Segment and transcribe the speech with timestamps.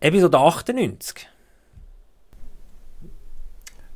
[0.00, 1.28] Episode 98.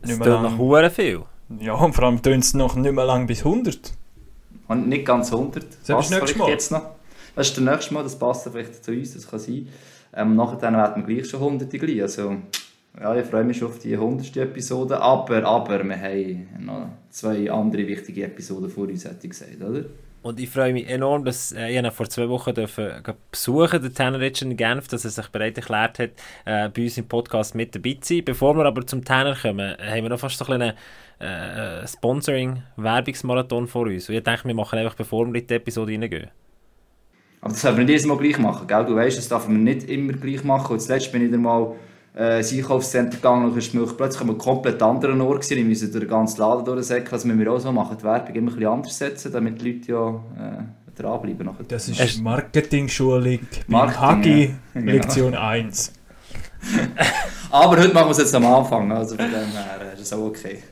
[0.02, 0.58] Es Nicht tut mehr noch lang.
[0.58, 1.22] hure viel.
[1.58, 3.92] Ja, und vor allem tönt es noch nicht mehr lang bis 100.
[4.68, 5.64] Und nicht ganz 100.
[5.64, 6.48] Das Passt nächstes vielleicht Mal.
[6.48, 6.82] Jetzt noch.
[7.34, 9.68] Das ist der nächste Mal, das passt vielleicht zu uns, das kann sein.
[10.14, 12.02] Ähm, nachher werden wir gleich schon 100 gleich.
[12.02, 12.36] Also,
[12.98, 14.36] ja, ich freue mich schon auf die 100.
[14.38, 15.00] Episode.
[15.00, 19.84] Aber, aber, wir haben noch zwei andere wichtige Episoden vor uns, hätte ich gesagt, oder?
[20.22, 23.94] Und ich freue mich enorm, dass äh, ich ihn vor zwei Wochen dürfen, gehen besuchen
[23.94, 26.10] den Richard in Genf, dass er sich bereit erklärt hat,
[26.44, 28.24] äh, bei uns im Podcast mit dabei zu sein.
[28.24, 30.74] Bevor wir aber zum Tanner kommen, haben wir noch fast so ein kleinen
[31.20, 34.10] äh, Sponsoring-Werbungsmarathon vor uns.
[34.10, 36.30] Und ich denke, wir machen einfach, bevor wir in die Episode reingehen.
[37.40, 38.84] Aber das sollten wir nicht jedes Mal gleich machen, gell?
[38.84, 40.74] Du weißt, das darf man nicht immer gleich machen.
[40.74, 44.30] Und zuletzt bin ich dann mal äh, ins Einkaufscenter gegangen und ist mir plötzlich an
[44.30, 45.58] einem komplett anderen Ort gewesen.
[45.58, 47.10] Ich musste durch den ganzen Laden durchsäckeln.
[47.10, 49.72] Das müssen wir auch so machen, die Werbung immer ein bisschen anders setzen, damit die
[49.72, 51.46] Leute ja äh, dranbleiben.
[51.46, 51.64] nachher.
[51.68, 54.50] Das ist Marketing-Schulung Marketing, Hagi, ja.
[54.74, 54.92] Genau.
[54.92, 55.92] Lektion 1.
[57.50, 60.12] Aber heute machen wir es jetzt am Anfang, also von dem her äh, ist es
[60.12, 60.62] auch okay.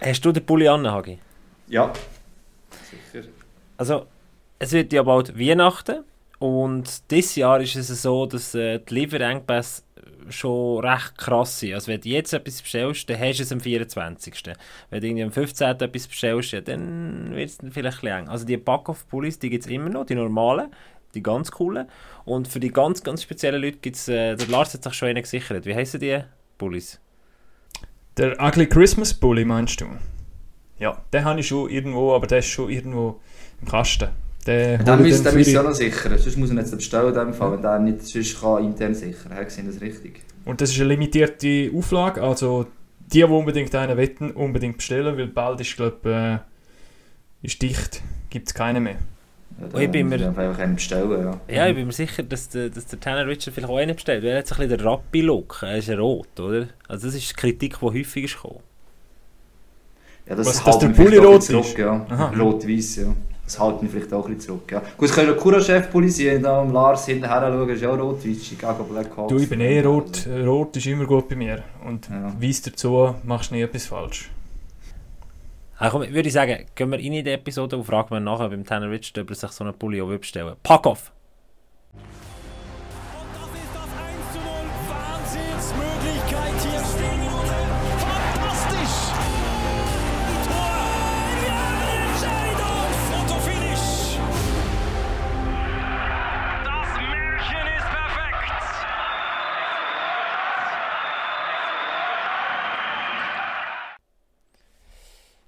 [0.00, 1.18] Hast du den Pulli an, Hagi?
[1.68, 1.92] Ja,
[3.12, 3.26] sicher.
[3.76, 4.06] Also,
[4.58, 6.04] es wird ja bald Weihnachten
[6.38, 9.82] und dieses Jahr ist es so, dass äh, die Lieferengpässe
[10.30, 11.74] schon recht krass sind.
[11.74, 14.42] Also wenn du jetzt etwas bestellst, dann hast du es am 24.
[14.90, 15.68] Wenn du irgendwie am 15.
[15.68, 18.28] etwas bestellst, ja, dann wird es vielleicht eng.
[18.28, 20.70] Also die Back-Off-Pullis, die gibt es immer noch, die normalen,
[21.14, 21.88] die ganz coolen.
[22.24, 25.08] Und für die ganz, ganz speziellen Leute gibt es, äh, der Lars hat sich schon
[25.08, 25.66] einen gesichert.
[25.66, 26.18] Wie heissen die
[26.58, 27.00] Pullis?
[28.16, 29.86] Der Ugly Christmas Bully meinst du?
[30.78, 33.20] Ja, den habe ich schon irgendwo, aber der ist schon irgendwo
[33.60, 34.08] im Kasten.
[34.46, 37.14] Den Dann dann ihr für ja die- noch sichern, sonst muss er nicht bestellen in
[37.14, 39.34] dem Fall, wenn der nicht sonst kann intern sichern.
[39.34, 40.22] Haben Sie das richtig?
[40.46, 42.66] Und das ist eine limitierte Auflage, also
[43.12, 46.42] die, die unbedingt einen wetten, unbedingt bestellen, weil bald ist, glaube
[47.42, 48.96] äh, ist dicht, gibt es keine mehr.
[49.60, 51.54] Ja, Oh, ich bin mir- einfach einen bestellen, ja.
[51.54, 54.22] Ja, ich bin mir sicher, dass der, dass der Tanner Richard vielleicht auch einen bestellt.
[54.22, 55.58] weil Er hat so ein bisschen den Rappi-Look.
[55.62, 56.68] Er ist rot, oder?
[56.88, 58.60] Also das ist die Kritik, die häufig ist gekommen.
[60.26, 61.46] Ja, das Was, dass der Pulli auch ein rot ist?
[61.48, 62.32] zurück, ja.
[62.38, 63.14] Rot-Weiß, ja.
[63.50, 64.80] Das hält mich vielleicht auch ein bisschen zurück, ja.
[64.96, 68.44] Gut, es könnte ein Kura-Chef-Pulli sein, da am Lars hinterher schauen, ist ja auch rot-weiß,
[68.44, 69.28] Chicago Black Hawks.
[69.32, 71.64] Du, ich bin eh rot, äh, rot ist immer gut bei mir.
[71.84, 72.32] Und Ja.
[72.40, 74.30] weiss dazu, machst nie etwas falsch.
[75.78, 78.50] Also, komm, würde ich sagen, gehen wir rein in die Episode und fragen wir nachher
[78.50, 81.10] beim Tanner Richard, ob er sich so einen Pulli auch will bestellen Pack off!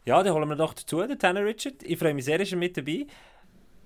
[0.04, 1.82] Ja, dann holen wir doch dazu, den Tanner Richard.
[1.84, 3.06] Ich freue mich sehr, ist er mit dabei.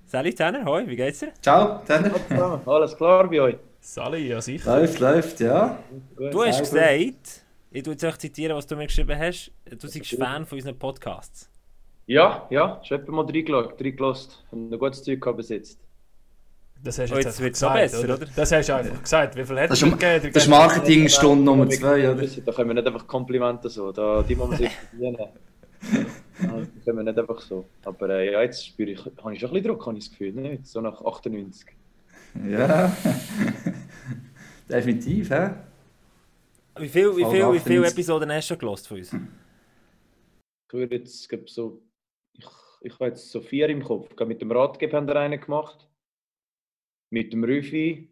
[0.06, 1.32] Sally Tanner, hoi, wie geht's dir?
[1.42, 2.12] Ciao, Tanner.
[2.66, 3.56] Alles klar bei euch?
[3.80, 4.78] Sally, ja sicher.
[4.78, 5.78] Läuft, läuft, ja.
[6.16, 10.06] Du hast gesagt, ich tue jetzt euch zitieren, was du mir geschrieben hast, du seist
[10.16, 11.50] Fan von unseren Podcasts.
[12.06, 14.44] Ja, ja, ich habe etwa mal reingeschaut, reingelost.
[14.50, 15.80] Haben ein gutes Zeug jetzt.
[16.82, 18.26] Das hast du Oh, jetzt jetzt einfach wird's noch gesagt, besser, oder?
[18.36, 19.36] Das hast du einfach gesagt.
[19.36, 20.30] Wie viel hat Das gegeben?
[20.32, 22.26] das ist Marketing-Stunde Nummer 2, oder?
[22.26, 25.18] Da können wir nicht einfach Komplimente so, da, die muss man sich verdienen.
[25.92, 26.06] Ja,
[26.38, 27.66] Das können wir nicht einfach so.
[27.84, 30.10] Aber äh, ja, jetzt spüre ich, habe ich schon ein bisschen Druck, habe ich das
[30.10, 30.66] Gefühl, nicht?
[30.66, 31.68] So nach 98.
[32.48, 32.94] Ja.
[34.68, 35.50] Definitiv, hä?
[36.78, 37.92] Wie viele wie viel, wie viel 98.
[37.92, 39.12] Episoden hast du schon gelost von uns?
[39.12, 41.82] Ich würde jetzt, glaub, so,
[42.34, 42.46] ich,
[42.82, 44.10] ich habe jetzt so vier im Kopf.
[44.12, 45.88] Ich Mit dem Ratgeber haben wir einen gemacht.
[47.10, 48.10] Mit dem Rüfi.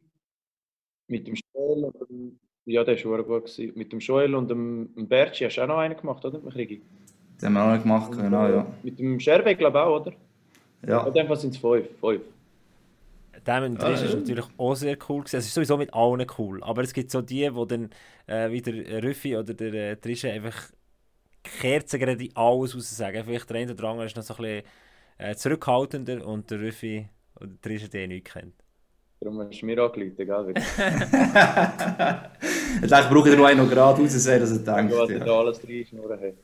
[1.09, 3.73] Mit dem Joel und dem, ja, der war gut gewesen.
[3.77, 6.41] Mit dem Joel und dem, dem Bertschi hast du auch noch einen gemacht, oder?
[6.41, 6.83] Mit.
[7.37, 8.67] Das haben wir auch noch gemacht, genau, ja.
[8.83, 10.13] Mit dem Scherbe, glaube ich auch, oder?
[10.87, 11.87] Ja, In dem Fall sind es fünf.
[12.01, 12.23] fünf.
[13.47, 14.19] Der mit dem Ah, Trisch ist ja.
[14.21, 15.21] natürlich auch sehr cool.
[15.21, 15.37] Gewesen.
[15.37, 16.63] Es ist sowieso mit allen cool.
[16.63, 17.91] Aber es gibt so die, wo dann
[18.27, 20.57] äh, wie der Rüffi oder der äh, Trische einfach
[21.43, 23.23] Kerzen gerade alles raus sagen.
[23.25, 24.63] Vielleicht der eine oder andere ist noch so ein bisschen
[25.19, 28.55] äh, zurückhaltender und der Rüffi oder der Trische, der nichts kennt.
[29.21, 30.55] Darum hast du mir angerufen, gell?
[32.83, 34.95] Ich denke, brauche ich nur einen noch gerade raussehen, dass er denkt.
[34.95, 35.25] Was ich Ja.
[35.25, 36.35] da alles drin schnurren habe.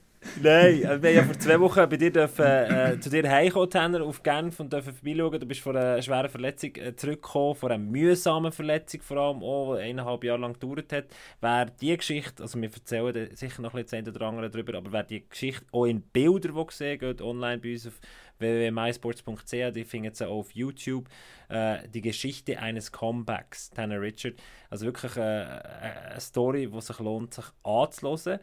[0.42, 4.02] Nein, äh, wir ja vor zwei Wochen bei dir dürfen, äh, zu dir heimkommen, Tanner,
[4.02, 5.40] auf Genf und dürfen vorbeischauen.
[5.40, 9.76] Du bist von einer schweren Verletzung äh, zurückgekommen, von einer mühsamen Verletzung vor allem, auch,
[9.76, 11.06] die eineinhalb Jahre lang gedauert hat.
[11.40, 15.04] Wer die Geschichte, also wir erzählen sicher noch ein bisschen oder andere darüber, aber wer
[15.04, 17.94] die Geschichte auch in Bildern will sehen geht online bei uns auf
[18.40, 21.08] www.mysports.ch, die finden sie auch auf YouTube,
[21.48, 24.34] äh, die Geschichte eines Comebacks, Tanner Richard.
[24.68, 28.40] Also wirklich äh, eine Story, die sich lohnt, sich anzuhören.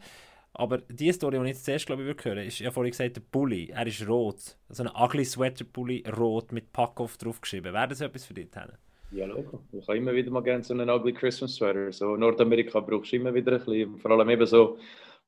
[0.58, 3.14] Aber die Story, die ich jetzt zuerst glaube ich, würde hören, ist ja vorhin gesagt,
[3.14, 4.56] der Pulli, er ist rot.
[4.68, 7.72] So ein ugly Sweater Pulli, rot, mit Packoff draufgeschrieben.
[7.72, 8.72] Wäre das etwas für dich, Tanne?
[9.12, 9.60] Ja, Logo.
[9.70, 11.92] Ich habe immer wieder mal gerne so einen ugly Christmas Sweater.
[11.92, 13.98] So Nordamerika brauchst du immer wieder ein bisschen.
[13.98, 14.78] Vor allem eben so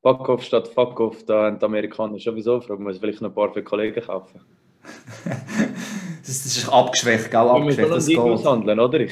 [0.01, 1.23] Fuck off statt Fuck off.
[1.23, 4.41] Da haben die Amerikaner sowieso fragen, muss vielleicht noch ein paar für Kollegen kaufen.
[6.23, 7.39] Das, ist abgeschwächt, gell?
[7.39, 8.17] Abgeschwächt, das geht.
[8.17, 8.99] aushandeln, oder?
[8.99, 9.11] Ich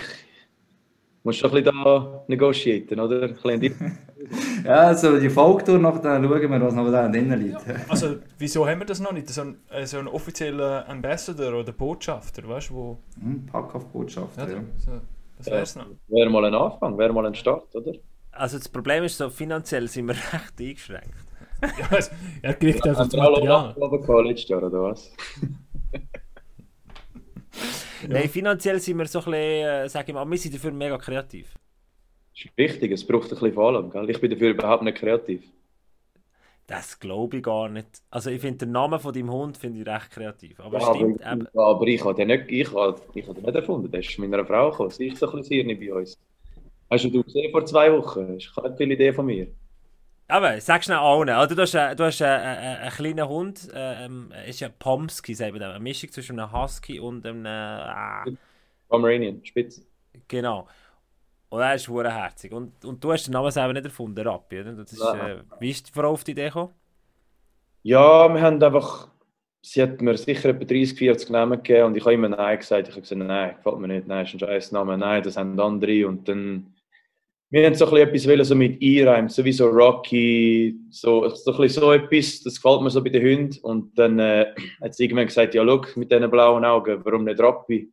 [1.24, 3.24] muss schon ein bisschen da negotiaten, oder?
[3.24, 3.98] Ein bisschen.
[4.64, 7.58] Ja, also die Folgetour noch, dann schauen wir, was noch da drinnen liegt.
[7.88, 9.30] Also, wieso haben wir das noch nicht?
[9.30, 12.98] So ein, äh, so ein offizieller Ambassador oder Botschafter, weißt du, wo...
[13.22, 14.62] Hm, Pack auf Botschafter, Ja, ja.
[14.78, 14.92] so,
[15.38, 15.86] das wär's noch.
[16.08, 17.94] Wäre mal ein Anfang, wäre mal ein Start, oder?
[18.32, 21.14] Also das Problem ist so, finanziell sind wir recht eingeschränkt.
[21.62, 23.76] Ja, es- er kriegt einfach das Material.
[24.26, 25.12] Letztes Jahr, oder was?
[28.08, 30.98] Nein, finanziell sind wir so ein bisschen, äh, sag ich mal, wir sind dafür mega
[30.98, 31.54] kreativ.
[32.40, 34.10] Das ist wichtig, es braucht ein bisschen von allem, gell?
[34.10, 35.44] Ich bin dafür überhaupt nicht kreativ.
[36.68, 38.02] Das glaube ich gar nicht.
[38.12, 40.60] Also ich finde den Namen von deinem Hund finde ich recht kreativ.
[40.60, 41.48] Aber Ja, stimmt aber, eben.
[41.54, 43.92] aber ich habe den nicht, ich habe, ich habe den nicht erfunden.
[43.92, 44.90] Der ist meiner Frau gekommen.
[44.92, 46.18] Sie ist so ein bisschen Hirn bei uns.
[46.92, 48.28] Hast du gesehen vor zwei Wochen?
[48.36, 49.48] Das ist keine viele Idee von mir.
[50.28, 51.30] Aber sag schnell allen.
[51.30, 55.54] Oder du hast, du hast äh, einen kleinen Hund, äh, ähm, ist ja Pomsky, sagt
[55.54, 55.64] man.
[55.64, 57.46] Eine Mischung zwischen einem Husky und einem...
[57.46, 58.32] Äh,
[58.88, 59.82] Pomeranian, Spitze.
[60.28, 60.68] genau.
[61.50, 64.74] Und er ist verdammt Und, und du hast den Namen selber nicht erfunden, Rappi, oder?
[64.74, 66.74] Das ist, äh, wie ist die Frau auf die Idee gekommen?
[67.82, 69.08] Ja, wir haben einfach,
[69.62, 72.88] sie hat mir sicher etwa 30, 40 Namen gegeben und ich habe immer Nein gesagt.
[72.88, 75.60] Ich habe gesagt, nein, gefällt mir nicht, nein, ist ein scheiß Name, nein, das haben
[75.60, 76.08] andere.
[76.08, 76.76] Und dann,
[77.50, 81.28] wir haben so ein bisschen etwas wollen, so mit einreimen, so wie so Rocky, so,
[81.30, 83.60] so ein bisschen so etwas, das gefällt mir so bei den Hunden.
[83.64, 84.54] Und dann äh,
[84.84, 87.92] hat sie irgendwann gesagt, ja, schau, mit diesen blauen Augen, warum nicht Rappi?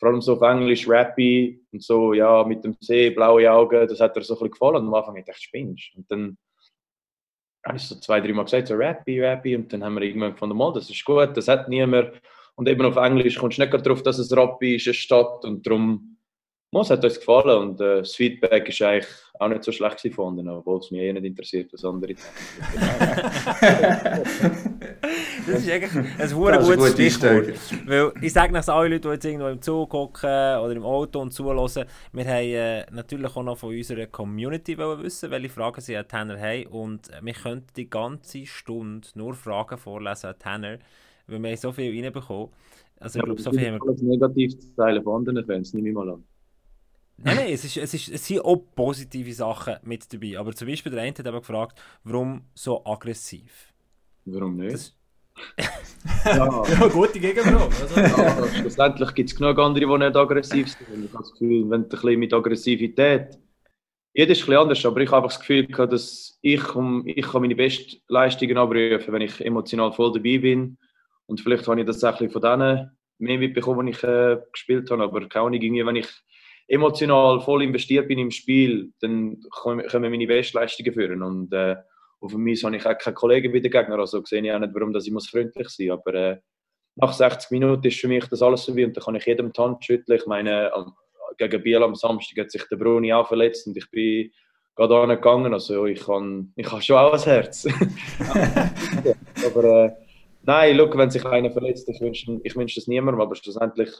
[0.00, 4.00] Vor allem so auf Englisch Rappy und so, ja, mit dem See, blaue Augen, das
[4.00, 4.76] hat ihr so ein bisschen gefallen.
[4.76, 5.94] Und am Anfang habe ich gedacht, spinnst.
[5.94, 6.38] Und dann
[7.66, 9.54] habe ich so zwei, drei Mal gesagt, so Rappy, Rappy.
[9.56, 12.12] Und dann haben wir irgendwann gefunden, mal, das ist gut, das hat niemand.
[12.54, 15.44] Und eben auf Englisch kommst du nicht drauf, dass es Rappi ist, eine Stadt.
[15.44, 16.16] Und darum,
[16.72, 17.58] mal, es hat uns gefallen.
[17.58, 19.06] Und äh, das Feedback ist eigentlich
[19.38, 22.14] auch nicht so schlecht anderen, obwohl es mich eh nicht interessiert, was andere
[25.46, 27.48] Das ist eigentlich ein ein gutes guter Stichwort.
[27.86, 31.20] Weil ich sage nach alle Leute, die jetzt irgendwo im Zug hocken oder im Auto
[31.20, 35.80] und zuhören, wir haben äh, natürlich auch noch von unserer Community wollen wissen, welche Fragen
[35.80, 36.66] sie an Tanner haben.
[36.66, 40.78] Und wir könnten die ganze Stunde nur Fragen vorlesen an Tanner,
[41.26, 42.50] weil wir haben so viel reinbekommen.
[42.98, 44.04] Also ich glaube, so viel haben wir...
[44.06, 46.22] negativ zu teilen von anderen Fans, nehme ich mal an.
[47.22, 50.38] Nein, nein, es, ist, es, ist, es sind auch positive Sachen mit dabei.
[50.38, 53.72] Aber zum Beispiel der eine hat eben gefragt, warum so aggressiv?
[54.24, 54.72] Warum nicht?
[54.74, 54.94] Das,
[56.24, 56.62] ja.
[56.80, 57.74] Ja, gute Gegenfrage.
[57.82, 61.04] Also, Aber schlussendlich gibt es genug andere, die nicht aggressiv sind.
[61.04, 63.38] Ich habe das Gefühl, wenn ein bisschen mit Aggressivität.
[64.12, 67.26] Jeder ist ein bisschen anders, aber ich habe einfach das Gefühl, dass ich, um, ich
[67.26, 70.78] kann meine Bestleistungen abrufen, wenn ich emotional voll dabei bin.
[71.26, 74.38] Und vielleicht habe ich das auch ein bisschen von denen mehr mitbekommen, die ich äh,
[74.52, 75.04] gespielt habe.
[75.04, 76.08] Aber keine Ahnung, irgendwie, wenn ich
[76.70, 81.22] emotional voll investiert bin im Spiel, dann kommen kommen meine Bestleistungen führen.
[81.22, 81.76] Und äh,
[82.20, 83.98] auf mich habe ich auch keine Kollegen wie der Gegner.
[83.98, 85.98] Also sehe ich auch nicht, warum dass ich muss freundlich sein muss.
[85.98, 86.38] Aber äh,
[86.96, 89.52] nach 60 Minuten ist für mich das alles so wie und dann kann ich jedem
[89.52, 90.18] die Hand schütteln.
[90.18, 90.94] Ich meine, am-
[91.38, 94.30] gegen Biel am Samstag hat sich der Bruni auch verletzt und ich bin
[94.76, 95.52] gerade angegangen.
[95.54, 97.66] Also ich kann, ich habe schon auch ein Herz.
[99.46, 99.92] aber äh,
[100.42, 103.90] nein, look, wenn sich einer verletzt, ich wünsche ich wünsche das niemandem, aber schlussendlich,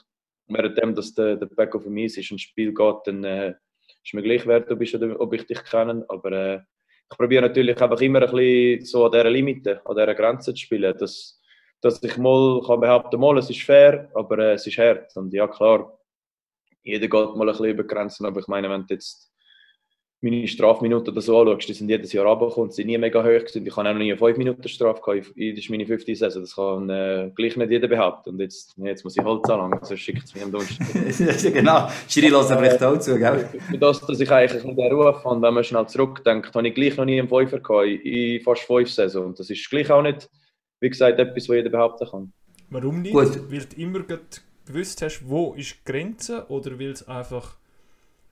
[0.50, 3.55] währenddem, dass der, der Back of me ist und Spiel geht, dann äh,
[4.05, 6.05] ist mir gleich wert, ob ich, ob ich dich kenne.
[6.08, 6.61] Aber äh,
[7.11, 10.61] ich probiere natürlich einfach immer ein bisschen so an dieser Limite, an dieser Grenze zu
[10.61, 11.40] spielen, dass,
[11.80, 15.14] dass ich mal kann behaupten mal, es ist fair, aber äh, es ist hart.
[15.16, 15.99] Und ja, klar,
[16.83, 19.29] jeder geht mal ein bisschen über Grenzen, aber ich meine, wenn jetzt
[20.22, 23.24] meine Strafminuten oder so anschaust, die sind jedes Jahr runtergekommen, die sind nie mega hoch
[23.24, 23.66] gewesen.
[23.66, 26.42] Ich habe auch noch nie eine 5 Minuten Strafe gehabt, das ist meine fünfte Saison,
[26.42, 28.30] das kann äh, gleich nicht jeder behaupten.
[28.30, 31.52] Und jetzt, jetzt muss ich Holz anlangen, sonst schickt es mich am Donnerstag.
[31.54, 33.48] genau, Schiri lässt vielleicht auch zu, gell?
[33.70, 36.74] Für das, dass ich eigentlich bisschen den Ruf habe, wenn man schnell zurückdenkt, habe ich
[36.74, 39.26] gleich noch nie einen Fünfer gehabt, in in fast fünf Saison.
[39.26, 40.28] Und das ist gleich auch nicht,
[40.80, 42.32] wie gesagt, etwas, was jeder behaupten kann.
[42.68, 43.14] warum nicht?
[43.14, 43.50] Gut.
[43.50, 44.00] Weil du immer
[44.66, 47.56] gewusst hast, wo ist die Grenze oder weil es einfach...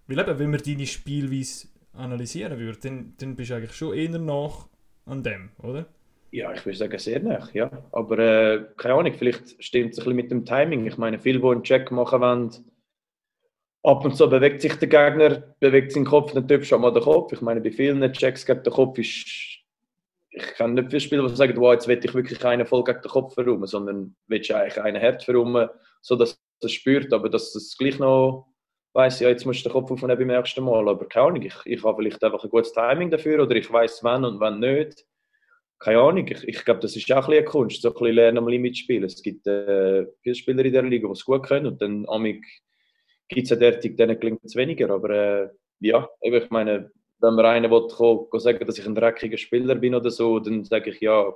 [0.07, 1.68] Weil eben, wenn man deine Spielweise
[1.99, 4.69] analysieren würde, dann, dann bist du eigentlich schon eher nach
[5.05, 5.87] an dem, oder?
[6.31, 7.71] Ja, ich würde sagen, sehr nah, ja.
[7.93, 10.87] Aber äh, keine Ahnung, vielleicht stimmt es ein bisschen mit dem Timing.
[10.87, 12.50] Ich meine, viele, die einen Check machen wollen,
[13.83, 17.02] ab und zu bewegt sich der Gegner, bewegt seinen Kopf, dann du auch mal den
[17.02, 17.33] Kopf.
[17.33, 19.26] Ich meine, bei vielen Checks gegen den Kopf ist.
[20.31, 23.00] Ich kann nicht viele Spieler, die sagen, wow, jetzt will ich wirklich einen voll gegen
[23.00, 25.69] den Kopf verräumen, sondern willst du eigentlich einen hart verräumen,
[26.02, 28.47] sodass er es spürt, aber dass es gleich noch
[28.99, 30.88] weiss, ja, jetzt musst du den Kopf aufnehmen beim ersten Mal.
[30.88, 34.05] Aber keine Ahnung, ich, ich habe vielleicht einfach ein gutes Timing dafür oder ich weiß
[34.05, 35.07] wann und wann nicht
[35.78, 38.38] keine Ahnung, ich, ich glaube, das ist auch ein eine Kunst, so ein bisschen lernen
[38.38, 39.05] am Limit spielen.
[39.05, 42.45] Es gibt äh, viele Spieler in der Liga, die es gut können und dann amig
[43.28, 44.90] gibt es ja derartig, denen gelingt es weniger.
[44.90, 45.49] Aber äh,
[45.81, 46.90] ja, ich meine,
[47.21, 50.64] wenn mir einer will, kommen, sagen dass ich ein dreckiger Spieler bin oder so, dann
[50.64, 51.33] sage ich ja,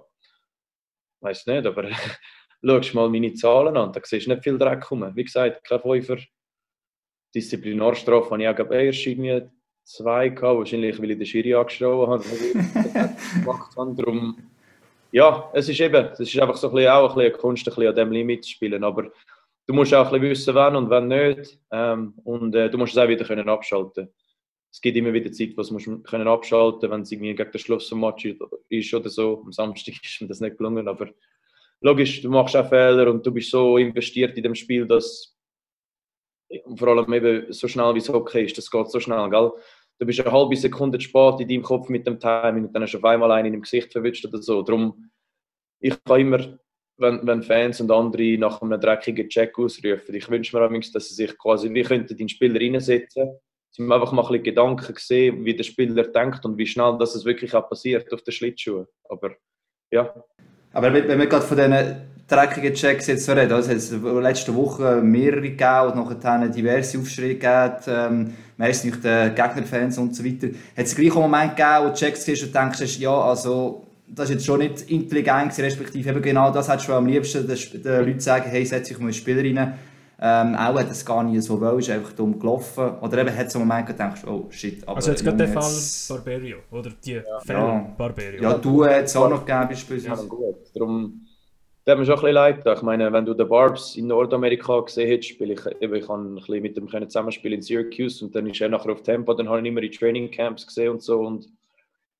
[1.20, 1.88] weiß nicht, aber
[2.66, 5.08] schaust mal meine Zahlen an, da siehst du nicht viel Dreck rum.
[5.14, 6.18] Wie gesagt, kein Fünfer.
[7.34, 9.42] Disziplinarstrafe habe ich auch glaub, erst irgendwie
[9.84, 12.24] zwei gehabt, wahrscheinlich weil ich den Schiri angeschrien habe.
[13.34, 13.94] gemacht habe.
[13.94, 14.38] Darum,
[15.10, 17.74] ja, es ist eben, es ist einfach so ein bisschen, auch ein bisschen Kunst, ein
[17.74, 19.10] bisschen an diesem Limit zu spielen, aber
[19.66, 22.92] du musst auch ein bisschen wissen, wann und wann nicht ähm, und äh, du musst
[22.92, 24.08] es auch wieder können abschalten
[24.72, 27.88] es gibt immer wieder Zeit, wo du können abschalten wenn es irgendwie gegen den Schluss
[27.88, 28.26] vom Match
[28.70, 29.42] ist oder so.
[29.44, 31.10] Am Samstag ist mir das nicht gelungen, aber
[31.82, 35.31] logisch, du machst auch Fehler und du bist so investiert in dem Spiel, dass
[36.76, 39.52] vor allem eben so schnell wie es Hockey ist, das geht so schnell, gell?
[39.98, 42.92] Du bist eine halbe Sekunde spät in deinem Kopf mit dem Timing und dann hast
[42.92, 44.62] du auf einmal einen in dem Gesicht verwünscht oder so.
[44.62, 45.10] Darum,
[45.80, 46.58] ich kann immer,
[46.96, 51.08] wenn, wenn Fans und andere nach einem dreckigen Check ausrufen, ich wünsche mir übrigens, dass
[51.08, 53.38] sie sich quasi, wie könnten den Spieler reinsetzen,
[53.78, 57.24] man einfach mal ein bisschen Gedanken sehen, wie der Spieler denkt und wie schnell das
[57.24, 58.86] wirklich auch passiert auf den Schlittschuhen.
[59.08, 59.34] Aber
[59.90, 60.12] ja.
[60.72, 64.54] Aber wenn wir gerade von diesen dreckigen Checks jetzt so reden, also es hat letzte
[64.54, 70.24] Woche mehrere gegeben und nachher diverse Aufschreie gegeben, ähm, meistens durch die Gegnerfans und so
[70.24, 70.48] weiter.
[70.76, 74.28] Hat es gleich einen Moment gegeben, wo du Checks siehst und denkst, ja, also das
[74.28, 78.06] ist jetzt schon nicht intelligent, respektive eben genau das hättest du am liebsten den, den
[78.06, 79.78] Leuten sagen, hey, setz dich mal in Spieler rein.
[80.24, 82.92] Ähm, auch hat es gar nicht so wollen, ist einfach dumm gelaufen.
[83.00, 84.86] Oder eben hat es einen Moment gedacht, oh shit.
[84.86, 85.72] Aber also jetzt gerade der Fall
[86.08, 87.22] Barberio, oder die ja.
[87.44, 87.94] Fälle ja.
[87.98, 88.40] Barberio.
[88.40, 90.22] Ja, du hättest es auch noch gegeben beispielsweise.
[90.22, 90.56] Ja, gut.
[90.74, 91.21] Darum,
[91.84, 94.80] das hat mir schon ein bisschen leid Ich meine, wenn du den Barbs in Nordamerika
[94.80, 98.34] gesehen hättest, spiele ich, eben, ich habe ein bisschen mit dem zusammenspielen in Syracuse und
[98.34, 101.02] dann ist er nachher auf Tempo, dann habe ich ihn immer in Trainingcamps gesehen und
[101.02, 101.48] so und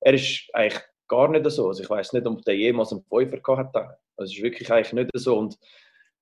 [0.01, 1.67] er ist eigentlich gar nicht so.
[1.67, 3.97] Also ich weiß nicht, ob der jemals einen Pfeifer gehabt hat.
[4.17, 5.57] Also es ist wirklich eigentlich nicht so und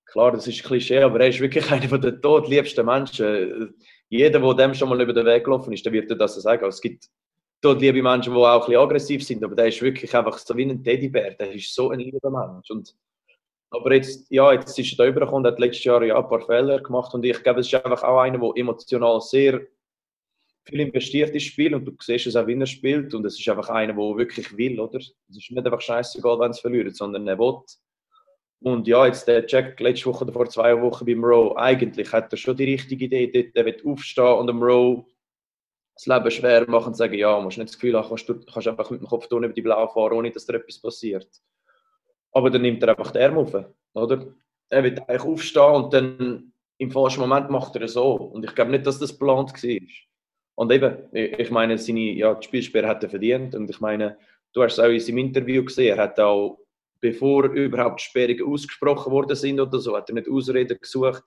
[0.05, 3.73] klar, das ist ein Klischee, aber er ist wirklich einer der todliebsten Menschen.
[4.09, 6.63] Jeder, der dem schon mal über den Weg gelaufen ist, der wird dir das sagen.
[6.63, 7.05] Also es gibt
[7.61, 10.63] todliebe Menschen, die auch ein bisschen aggressiv sind, aber der ist wirklich einfach so wie
[10.63, 11.31] ein Teddybär.
[11.31, 12.69] Der ist so ein lieber Mensch.
[12.69, 12.93] Und,
[13.71, 16.81] aber jetzt, ja, jetzt ist er da übergekommen, hat letztes Jahr ja ein paar Fehler
[16.81, 19.61] gemacht und ich glaube, es ist einfach auch einer, der emotional sehr
[20.63, 23.49] viel investiert ins Spiel und du siehst es auch, wie er spielt und es ist
[23.49, 24.99] einfach einer, der wirklich will, oder?
[24.99, 27.63] Es ist nicht einfach scheißegal, wenn es verliert, sondern er will
[28.63, 32.31] und ja, jetzt der Jack letzte Woche oder vor zwei Wochen beim Row, eigentlich hat
[32.31, 33.31] er schon die richtige Idee.
[33.31, 35.03] Dort, der wird aufstehen und am Row
[35.95, 38.89] das Leben schwer machen und sagen, ja, musst nicht das Gefühl haben, du kannst einfach
[38.91, 41.27] mit dem Kopf über die Blau fahren, ohne dass da etwas passiert.
[42.31, 43.53] Aber dann nimmt er einfach den Arm auf,
[43.93, 44.33] oder?
[44.69, 48.13] Er wird eigentlich aufstehen und dann im falschen Moment macht er es so.
[48.13, 49.79] Und ich glaube nicht, dass das geplant war.
[50.55, 53.53] Und eben, ich meine, seine ja, die Spielsperre hat er verdient.
[53.53, 54.17] Und ich meine,
[54.53, 56.59] du hast es auch in seinem Interview gesehen, er hat auch
[57.01, 61.23] bevor überhaupt Sperrungen ausgesprochen worden sind oder so, hat er nicht Ausreden gesucht,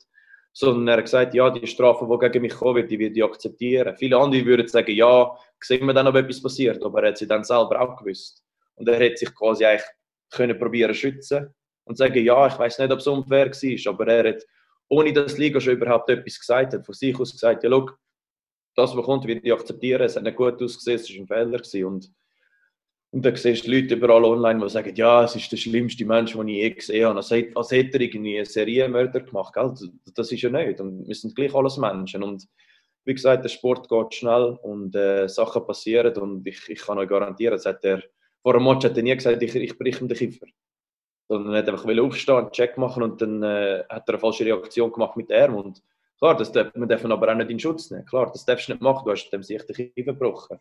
[0.52, 3.24] sondern er hat gesagt, ja, die Strafe, die gegen mich kommen wird, die würde ich
[3.24, 3.96] akzeptieren.
[3.96, 7.26] Viele andere würden sagen, ja, sehen wir dann, ob etwas passiert, aber er hat sie
[7.26, 8.44] dann selber auch gewusst.
[8.76, 9.88] Und er hat sich quasi eigentlich
[10.36, 14.34] können probieren schützen und sagen, ja, ich weiß nicht, ob es unfair war, aber er
[14.34, 14.42] hat,
[14.88, 17.90] ohne dass Liga schon überhaupt etwas gesagt hat, von sich aus gesagt, ja, schau,
[18.76, 21.86] das, was kommt, wird ich akzeptieren, es hat nicht gut ausgesehen, es war ein Fehler
[21.86, 22.10] und
[23.14, 26.32] und dann siehst du Leute überall online, die sagen, ja, es ist der schlimmste Mensch,
[26.32, 27.18] den ich je gesehen habe.
[27.54, 29.54] Als hätte er irgendwie einen Serienmörder gemacht.
[29.54, 29.72] Gell?
[30.16, 30.80] Das ist ja nicht.
[30.80, 32.24] Und wir sind gleich alles Menschen.
[32.24, 32.48] Und
[33.04, 36.16] wie gesagt, der Sport geht schnell und äh, Sachen passieren.
[36.16, 38.02] Und ich, ich kann euch garantieren, das hat er,
[38.44, 40.46] vor einem Match hat er nie gesagt, ich, ich breche ihm den Kiefer.
[41.28, 44.44] Sondern er hat einfach aufstehen, einen Check machen und dann äh, hat er eine falsche
[44.44, 45.54] Reaktion gemacht mit dem.
[45.56, 45.82] Und
[46.18, 48.04] klar, das darf, man darf aber auch nicht in Schutz nehmen.
[48.04, 50.60] Klar, das darfst du nicht machen, du hast dem sich den Kiefer gebrochen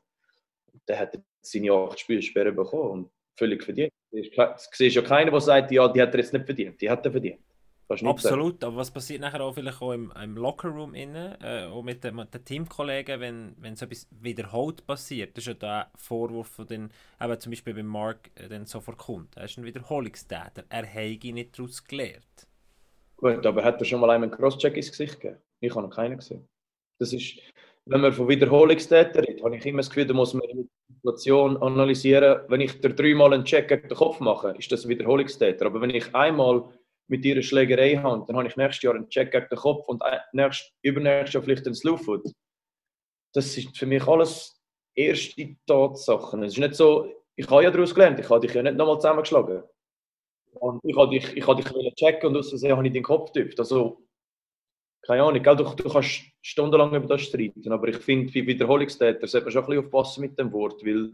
[0.87, 3.93] der hat seine acht Spielsperre bekommen und völlig verdient.
[4.11, 6.79] Du siehst ja keiner, der sagt, ja, die hat er jetzt nicht verdient.
[6.81, 7.39] Die hat er verdient.
[8.01, 8.65] Absolut, sagen.
[8.65, 12.17] aber was passiert nachher auch vielleicht auch im, im Lockerroom innen, äh, auch mit den,
[12.17, 16.89] den Teamkollegen, wenn, wenn so etwas wiederholt passiert, das ist ja der Vorwurf von den,
[17.21, 21.31] eben zum Beispiel beim Mark äh, dann sofort kommt, er ist ein Wiederholungstäter, er hätte
[21.31, 22.47] nicht daraus gelernt.
[23.17, 25.39] Gut, aber hat er schon mal einen Crosscheck ins Gesicht gegeben?
[25.62, 26.47] Ich habe noch keinen gesehen.
[27.00, 27.39] Das ist,
[27.85, 31.57] wenn man von Wiederholungstäter redet, habe ich immer das Gefühl, da muss man die Situation
[31.57, 32.41] analysieren.
[32.47, 35.65] Wenn ich dir dreimal einen Check gegen den Kopf mache, ist das ein Wiederholungstäter.
[35.65, 36.63] Aber wenn ich einmal
[37.07, 40.01] mit eine Schlägerei habe, dann habe ich nächstes Jahr einen Check gegen den Kopf und
[40.31, 42.31] nächst, übernächstes Jahr vielleicht einen Slowfoot.
[43.33, 44.62] Das sind für mich alles
[44.95, 46.43] erste Tatsachen.
[46.43, 49.00] Es ist nicht so, ich habe ja daraus gelernt, ich habe dich ja nicht nochmal
[49.00, 49.63] zusammengeschlagen.
[50.53, 53.31] Und ich habe dich, ich habe dich checken und aus Versehen habe ich den Kopf
[53.33, 53.60] getippt.
[53.60, 54.03] Also
[55.05, 55.43] keine Ahnung?
[55.43, 59.63] Du, du kannst stundenlang über das streiten, aber ich finde, wie Wiederholungstäter sollte man schon
[59.63, 61.12] ein bisschen aufpassen mit dem Wort, weil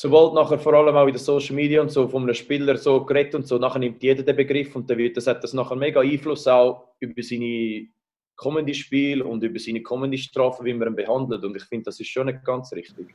[0.00, 3.04] sobald nachher vor allem auch in den Social Media und so von einem Spieler so
[3.04, 5.76] geredet und so, nachher nimmt jeder den Begriff und dann wird das, hat das nachher
[5.76, 7.86] mega Einfluss auch über seine
[8.34, 11.44] kommende Spiel und über seine kommende Strafe, wie man ihn behandelt.
[11.44, 13.08] Und ich finde, das ist schon nicht ganz richtig.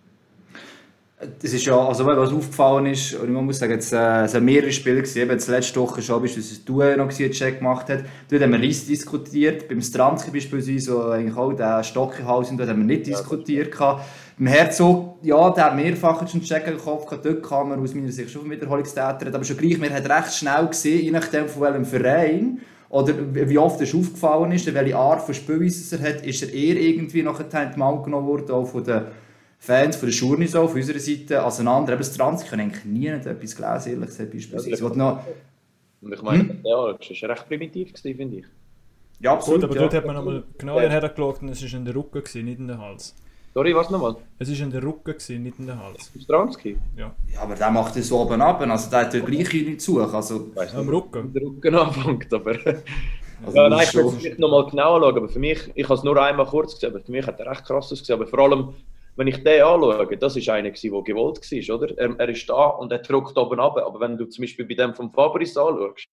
[1.41, 4.45] Das ist ja, also was aufgefallen ist, und man muss sagen, es, äh, es sind
[4.45, 8.03] mehrere Spiele gewesen, eben letzte Woche schon, das du noch einen Check gemacht hat.
[8.29, 12.69] Dort haben wir Riss diskutiert, beim Stranski beispielsweise, wo eigentlich auch der Stockhaus und dort
[12.69, 14.05] haben wir nicht diskutiert gehabt.
[14.37, 17.69] Beim Herzog, ja, der hat mehrfach schon einen Check in den Kopf gehabt, dort kann
[17.69, 21.11] man aus meiner Sicht schon Wiederholungstäter, aber schon gleich, man hat recht schnell gesehen, je
[21.11, 26.09] nachdem von welchem Verein, oder wie oft es aufgefallen ist, welche Art von Spielweise er
[26.15, 29.03] hat, ist er eher irgendwie nachher in die Mal genommen worden, auch von den
[29.57, 31.93] Fans von der Schurni so, von unserer Seite, auseinander.
[31.93, 34.83] Eben das Trans, ich habe eigentlich nie etwas gelesen, ehrlich gesagt, beispielsweise.
[34.83, 35.23] Ja, noch,
[36.01, 36.59] Und ich meine, Hm?
[36.63, 38.45] ja, das war recht primitiv, finde ich.
[39.19, 39.61] ja, absolut.
[39.61, 39.81] Gut, aber ja.
[39.81, 42.77] dort hat man nochmal genauer hergeschaut und es war in der Rücken, nicht in den
[42.77, 43.15] Hals.
[43.57, 44.17] Sorry, was nochmal?
[44.37, 46.11] Es war in der Rücken, gewesen, nicht in den Hals.
[46.21, 46.77] Stransky?
[46.97, 49.79] Ja, ja, aber der macht das so oben ab, also der hat ja gleich nicht
[49.79, 50.01] zu.
[50.01, 51.31] Also, Ich weiss am nicht, Rücken.
[51.31, 52.51] der Rücken anfängt, aber...
[53.45, 55.93] also Ja, nein, ich muss schon- es nochmal genau anschauen, aber für mich, ich habe
[55.93, 58.19] es nur einmal kurz gesehen, aber für mich hat er recht krass ausgesehen.
[58.19, 58.73] Aber vor allem,
[59.15, 61.97] wenn ich den anschaue, das ist einer, der gewollt war, oder?
[61.97, 63.77] Er, er ist da und er drückt oben ab.
[63.77, 66.07] Aber wenn du zum Beispiel bei dem vom Fabris anschaust,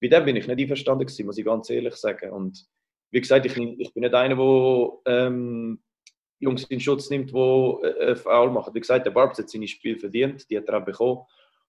[0.00, 2.30] bei dem bin ich nicht einverstanden gewesen, muss ich ganz ehrlich sagen.
[2.30, 2.64] Und
[3.10, 4.88] wie gesagt, ich, ich bin nicht einer, der
[5.26, 5.78] ähm,
[6.40, 8.74] Jungs in Schutz nimmt, die äh, Foul machen.
[8.74, 11.22] Wie gesagt, der Barbs hat seine Spiel verdient, die hat er auch bekommen.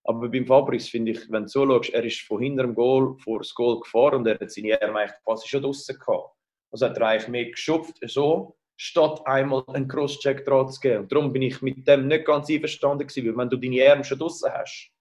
[0.04, 3.16] Aber beim Fabris finde ich, wenn du so schaust, er ist von hinter dem Goal
[3.18, 6.30] vor das Goal gefahren und er hat seine Arme eigentlich quasi schon draussen gehabt.
[6.72, 11.04] Also hat er eigentlich mehr geschupft, so, statt einmal einen Crosscheck dran zu geben.
[11.04, 14.04] Und darum bin ich mit dem nicht ganz einverstanden gewesen, weil wenn du deine Arme
[14.04, 14.92] schon draussen hast,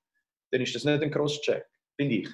[0.51, 1.67] dann ist das nicht ein Crosscheck,
[1.97, 2.29] finde ich.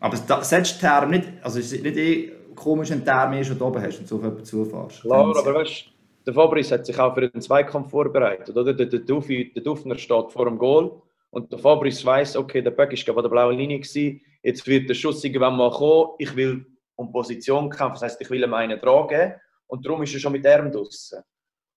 [0.00, 3.64] aber setzt Term nicht, also es ist nicht eh komisch, wenn Term eh schon da
[3.64, 5.00] oben hast und so jemanden zufährst.
[5.00, 5.95] Klar, aber weißt du,
[6.26, 8.56] der Fabris hat sich auch für den Zweikampf vorbereitet.
[8.56, 8.74] Oder?
[8.74, 12.72] Der, der, Dufi, der Dufner steht vor dem Goal und der Fabris weiß, okay, der
[12.72, 14.20] Böck ist an der blauen Linie gewesen.
[14.42, 16.10] Jetzt wird der Schuss irgendwann mal kommen.
[16.18, 16.66] Ich will
[16.96, 19.34] um Position kämpfen, das heißt, ich will ihm einen tragen
[19.66, 21.22] und darum ist er schon mit Arm draussen.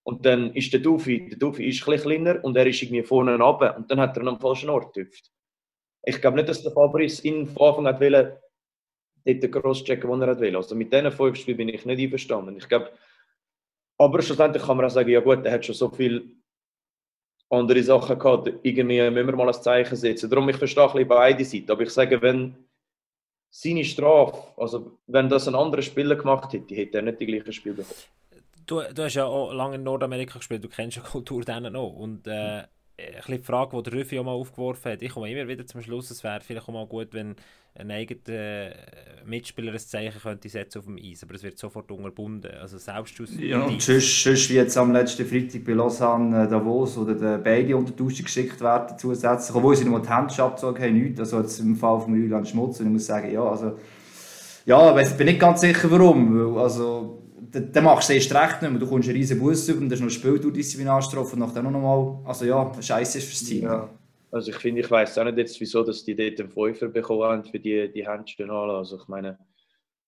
[0.03, 3.37] Und dann ist der Dufi, der Dufi ist ein kleiner und er ist irgendwie vorne
[3.37, 5.29] runter und dann hat er einen falschen Ort getüpft.
[6.03, 8.41] Ich glaube nicht, dass der Fabris ihn von Anfang an wollte,
[9.25, 10.55] dort den Crosschecken, den er will.
[10.55, 12.55] Also mit diesen fünf Spielen bin ich nicht einverstanden.
[12.57, 12.89] Ich glaube,
[13.99, 16.23] aber schlussendlich kann man auch sagen, ja gut, er hat schon so viele
[17.49, 20.29] andere Sachen gehabt, irgendwie müssen wir mal ein Zeichen setzen.
[20.29, 21.71] Darum, ich verstehe ein beide Seiten.
[21.71, 22.55] Aber ich sage, wenn
[23.49, 27.51] seine Strafe, also wenn das ein anderer Spieler gemacht hätte, hätte er nicht die gleiche
[27.51, 27.99] Spiel bekommen.
[28.65, 31.89] Du, du hast ja auch lange in Nordamerika gespielt, du kennst ja Kultur denen noch.
[31.89, 32.63] Und äh,
[33.27, 36.11] die Frage, die der Rüffi auch mal aufgeworfen hat, ich komme immer wieder zum Schluss,
[36.11, 37.35] es wäre vielleicht auch mal gut, wenn
[37.75, 38.73] ein eigener
[39.25, 42.51] Mitspieler ein Zeichen könnte setzen auf dem Eis, aber es wird sofort unterbunden.
[42.59, 46.47] Also selbst aus Ja, und sonst, sonst wie jetzt am letzten Freitag bei Lausanne, äh,
[46.47, 50.83] Davos oder der beide unter die geschickt werden zusätzlich, obwohl sie nur die Hände abgezogen
[50.83, 51.19] haben, nichts.
[51.19, 53.77] Also jetzt im Fall von Julian Schmutz, und ich muss sagen, ja, also
[54.65, 57.18] ja, ich bin nicht ganz sicher warum, weil also
[57.51, 59.89] dann machst du es erst recht nicht mehr, du kommst einen riesen Bus über und
[59.89, 63.27] dann ist noch ein Spiel durch Disziplinarstrafe und nachher noch mal, also ja, scheiße ist
[63.27, 63.63] fürs Team.
[63.63, 63.89] Ja.
[64.31, 67.23] Also ich finde, ich weiß auch nicht jetzt, wieso dass die dort einen Fünfer bekommen
[67.23, 68.73] haben für die, die Händchen alle.
[68.73, 69.39] Also ich meine,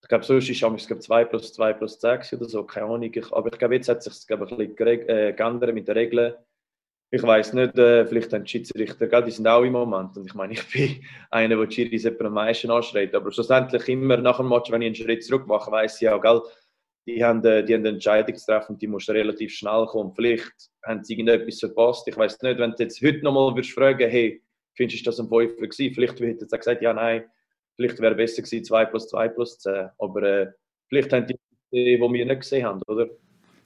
[0.01, 3.11] ich glaube, sonst ist es glaube 2 plus 2 plus 6 oder so, keine Ahnung.
[3.13, 6.33] Ich, aber ich glaube, jetzt hat sich ich, ein bisschen äh, geändert mit den Regeln.
[7.13, 10.15] Ich weiß nicht, äh, vielleicht haben die Schiedsrichter, gell, die sind auch im Moment.
[10.15, 13.13] Und ich meine, ich bin einer, der die Schiris am meisten anschreit.
[13.15, 16.17] Aber schlussendlich immer nach dem Match, wenn ich einen Schritt zurück mache, weiß ich ja,
[16.17, 16.41] gell,
[17.05, 20.13] die haben, äh, die haben eine Entscheidung zu treffen und die muss relativ schnell kommen.
[20.13, 20.51] Vielleicht
[20.85, 22.07] haben sie irgendetwas verpasst.
[22.07, 24.41] Ich weiß nicht, wenn du jetzt heute nochmal würdest fragen, hey,
[24.75, 25.93] findest du das ein Fünfer gewesen?
[25.93, 27.25] Vielleicht hätte sie gesagt, ja, nein,
[27.75, 29.89] vielleicht wäre besser gewesen 2 plus 2 plus 10.
[29.97, 30.51] Aber äh,
[30.87, 31.35] vielleicht haben die,
[31.71, 33.09] die wir nicht gesehen haben, oder?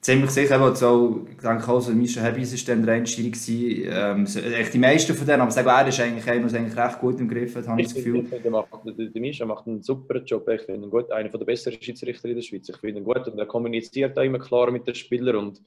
[0.05, 4.11] Ziemlich sicher, weil so, ich denke auch, so Mischa Hebis war dann der Einsteiger.
[4.11, 6.59] Ähm, so- echt die meisten von denen, aber ich sage, er ist eigentlich einer, der
[6.59, 8.17] eigentlich recht gut im Griff hat, habe ich das Gefühl.
[8.17, 10.47] ich finde, der, macht, der, Mischa macht einen super Job.
[10.49, 12.69] Ich finde ihn gut, einer der besseren Schiedsrichter in der Schweiz.
[12.69, 15.37] Ich finde ihn gut und er kommuniziert auch immer klar mit den Spielern.
[15.37, 15.63] Und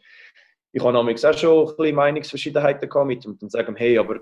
[0.71, 4.21] ich habe auch schon ein bisschen Meinungsverschiedenheiten mit ihm und dann sagen, hey, aber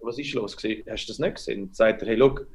[0.00, 0.54] was ist los?
[0.54, 1.62] Hast du das nicht gesehen?
[1.62, 2.46] Und dann sagt er, hey, look,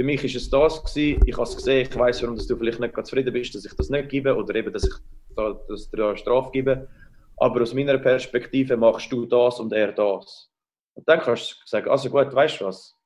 [0.00, 1.22] für mich ist es das gewesen.
[1.26, 1.86] Ich habe es gesehen.
[1.86, 4.54] Ich weiß, warum dass du vielleicht nicht zufrieden bist, dass ich das nicht gebe oder
[4.54, 4.94] eben, dass ich
[5.36, 6.88] da, dass da Strafe gebe.
[7.36, 10.50] Aber aus meiner Perspektive machst du das und er das.
[10.94, 12.96] Und dann kannst du sagen, also gut, weißt du was?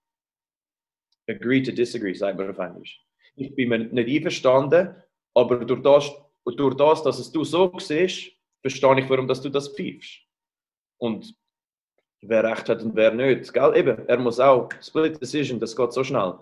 [1.28, 3.04] Agree to disagree, sagt man auf Englisch.
[3.35, 4.94] Ich bin mir nicht einverstanden,
[5.35, 6.12] aber durch das,
[6.44, 8.30] durch das dass es du so siehst,
[8.61, 10.20] verstehe ich, warum dass du das pfeifst.
[10.98, 11.35] Und
[12.20, 13.52] wer recht hat und wer nicht.
[13.52, 13.76] Gell?
[13.76, 16.35] Eben, er muss auch Split Decision, das geht so schnell.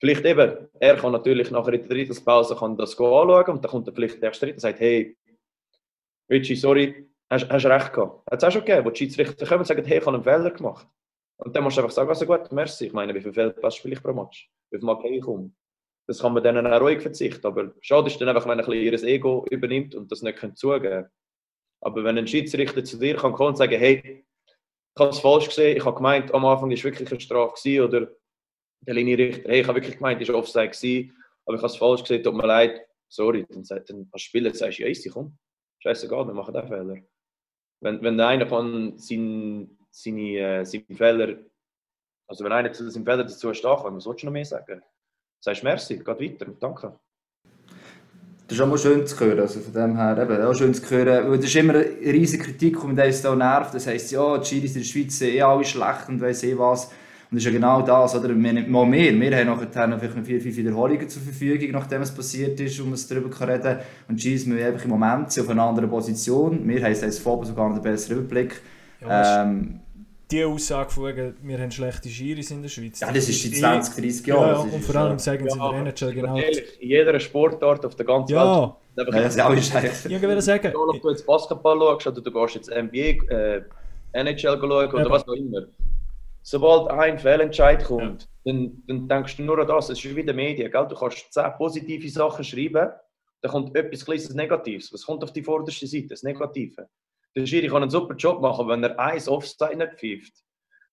[0.00, 3.70] Vielleicht eben, er kann natürlich nachher in der dritten Pause kann das anschauen und dann
[3.70, 5.16] kommt er vielleicht der erste Schritt und sagt, hey,
[6.30, 8.30] Richie, sorry, hast, hast recht gehabt.
[8.30, 10.24] Hat es auch schon gegeben, wo die Schiedsrichter kommen und sagen, hey, ich habe einen
[10.24, 10.86] Fehler gemacht.
[11.36, 12.86] Und dann musst du einfach sagen, also gut, merci.
[12.86, 14.50] Ich meine, wie viele Fehlpässe spiele ich pro Match?
[14.70, 15.54] Wie viel gehe ich um?
[16.06, 17.46] das kann man denen auch ruhig verzichten.
[17.46, 20.56] Aber schade ist dann einfach, wenn ein bisschen ihr Ego übernimmt und das nicht können
[20.56, 21.06] zugeben
[21.80, 24.24] Aber wenn ein Schiedsrichter zu dir kann kommen und sagen, hey,
[24.96, 28.08] ich habe es falsch gesehen, ich habe gemeint, am Anfang war wirklich eine Strafe oder
[28.86, 31.16] der Linienrichter, hey, ich habe wirklich gemeint, es war Offside gewesen,
[31.46, 34.54] aber ich habe es falsch gesehen, tut mir leid, sorry, dann, sagt- dann als Spieler
[34.54, 35.36] sagst du, ja, easy, komm,
[35.80, 36.96] scheißegal, wir machen den Fehler.
[37.80, 41.38] Wenn, wenn einer von seinen, seine, äh, seinen Fehler,
[42.26, 44.82] also wenn einer zu seinem Fehler dazu steht, was willst du noch mehr sagen?
[45.40, 46.98] Sagst merci, geht weiter, danke.
[48.46, 49.40] Das ist auch mal schön zu hören.
[49.40, 51.30] Also von dem her eben, auch schön zu hören.
[51.30, 53.74] Weil das ist immer eine riesige Kritik, die uns da nervt.
[53.74, 56.56] Das heisst, ja, die Schiris in der Schweiz sind eh alle schlecht und weiss eh
[56.58, 56.90] was.
[57.30, 58.28] Und das ist ja genau das, oder?
[58.28, 58.36] Wir,
[58.68, 59.12] mal mehr.
[59.18, 62.78] Wir haben nachher noch vielleicht noch vier, fünf Wiederholungen zur Verfügung, nachdem es passiert ist,
[62.84, 63.78] man es darüber kann reden.
[64.08, 66.66] Und Schiris müssen einfach im Moment sind auf einer anderen Position.
[66.68, 68.60] Wir haben als Fobo sogar noch den besseren Überblick.
[69.00, 69.80] Ja, Ähm,
[70.30, 73.00] die Aussage von wegen, wir haben schlechte Schiris in der Schweiz.
[73.00, 74.68] ja, das ist seit eh- 20, 30 Ja, Jahren.
[74.68, 76.36] ja, und vor allem sagen sie in der NHL genau.
[76.38, 79.08] Ehrlich, in jeder Sportart auf der ganzen Ja, Welt.
[79.12, 80.06] Ja, das ist auch schlecht.
[80.06, 83.62] ich wollte sagen, Egal, ob du jetzt Basketball schaust oder du gehst jetzt NBA, äh,
[84.12, 85.62] NHL schauen oder was auch immer.
[86.46, 89.88] Sobald ein Fehlentscheid kommt, dann, dann denkst du nur an das.
[89.88, 90.70] Es ist wie in den Medien.
[90.70, 90.86] Gell?
[90.86, 92.92] Du kannst zehn positive Sachen schreiben,
[93.40, 94.92] dann kommt etwas kleines Negatives.
[94.92, 96.08] Was kommt auf die vorderste Seite?
[96.08, 96.86] Das Negative.
[97.34, 100.44] Der Schiri kann einen super Job machen, wenn er eins Offside nicht pfeift.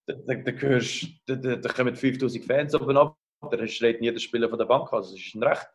[0.06, 3.18] Dann, dann, dann, hörst, dann, dann, kommen 5000 Fans oben ab,
[3.52, 4.92] dann schreit jeder Spieler von der Bank.
[4.94, 5.68] Also, das ist ein Recht.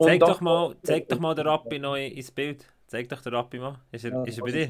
[0.00, 2.64] Zeig doch mal, zeig doch mal den Rappi noch ins Bild.
[2.86, 3.80] Zeig doch den Rappi mal.
[3.90, 4.68] Ist er, ist er bei dir?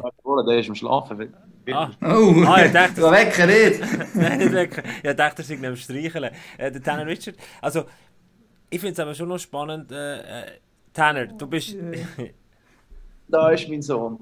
[0.49, 1.37] Der ist am Schlafen.
[1.73, 3.81] Ah, Oh, Ah, ich dachte, so wecken nicht!
[4.15, 4.83] Nein, nicht weg.
[5.03, 6.31] Ich dachte, er sei am Streicheln.
[6.59, 7.37] Äh, der Tanner Richard.
[7.63, 7.85] Also,
[8.71, 9.91] ich finde es aber schon noch spannend.
[9.93, 10.47] Äh, äh,
[10.93, 11.77] Tanner, du bist.
[13.29, 14.19] Da ist mein Sohn.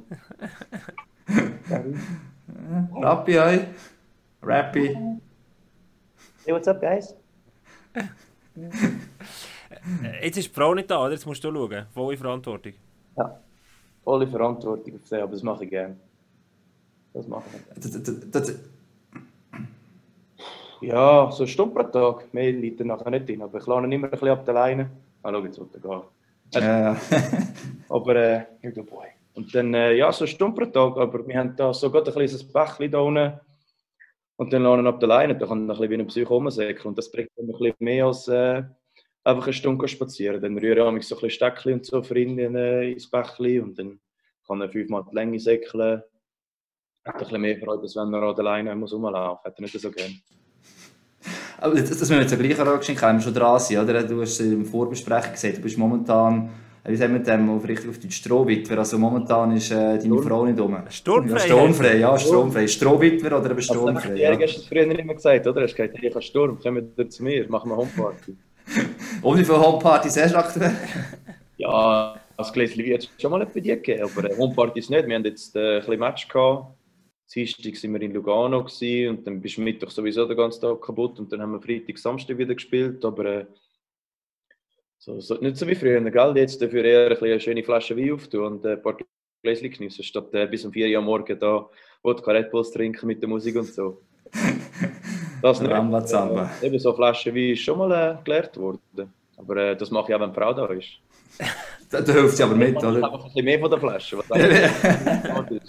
[3.01, 3.67] Rappi, oi.
[4.43, 4.97] Rappi.
[6.45, 7.15] Hey, what's up, guys?
[10.23, 11.13] Jetzt ist die Frau nicht da, oder?
[11.13, 11.87] Jetzt musst du schauen.
[11.93, 12.73] Volle Verantwortung.
[13.17, 13.41] Ja.
[14.05, 15.97] Volle Verantwortung auf aber das mache ich gerne.
[17.15, 17.83] Das mache ich.
[17.83, 18.61] Das- das- das-
[20.81, 22.33] Ja, so eine Stunde pro Tag.
[22.35, 23.43] Mehr liegt er nachher nicht drin.
[23.43, 24.91] Aber ich lade ihn immer ein bisschen ab der Leine.
[25.23, 26.03] Ah, schau, jetzt wird er gehen.
[26.55, 26.97] Ja, ja.
[27.89, 29.07] Aber, äh, good boy.
[29.35, 30.97] Und dann, äh, ja, so eine Stunde pro Tag.
[30.99, 33.41] Aber wir haben da so gerade ein kleines Bächchen da unten.
[34.37, 35.37] Und dann ihn ab der Leine.
[35.37, 36.87] Da kann er ein bisschen wie ein Psycho rumsäckeln.
[36.89, 38.65] Und das bringt ihm ein bisschen mehr als äh,
[39.23, 40.43] einfach eine Stunde spazieren.
[40.43, 43.63] Dann rühre ich manchmal so ein bisschen Steckchen und so für ihn äh, ins Bächchen.
[43.63, 44.01] Und dann
[44.49, 46.03] kann er fünfmal die Länge säckeln.
[47.05, 49.45] Hat ein bisschen mehr Freude, als wenn er an der Leine muss rumlaufen muss.
[49.45, 50.21] Hat er nicht so gern.
[51.59, 54.03] Aber das, das müssen wir jetzt gleich angeschaut haben, wir schon dran sind, oder?
[54.03, 56.51] Du hast im Vorbesprechung gesagt, du bist momentan,
[56.83, 60.23] äh, wie sagen wir dem, auf richtig auf die Strohwitwer, also momentan ist äh, deine
[60.23, 60.77] Frau nicht rum.
[60.89, 61.39] Sturmfrei.
[61.39, 62.67] Ja, sturmfrei, ja, sturmfrei.
[62.67, 64.15] Strohwitwer oder eben Also, sturmfrei?
[64.17, 64.33] ja.
[64.33, 64.41] Ja.
[64.41, 65.63] hast du es früher immer gesagt, oder?
[65.63, 68.37] Hast du gesagt, hey, ich habe Sturm, komm wieder zu mir, machen wir Homeparty.
[69.23, 70.73] Und wie viele Homepartys hast du aktuell?
[71.59, 75.07] Ja, als Gläschen hat es schon mal bei dir gegeben, aber äh, Homepartys nicht.
[75.07, 76.75] Wir haben jetzt äh, ein bisschen Match gehabt.
[77.35, 80.81] Dienstag waren wir in Lugano gewesen, und dann bist du Mittwoch sowieso den ganzen Tag
[80.83, 83.47] kaputt und dann haben wir Freitag, Samstag wieder gespielt, aber äh,
[84.99, 86.37] so, so, nicht so wie früher, gell?
[86.37, 88.97] Jetzt dafür eher ein eine schöne Flasche Wein auftun und äh, ein paar
[89.43, 91.69] Gläschen geniessen, statt äh, bis um 4 Uhr am Morgen da
[92.03, 94.03] Wodka Red Bulls trinken mit der Musik und so.
[95.43, 95.73] Das nicht.
[95.73, 96.53] Ramba Zamba.
[96.63, 99.13] Äh, eben so eine Flasche Wein ist schon mal äh, gelehrt worden.
[99.37, 100.89] Aber äh, das mache ich auch, wenn die Frau da ist.
[101.91, 103.05] Da, da hilft sie aber mit, Ich oder?
[103.05, 104.17] einfach ein bisschen mehr von der Flasche.
[104.17, 105.63] Was eigentlich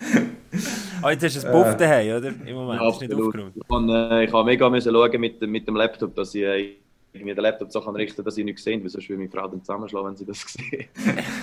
[0.00, 0.22] ist.
[1.02, 2.32] Ah, jetzt hast du ein Buff daheim, oder?
[2.46, 2.80] Im Moment.
[2.80, 3.52] Ja, ist nicht aufgeräumt.
[3.56, 6.42] Ich habe äh, ich habe mega müssen schauen mit, dem- mit dem Laptop, dass ich
[6.44, 6.68] äh,
[7.12, 9.30] irgendwie den Laptop so kann richten kann, dass ich nichts sehe, weil sonst würde meine
[9.30, 10.88] Frau dann zusammenschlagen, wenn sie das sieht.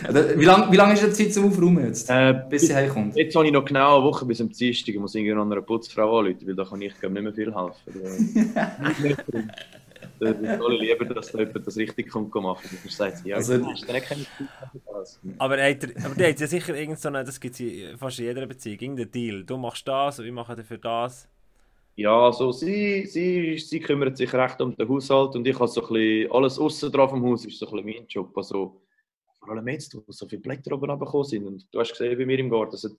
[0.10, 2.10] Oder Wie lange wie lang ist die Zeit zum Aufräumen jetzt?
[2.10, 3.16] Äh, Bis sie heimkommt?
[3.16, 4.96] Jetzt habe ich noch genau eine Woche bis am Dienstag.
[4.96, 7.54] Ich muss irgendwie noch einer Putzfrau anrufen, weil da kann ich glaub, nicht mehr viel
[7.54, 8.54] helfen.
[10.24, 12.70] Da ist alle lieber, dass da jemand das richtig kommt machen.
[12.84, 14.26] Sonst sagt sie, ja, Also- also, ist dann keine
[14.94, 15.20] das.
[15.40, 15.58] Aber, aber
[16.16, 18.78] der hat ja sicher irgend so eine, das gibt es in fast in jeder Beziehung,
[18.80, 19.44] irgendeinen Deal.
[19.44, 21.28] Du machst das und ich mache dafür das.
[21.96, 25.82] Ja, also sie, sie, sie kümmert sich recht um den Haushalt und ich habe so
[25.82, 28.38] ein bisschen, alles außen drauf vom Haus ist so ein bisschen mein Job.
[28.38, 28.80] Also,
[29.40, 31.48] vor allem jetzt, wo so viele Blätter oben runtergekommen sind.
[31.48, 32.92] Und du hast gesehen, bei mir im Garten, es hat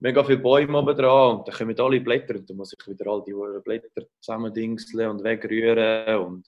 [0.00, 3.10] mega viele Bäume oben dran und dann kommen alle Blätter und dann muss ich wieder
[3.10, 6.46] all die Blätter zusammendingseln und wegrühren und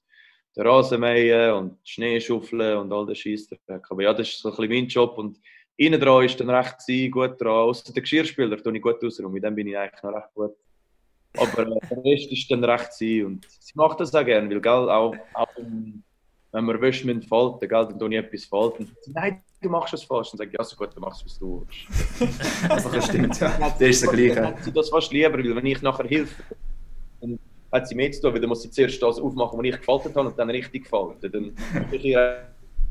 [0.57, 3.49] den Rasen mähen und Schnee schaufeln und all das Scheiß.
[3.89, 5.39] Aber ja, das ist so ein bisschen mein Job und
[5.77, 7.69] innen dran ist dann recht sie gut dran.
[7.69, 10.57] Außer der Geschirrspüler tue ich gut ausräumen, mit dem bin ich eigentlich noch recht gut.
[11.37, 14.61] Aber äh, der Rest ist dann recht sie und sie macht das auch gerne, weil
[14.61, 15.49] gell, auch, auch
[16.53, 18.85] wenn wir wäscht mit falten, gell, dann tue ich etwas falten.
[18.85, 20.31] Und Nein, du machst es falsch.
[20.31, 22.93] Dann sage ich, ja, so gut, dann machst du es, was du willst.
[22.93, 23.71] Das stimmt, ja.
[23.79, 24.57] Der ist der gleiche.
[24.63, 26.43] Sie das fast lieber, weil wenn ich nachher helfe,
[27.21, 27.39] dann,
[27.73, 30.15] hat sie mehr zu tun, weil dann muss sie zuerst das aufmachen, was ich gefaltet
[30.17, 31.35] habe und dann richtig gefaltet.
[31.35, 32.43] Dann habe ich ihr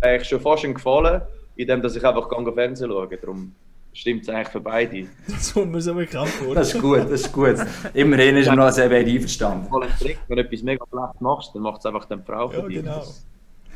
[0.02, 1.22] eigentlich schon fast schon gefallen,
[1.56, 3.08] indem dass ich einfach gehe Fernsehen schaue.
[3.18, 3.54] Darum
[3.92, 5.08] stimmt es eigentlich für beide.
[5.28, 6.56] Das kommt mir so bekannt vor.
[6.56, 7.56] Das ist gut, das ist gut.
[7.94, 9.68] Immerhin ist er noch sehr beide einverstanden.
[9.72, 12.76] Wenn du etwas mega schlecht machst, dann macht es einfach die Frau für Ja, dich.
[12.78, 12.96] genau.
[13.00, 13.26] Das-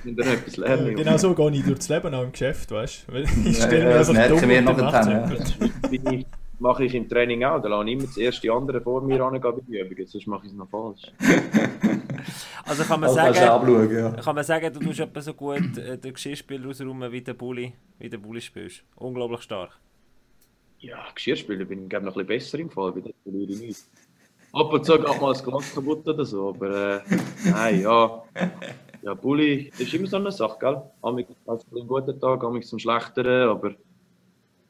[0.06, 2.72] Wenn du noch etwas Ja, lernen genau so gehe ich durchs Leben auch im Geschäft,
[2.72, 3.16] weißt du?
[3.18, 7.43] Ich Ja, stelle ja, mir das einfach merken wir und ich, mache ich im Training
[7.43, 7.62] auch.
[7.62, 10.45] Da lasse ich immer zuerst die anderen vor mir angehen bei den Übungen, sonst mache
[10.45, 11.02] ich es noch falsch.
[12.65, 14.12] Also kann man Also du sagen, abschauen, ja.
[14.12, 17.73] kann man sagen, du tust etwa so gut äh, den Geschirrspieler ausräumen, wie der Bulli,
[17.99, 18.84] wie der Bulli spielst.
[18.95, 19.78] Unglaublich stark.
[20.80, 23.60] Ja, Geschirrspüler bin ich glaube noch ein bisschen besser im Fall, bei das verliere ich
[23.60, 23.84] nicht.
[24.54, 27.02] Ab und zu geht mal das Glas kaputt oder so, aber äh,
[27.49, 28.23] nein, ja.
[29.02, 30.82] Ja, Bulli das ist immer so eine Sache, gell?
[31.02, 33.76] Amig hat einen guten Tag, amig einen schlechteren, aber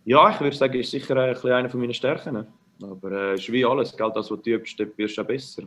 [0.06, 2.46] ja, ich würde sagen, ist sicher ein bisschen einer von meinen Stärken.
[2.82, 4.12] Aber äh, ist wie alles, gell?
[4.14, 5.64] Das, was du übst, dort wirst du auch besser.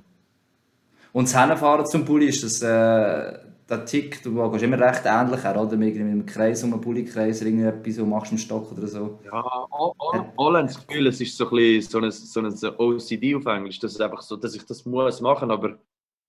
[1.13, 5.43] Und das Hinfahren zum Bulli ist das, äh, der Tick, du gehst immer recht ähnlich
[5.43, 5.77] her, oder?
[5.77, 9.19] Mit einem Kreis um einen Bulli-Kreis, irgendetwas, und machst im Stock oder so.
[9.25, 12.69] Ja, all- all- alle haben das Gefühl, es ist so ein, bisschen so ein, so
[12.69, 15.79] ein OCD auf Englisch, dass, es einfach so, dass ich das muss machen aber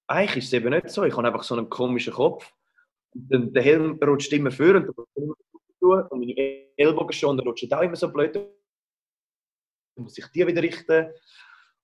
[0.08, 1.04] eigentlich ist es eben nicht so.
[1.04, 2.52] Ich habe einfach so einen komischen Kopf.
[3.14, 5.34] Und dann, der Helm rutscht immer vor und, dann immer
[5.88, 6.36] tun, und meine
[6.78, 8.36] Ellbogen schon, dann rutscht auch immer so blöd.
[8.36, 8.48] Dann
[9.98, 11.12] muss ich die wieder richten.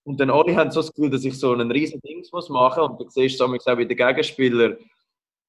[0.04, 2.84] Und dann alle haben so das Gefühl, dass ich so einen riesen Dings muss machen
[2.84, 4.78] und dann siehst du auch bei den Gegenspielern,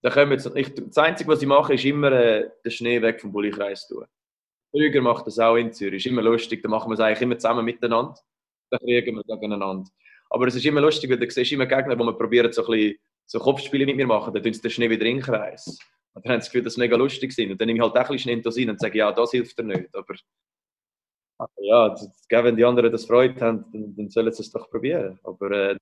[0.05, 3.23] da kommen jetzt, ich, das Einzige, was ich mache, ist immer äh, den Schnee weg
[3.23, 4.05] vom Bulli-Kreis tun.
[4.71, 6.05] Krüger macht das auch in Zürich.
[6.05, 6.62] Ist immer lustig.
[6.62, 8.14] Da machen wir es eigentlich immer zusammen miteinander.
[8.71, 9.88] Dann kriegen wir gegeneinander.
[10.29, 12.99] Aber es ist immer lustig, weil du siehst immer Gegner, die probieren, so, ein bisschen,
[13.25, 14.35] so Kopfspiele mit mir machen.
[14.35, 15.79] Dann tun sie den Schnee wieder in den Kreis.
[16.14, 17.50] Und dann haben sie das Gefühl, dass sie mega lustig sind.
[17.50, 19.12] Und dann nehme ich halt auch ein bisschen Schnee in das rein und sage, ja,
[19.12, 19.94] das hilft dir nicht.
[19.94, 20.14] Aber
[21.59, 21.94] ja,
[22.44, 25.18] wenn die anderen das Freude haben, dann, dann sollen sie es doch probieren.
[25.24, 25.77] Aber äh.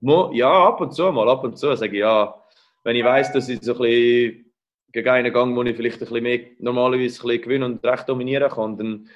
[0.00, 2.40] Mo, ja, ab und zu mal, ab und zu sage ich ja,
[2.84, 4.52] wenn ich weiss, dass ich so ein bisschen
[4.92, 8.08] gegen einen Gang, wo ich vielleicht ein bisschen mehr normalerweise ein bisschen gewinnen und recht
[8.08, 9.08] dominieren kann, dann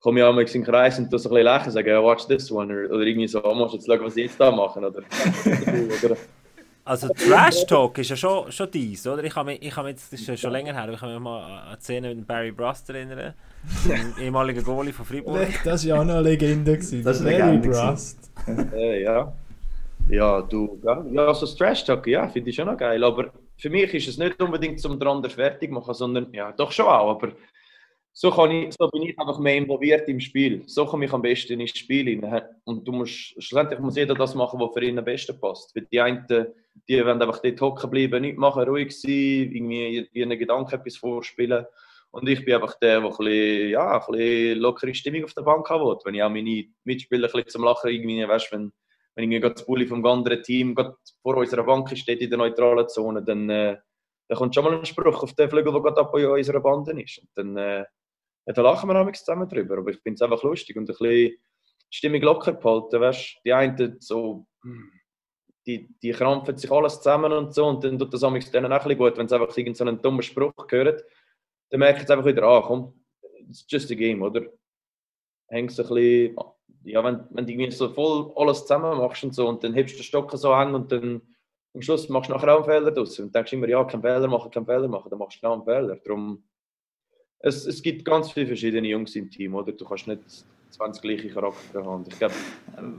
[0.00, 2.50] komme ich einmal in den Kreis und das ein bisschen lächeln und sage, watch this
[2.50, 2.72] one.
[2.72, 4.84] Oder, oder irgendwie so, oh, musst jetzt schauen, was ich jetzt da machen.
[4.84, 4.98] Oder,
[6.04, 6.16] oder,
[6.84, 9.22] Also Trash Talk ist ja schon, schon dies, oder?
[9.22, 11.20] Ich kann mich, ich mich jetzt, das ist ja schon länger her, ich kann mich
[11.20, 13.34] mal an die Szene mit Barry Brust erinnern,
[13.88, 15.48] dem ehemaligen Goalie von Freiburg.
[15.64, 16.72] Das war ja auch noch eine Legende.
[16.72, 17.04] gewesen.
[17.04, 17.62] Das ist gewesen.
[17.62, 18.30] Brust.
[18.72, 19.32] Äh, ja.
[20.08, 23.02] Ja, du, ja, so Trash Talk, ja, finde ich schon noch geil.
[23.04, 26.72] Aber für mich ist es nicht unbedingt zum den anderen fertig machen, sondern ja, doch
[26.72, 27.10] schon auch.
[27.10, 27.32] Aber
[28.12, 30.64] so, kann ich, so bin ich einfach mehr involviert im Spiel.
[30.66, 32.20] So komme ich am besten ins Spiel.
[32.64, 35.74] Und du musst, schlussendlich muss jeder das machen, was für ihn am besten passt.
[35.74, 36.26] Weil die einen,
[36.88, 41.66] die wollen einfach dort hocken bleiben, nichts machen, ruhig sein, irgendwie ihren Gedanken etwas vorspielen.
[42.10, 45.42] Und ich bin einfach der, der ein bisschen, ja, ein bisschen lockere Stimmung auf der
[45.42, 45.96] Bank haben will.
[46.04, 48.72] Wenn ich auch meine Mitspieler ein bisschen zum Lachen irgendwie, weißt, wenn,
[49.14, 50.74] wenn irgendwie das Bulli vom anderen Team
[51.22, 53.78] vor unserer Bank steht in der neutralen Zone, dann, äh,
[54.28, 57.18] dann kommt schon mal ein Spruch auf den Flügel, der gerade bei unserer Bande ist.
[57.18, 57.84] Und dann, äh,
[58.46, 59.78] ja, lachen wir auch zusammen drüber.
[59.78, 61.38] Aber ich finde es einfach lustig und ein bisschen die
[61.88, 63.00] Stimmung locker behalten.
[63.00, 63.38] Weißt?
[63.42, 64.90] Die einen so, hm,
[65.66, 68.84] die, die krampfen sich alles zusammen und so und dann tut das amigs denen auch
[68.84, 71.00] ein gut, wenn sie einfach irgendeinen so dummen Spruch hören.
[71.70, 72.92] Dann merken sie einfach wieder, ah komm,
[73.48, 74.42] it's just a game, oder?
[75.48, 76.36] Hängst ein bisschen,
[76.84, 79.94] ja, wenn, wenn du irgendwie so voll alles zusammen machst und so und dann hebst
[79.94, 81.22] du den Stock so eng und dann
[81.74, 84.28] am Schluss machst du nachher auch einen Fehler draus und denkst immer, ja, keinen Fehler
[84.28, 85.96] machen, keinen Fehler machen, dann machst du genau einen Fehler.
[86.04, 86.44] Darum,
[87.38, 89.72] es, es gibt ganz viele verschiedene Jungs im Team, oder?
[89.72, 92.04] Du kannst nicht 20 gleiche Charakter haben.
[92.08, 92.34] Ich glaube,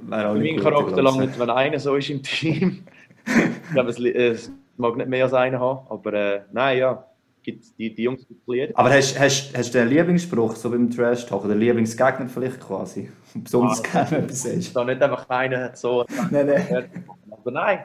[0.08, 2.84] meinen gut, Charakter nicht, wenn einer so ist im Team.
[3.26, 7.06] ich glaube, es, es mag nicht mehr als einer haben, aber äh, nein, ja,
[7.44, 8.78] gibt, die, die Jungs gibt.
[8.78, 13.12] Aber hast, hast, hast du einen Lieblingsspruch so beim Trash Talk oder Lieblingsgegner vielleicht quasi?
[13.36, 14.76] Besonders Ah, gerne etwas sagst.
[14.76, 16.06] Da nicht einfach einer so.
[16.32, 17.06] Nein, nein.
[17.30, 17.80] Aber nein,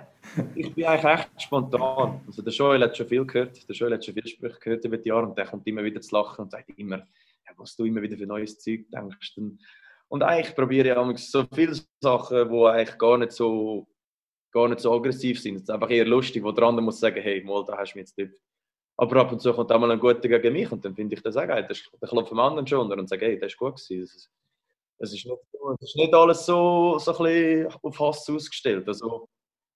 [0.55, 2.21] ich bin eigentlich echt spontan.
[2.27, 4.97] Also der Joel hat schon viel gehört, der Joel hat schon viele Sprüche gehört über
[4.97, 7.03] die Jahre und der kommt immer wieder zu lachen und sagt immer,
[7.59, 9.39] was du immer wieder für neues Zeug denkst.
[10.09, 13.87] Und, eigentlich probiere ich auch so viele Sachen, die eigentlich gar nicht so,
[14.53, 15.57] gar nicht so aggressiv sind.
[15.57, 17.99] Es ist einfach eher lustig, wo der andere muss sagen, hey, mal, da hast du
[17.99, 18.35] mich jetzt nicht.
[18.97, 21.23] Aber ab und zu kommt auch mal ein guter gegen mich und dann finde ich
[21.23, 21.69] das auch geil.
[21.69, 24.29] Dann klopft dem anderen schon und sagt, hey, das ist gut gewesen.
[25.01, 25.39] Es ist, nicht,
[25.81, 28.89] ist nicht alles so, so ein bisschen auf Hass ausgestellt.
[28.89, 29.29] Also,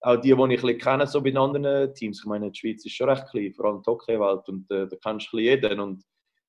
[0.02, 2.18] auch die, die ich ein bisschen kenne, so bei anderen Teams.
[2.18, 4.48] Ich meine, die Schweiz ist schon recht klein, vor allem die Hockey-Welt.
[4.48, 5.78] Und äh, da kennst du jeden.
[5.78, 6.02] Und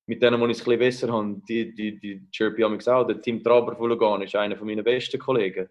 [0.06, 3.06] mit denen, die ich es ein besser habe, die, die, die amigs auch.
[3.06, 5.68] Der Tim Traber von Lugano ist einer meiner besten Kollegen.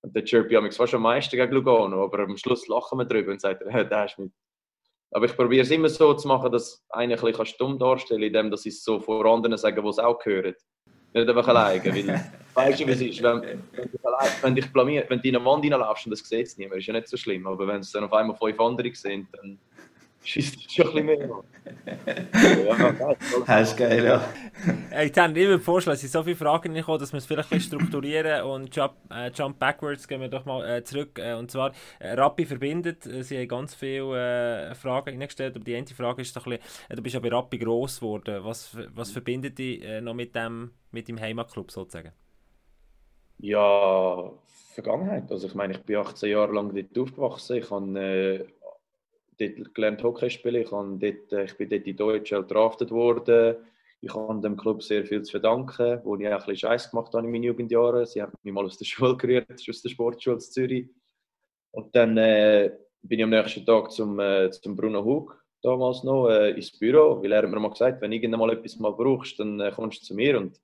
[0.00, 2.04] Und der chirpy amigs fast am meisten gegen Lugano.
[2.04, 4.32] Aber am Schluss lachen wir drüber und sagen, hey, der ist mit.
[5.10, 8.26] Aber ich probiere es immer so zu machen, dass einer ein bisschen stumm darstellen kann,
[8.26, 10.54] indem dass ich es so vor anderen sage, die es auch hören.
[11.14, 11.82] Nicht einfach alleine.
[11.84, 13.22] Weil, weißt du, wie es ist?
[13.22, 13.40] Wenn,
[13.72, 13.98] wenn du
[14.42, 16.86] wenn dich blamiert, wenn du in eine Wand reinlaufst und das sieht es niemand, ist
[16.86, 17.46] ja nicht so schlimm.
[17.46, 19.58] Aber wenn es dann auf einmal fünf andere sind, dann
[20.22, 21.30] schießt schon ein bisschen mehr.
[21.30, 21.44] an.
[22.66, 23.16] ja, geil.
[23.46, 24.28] Das ist geil, ja.
[25.02, 27.58] Ich habe immer vorschlagen, es sind so viele Fragen gekommen, dass wir es vielleicht ein
[27.58, 31.18] bisschen strukturieren und jump, äh, jump backwards gehen wir doch mal äh, zurück.
[31.18, 35.64] Äh, und zwar, äh, Rappi verbindet, äh, sie haben ganz viele äh, Fragen reingestellt, aber
[35.64, 38.44] die eine Frage ist doch ein bisschen, äh, du bist ja bei Rappi gross geworden,
[38.44, 42.12] was, was verbindet dich äh, noch mit dem, mit deinem Heimatclub sozusagen?
[43.38, 44.32] Ja,
[44.74, 45.30] Vergangenheit.
[45.30, 47.56] Also ich meine, ich bin 18 Jahre lang dort aufgewachsen.
[47.56, 48.46] Ich habe äh,
[49.38, 50.62] dort gelernt Hockey spielen.
[50.62, 53.56] Ich, dort, äh, ich bin dort in Deutschland drafted worden.
[54.00, 57.12] Ich habe dem Club sehr viel zu verdanken, wo ich auch ein bisschen Scheiß gemacht
[57.14, 58.06] habe in meinen Jugendjahren.
[58.06, 60.88] Sie haben mich mal aus der Schule gerührt, aus der Sportschule in Zürich.
[61.72, 62.72] Und dann äh,
[63.02, 67.22] bin ich am nächsten Tag zum, äh, zum Bruno Hug, damals noch, äh, ins Büro,
[67.22, 70.06] weil er mir mal gesagt, wenn du mal etwas mal brauchst, dann äh, kommst du
[70.06, 70.38] zu mir.
[70.38, 70.60] Und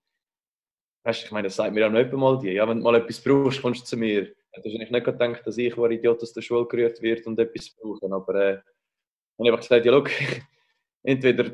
[1.04, 2.52] Weißt ich meine, das sagt mir auch jemand mal die.
[2.52, 4.34] Ja, wenn du mal etwas brauchst, kommst du zu mir.
[4.54, 7.70] Hätte wahrscheinlich nicht gedacht, dass ich, der Idiot aus der Schule gerührt wird und etwas
[7.70, 8.06] brauche.
[8.12, 8.62] Aber äh, habe
[9.38, 10.04] ich einfach gesagt, ja, schau,
[11.02, 11.50] entweder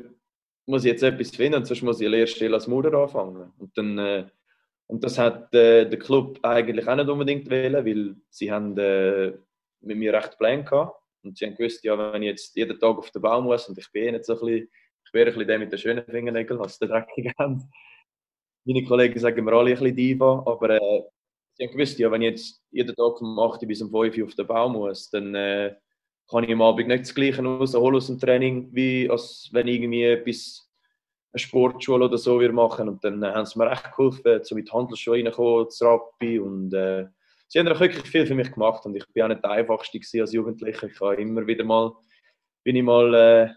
[0.67, 3.51] muss ich jetzt etwas finden, sonst muss ich eine Lehrstelle als Maurer anfangen.
[3.57, 4.27] Und, dann, äh,
[4.85, 9.33] und das hat äh, der Club eigentlich auch nicht unbedingt wählen, weil sie haben äh,
[9.81, 11.01] mit mir recht Pläne gehabt.
[11.23, 13.77] Und sie haben gewusst, ja, wenn ich jetzt jeden Tag auf den Baum muss und
[13.77, 14.69] ich bin nicht so ein bisschen,
[15.05, 17.71] ich wäre ein bisschen der mit den schönen Fingernägeln, was die dreckigen haben.
[18.63, 21.03] Meine Kollegen sagen mir alle ein bisschen Diva, aber äh,
[21.53, 24.25] sie haben gewusst, ja, wenn ich jetzt jeden Tag vom 8 bis um 5 Uhr
[24.25, 25.75] auf den Baum muss, dann äh,
[26.29, 29.75] kann ich am Abend nicht das Gleiche rausholen aus dem Training, wie als wenn ich
[29.75, 30.69] irgendwie etwas,
[31.33, 32.89] eine Sportschule oder so wir machen.
[32.89, 36.39] Und dann äh, haben sie mir echt geholfen, so mit Handelsschuhe reinkommen, zu Rappi.
[36.39, 37.07] Und äh,
[37.47, 38.85] sie haben auch wirklich viel für mich gemacht.
[38.85, 40.87] Und ich bin auch nicht der Einfachste als Jugendlicher.
[40.87, 41.93] Ich habe immer wieder mal,
[42.63, 43.49] bin ich mal äh,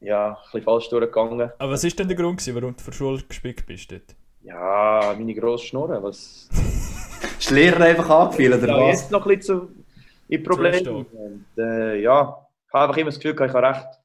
[0.00, 1.50] ja, ein bisschen falsch durchgegangen.
[1.58, 4.16] Aber was ist denn der Grund, gewesen, warum du vor der Schule gespickt bist dort?
[4.40, 6.50] Ja, meine grosse Schnurren, was...
[7.44, 9.02] Ist der Lehrer einfach angefallen, oder ja, was?
[9.02, 9.84] jetzt noch ein bisschen zu,
[10.28, 11.04] in Problemen.
[11.12, 14.00] Und, äh, ja, ich habe einfach immer das Gefühl, gehabt, ich habe recht.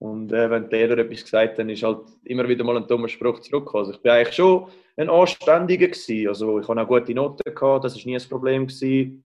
[0.00, 2.88] Und äh, wenn der Lehrer etwas gesagt hat, dann ist halt immer wieder mal ein
[2.88, 3.84] dummer Spruch zurückgekommen.
[3.84, 6.26] Also ich bin eigentlich schon ein Anständiger gewesen.
[6.26, 9.24] Also ich habe auch gute Noten gehabt, das war nie ein Problem gewesen.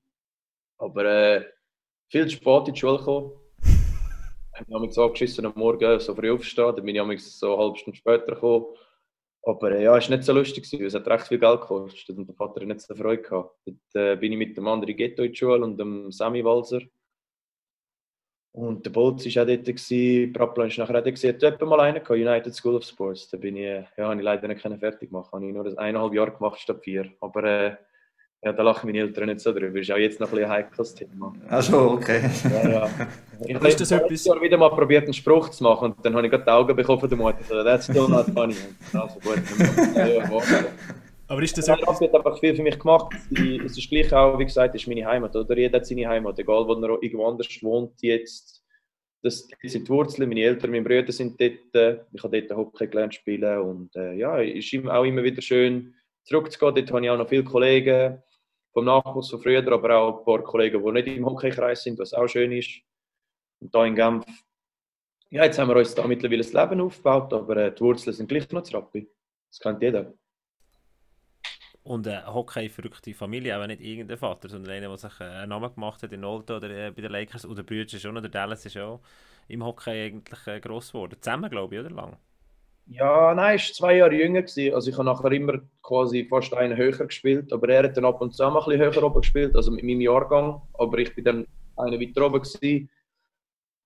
[0.78, 1.46] Aber äh,
[2.12, 3.32] viel zu spät in die Schule gekommen.
[3.64, 7.64] Ich habe mich so angeschissen am Morgen so früh aufstehen, dann bin ich so eine
[7.64, 8.66] halbe Stunde später gekommen.
[9.44, 12.18] Aber äh, ja, es war nicht so lustig, weil es hat recht viel Geld gekostet
[12.18, 13.56] und der Vater hat nicht so Freude gehabt.
[13.66, 16.82] Dort äh, bin ich mit dem anderen Ghetto in die Schule und dem Sammy Walser.
[18.54, 21.06] Und der Bolz war auch dort, gewesen, Praplan war nachher auch dort.
[21.06, 21.30] gewesen.
[21.30, 23.30] Hat jemand mal einen gehabt, United School of Sports.
[23.30, 25.32] Da bin ich, äh, ja, habe ich leider nicht fertig machen.
[25.32, 27.12] Habe ich nur eineinhalb Jahre gemacht statt vier.
[27.22, 27.78] Aber äh,
[28.44, 29.80] ja, da lachen meine Eltern nicht so drüber.
[29.80, 31.34] Ist auch jetzt noch ein bisschen ein heikles Thema.
[31.50, 32.22] Ach so, okay.
[32.64, 32.90] Ja, ja.
[33.44, 36.26] Ich habe etwas- letztes Jahr wieder mal probiert, einen Spruch zu machen und dann habe
[36.28, 37.38] ich gerade die Augen bekommen von der Mutter.
[37.48, 38.56] So, That's still not funny.
[38.94, 39.42] Also gut.
[41.28, 42.02] Aber ist das etwas...
[42.02, 43.16] Hat einfach viel für mich gemacht.
[43.66, 45.36] Es ist gleich auch, wie gesagt, es ist meine Heimat.
[45.36, 48.64] Oder jeder hat seine Heimat, egal wo er irgendwo anders wohnt jetzt.
[49.24, 50.28] Das das sind die Wurzeln.
[50.30, 52.04] Meine Eltern, meine Brüder sind dort.
[52.14, 53.60] Ich habe dort Hockey gelernt spielen.
[53.60, 55.94] Und äh, ja, es ist immer- auch immer wieder schön
[56.26, 56.76] zurückzugehen.
[56.76, 58.22] Dort habe ich auch noch viele Kollegen
[58.74, 62.14] vom Nachwuchs von früher, aber auch ein paar Kollegen, die nicht im Hockeykreis sind, was
[62.14, 62.82] auch schön ist.
[63.60, 64.26] Und da in Genf,
[65.30, 68.28] ja, jetzt haben wir uns da mittlerweile das Leben aufgebaut, aber äh, die Wurzeln sind
[68.28, 69.10] gleich noch zu Rappi.
[69.50, 70.14] Das kennt jeder.
[71.84, 75.74] Und eine Hockey-verrückte Familie, auch nicht irgendein Vater, sondern einer, der sich äh, einen Namen
[75.74, 77.46] gemacht hat in Olden oder äh, bei den Lakers.
[77.46, 79.02] Und der Brüder schon, der Dallas ist auch
[79.48, 81.18] im Hockey eigentlich äh, gross geworden.
[81.20, 82.18] Zusammen, glaube ich, oder lang?
[82.94, 84.42] Ja, nein, er war zwei Jahre jünger.
[84.42, 84.74] Gewesen.
[84.74, 88.20] Also ich habe nachher immer quasi fast einen höher gespielt, aber er hat dann ab
[88.20, 90.62] und zu mal ein bisschen höher oben gespielt, also mit meinem Jahrgang.
[90.74, 92.90] Aber ich bin dann einen weiter oben gewesen.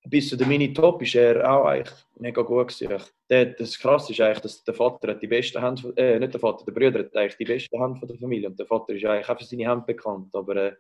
[0.08, 3.04] Bis zu der Mini-Top ist er auch eigentlich mega gut gewesen.
[3.30, 6.40] Der, das Krasse ist eigentlich, dass der Vater hat die beste Hand, äh, nicht der
[6.40, 9.06] Vater, der Bruder hat eigentlich die beste Hand von der Familie und der Vater ist
[9.06, 10.34] eigentlich auch für seine Hand bekannt.
[10.34, 10.74] Aber äh,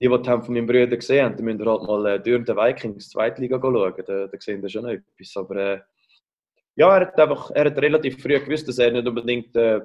[0.00, 2.44] die, die die Hand von meinem Bruder gesehen haben, die müssen halt mal äh, durch
[2.44, 4.04] den Vikings Zweitliga schauen.
[4.06, 5.36] Da, da sehen sie schon etwas.
[5.36, 5.80] Aber äh,
[6.76, 9.80] ja, er hat einfach, er hat relativ früh gewusst, dass er nicht unbedingt äh,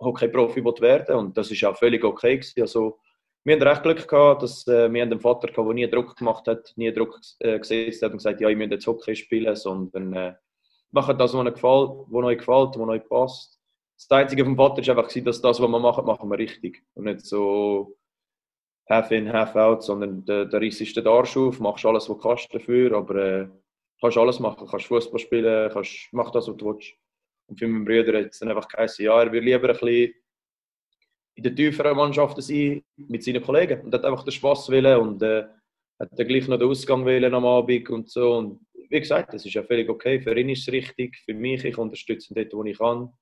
[0.00, 2.60] Hockey-Profi werden und das ist auch völlig okay gewesen.
[2.60, 2.98] Also,
[3.44, 6.46] wir haben recht Glück gehabt, dass äh, wir einen Vater gehabt, der nie Druck gemacht
[6.46, 10.12] hat, nie Druck äh, gesetzt hat und gesagt, ja, ich möchte jetzt Hockey spielen, sondern
[10.12, 10.34] äh,
[10.90, 13.58] macht das, was euch gefällt, was euch gefällt, was euch passt.
[13.96, 17.04] Das Einzige vom Vater war einfach, dass das, was wir machen, machen wir richtig und
[17.04, 17.96] nicht so
[18.88, 22.16] half in, half out, sondern der, der Riss ist der Arsch auf, machst alles, was
[22.16, 23.48] du kannst dafür, aber äh,
[24.00, 26.94] kannst alles machen, kannst Fußball spielen, kannst, mach das, was du willst.
[27.48, 30.14] Und für meinen Bruder hat es dann einfach geheißen, ja, er würde lieber ein bisschen
[31.34, 35.22] in den tieferen Mannschaften sein mit seinen Kollegen und hat einfach den Spass willen und
[35.22, 35.44] äh,
[35.98, 38.36] hat dann gleich noch den Ausgang wählen am Abend und so.
[38.36, 40.20] Und wie gesagt, das ist ja völlig okay.
[40.20, 43.12] Für ihn ist es richtig, für mich, ich unterstütze ihn dort, wo ich kann.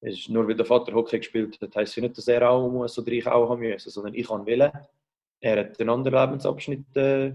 [0.00, 2.68] Es ist nur, weil der Vater Hockey gespielt hat, heisst es nicht, dass er auch
[2.68, 4.72] muss oder ich auch haben müssen, sondern ich kann wählen.
[5.40, 7.34] Er hat einen anderen Lebensabschnitt äh,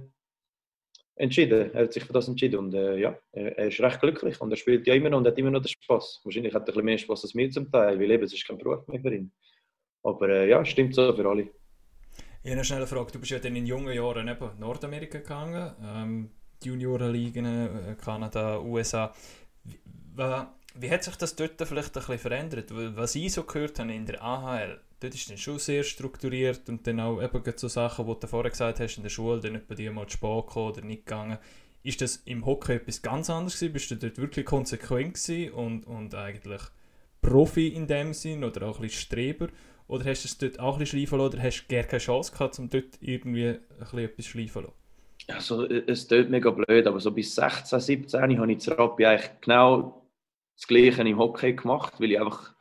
[1.18, 1.74] entschieden.
[1.74, 4.58] Er hat sich für das entschieden und äh, ja, er, ist recht glücklich und er
[4.58, 6.22] spielt ja immer noch und hat immer noch den Spaß.
[6.24, 8.48] Wahrscheinlich hat er ein bisschen mehr Spaß als mir zum Teil, weil eben, es ist
[8.48, 9.32] kein Beruf mehr für ihn.
[10.04, 11.44] Aber äh, ja, stimmt so für alle.
[11.44, 13.12] Ich habe eine schnelle Frage.
[13.12, 16.30] Du bist ja dann in jungen Jahren eben Nordamerika gegangen, ähm,
[16.64, 19.14] Juniorenligen, äh, Kanada, USA.
[19.64, 20.24] Wie,
[20.76, 22.72] wie hat sich das dort vielleicht ein bisschen verändert?
[22.72, 26.86] Was ich so gehört habe in der AHL, dort ist dann schon sehr strukturiert und
[26.88, 29.76] dann auch eben so Sachen, die du vorher gesagt hast, in der Schule, dann bei
[29.76, 31.38] dir mal zu oder nicht gegangen.
[31.84, 33.74] Ist das im Hockey etwas ganz anderes gewesen?
[33.74, 35.18] Bist du dort wirklich konsequent
[35.54, 36.62] und, und eigentlich
[37.22, 39.48] Profi in dem Sinn oder auch ein bisschen Streber?
[39.88, 42.02] Oder hast du es dort auch ein bisschen schleifen lassen oder hast du gar keine
[42.02, 44.74] Chance gehabt, um dort irgendwie ein bisschen etwas schleifen lassen?
[45.30, 49.30] Also, es tut mega blöd, aber so bis 16, 17 habe ich zu Rappi eigentlich
[49.42, 50.08] genau
[50.56, 52.54] das Gleiche im Hockey gemacht, weil ich einfach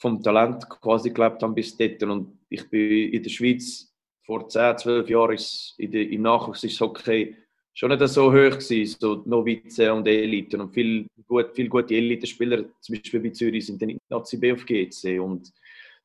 [0.00, 2.02] vom Talent quasi gelebt habe bis dort.
[2.02, 3.92] Und ich bin in der Schweiz
[4.22, 7.36] vor 10, 12 Jahren ist in der, im Nachwuchs ist Hockey
[7.74, 10.58] schon nicht so hoch gewesen, so Novize und Elite.
[10.58, 14.52] Und viele gut, viel gute Elite-Spieler, zum Beispiel bei Zürich, sind dann in Nazi B
[14.52, 15.20] auf GC.
[15.20, 15.52] Und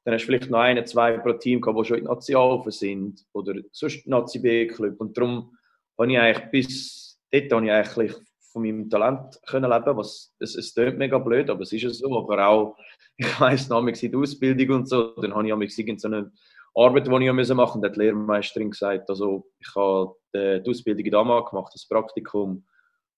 [0.03, 2.35] dann hast du vielleicht noch einen, zwei pro Team gehabt, die schon in die Nazi
[2.35, 4.99] A sind oder sonst Nazi B-Club.
[4.99, 5.57] Und darum
[5.97, 8.13] habe ich eigentlich bis dort habe ich eigentlich
[8.55, 11.89] von meinem Talent können leben was es, es klingt mega blöd, aber es ist ja
[11.89, 12.17] so.
[12.17, 12.77] Aber auch,
[13.17, 16.31] ich weiss noch, der Ausbildung und so, dann habe ich amigs irgend so eine
[16.73, 20.69] Arbeit, die ich machen musste, und hat die Lehrmeisterin gesagt, also ich habe die, die
[20.69, 22.65] Ausbildung in Dama gemacht, das Praktikum,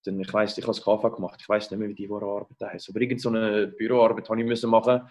[0.06, 2.74] dann, ich weiss, ich habe das KV gemacht, ich weiss nicht mehr, wie die Arbeit
[2.74, 5.02] heisst, aber irgend so Büroarbeit habe ich machen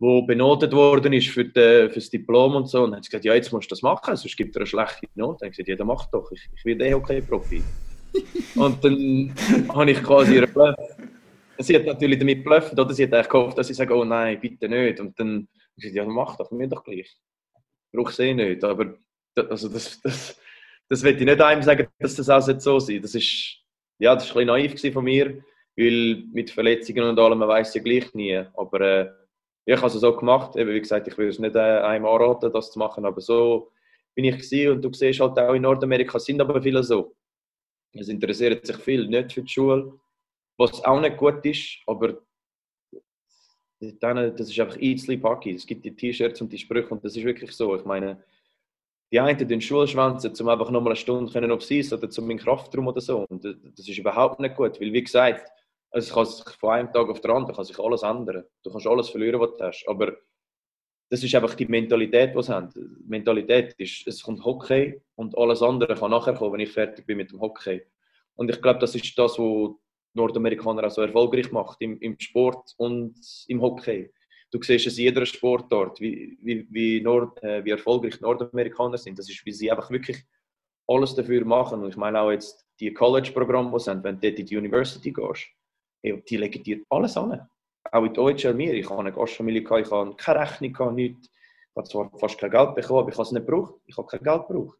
[0.00, 2.84] wo benotet worden ist für, die, für das Diplom und so.
[2.84, 4.66] Und dann hat sie gesagt, ja, jetzt musst du das machen, sonst gibt er eine
[4.66, 5.38] schlechte Note.
[5.40, 7.64] Dann habe ich gesagt, ja, dann mach doch, ich, ich will eh Hockey-Profi.
[8.56, 9.34] Und dann
[9.68, 10.74] habe ich quasi ihre Bluff.
[11.58, 12.94] Sie hat natürlich damit bluffet, oder?
[12.94, 15.00] Sie hat eigentlich gehofft, dass ich sage, oh nein, bitte nicht.
[15.00, 17.16] Und dann habe ich gesagt, ja, mach doch, mir doch gleich.
[17.92, 18.62] Brauche eh nicht.
[18.62, 18.94] Aber
[19.34, 20.40] das, also das, das,
[20.88, 23.56] das will ich nicht einem sagen, dass das auch so sein Das ist,
[23.98, 25.42] ja, das war ein bisschen naiv von mir,
[25.76, 28.36] weil mit Verletzungen und allem, man weiß ja gleich nie.
[28.54, 29.10] Aber äh,
[29.64, 30.56] ich habe es so gemacht.
[30.56, 33.72] Eben, wie gesagt, ich will es nicht äh, einem anraten, das zu machen, aber so
[34.14, 34.72] bin ich gewesen.
[34.72, 37.14] Und du siehst halt auch in Nordamerika sind aber viele so.
[37.92, 39.98] Es interessiert sich viel nicht für die Schule,
[40.56, 42.20] was auch nicht gut ist, aber
[43.80, 45.54] das ist einfach easily packy.
[45.54, 47.76] Es gibt die T-Shirts und die Sprüche und das ist wirklich so.
[47.76, 48.22] Ich meine,
[49.10, 52.38] die einen den Schulschwänzen, um einfach nochmal eine Stunde können aufs Eis oder zum in
[52.38, 53.24] Kraftraum oder so.
[53.28, 55.48] Und das ist überhaupt nicht gut, weil wie gesagt,
[55.90, 58.44] es kann sich von einem Tag auf den anderen kann sich alles ändern.
[58.62, 59.84] Du kannst alles verlieren, was du hast.
[59.88, 60.12] Aber
[61.10, 62.70] das ist einfach die Mentalität, die sie haben.
[62.74, 67.06] Die Mentalität ist, es kommt Hockey und alles andere kann nachher kommen, wenn ich fertig
[67.06, 67.82] bin mit dem Hockey.
[68.34, 69.74] Und ich glaube, das ist das, was
[70.14, 73.14] Nordamerikaner auch so erfolgreich macht, im, im Sport und
[73.48, 74.10] im Hockey.
[74.50, 79.18] Du siehst es in jeder Sportart, wie, wie, wie, Nord, äh, wie erfolgreich Nordamerikaner sind.
[79.18, 80.24] Das ist, wie sie einfach wirklich
[80.86, 81.82] alles dafür machen.
[81.82, 84.56] Und ich meine auch jetzt die College-Programme, die sie haben, wenn du dort in die
[84.56, 85.48] University gehst,
[86.02, 87.48] die legen dir alles an.
[87.90, 88.74] Auch in Deutschland mir.
[88.74, 91.26] Ich habe eine Gastfamilie, gehabt, ich habe keine Rechnung, gehabt, nichts.
[91.28, 93.74] Ich habe zwar fast kein Geld bekommen, aber ich habe es nicht gebraucht.
[93.86, 94.78] Ich habe kein Geld gebraucht.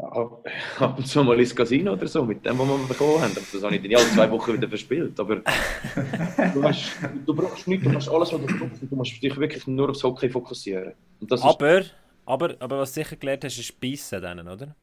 [0.00, 3.34] Ab und zu mal ins Casino oder so, mit dem, was wir bekommen haben.
[3.34, 5.18] Das habe ich dann alle zwei Wochen wieder verspielt.
[5.20, 8.82] Aber du, hast, du brauchst nichts, du hast alles, was du brauchst.
[8.82, 10.94] Du musst dich wirklich nur aufs Hockey fokussieren.
[11.42, 11.82] Aber,
[12.24, 14.74] aber, aber was du sicher gelernt hast, ist Beißen dann, oder?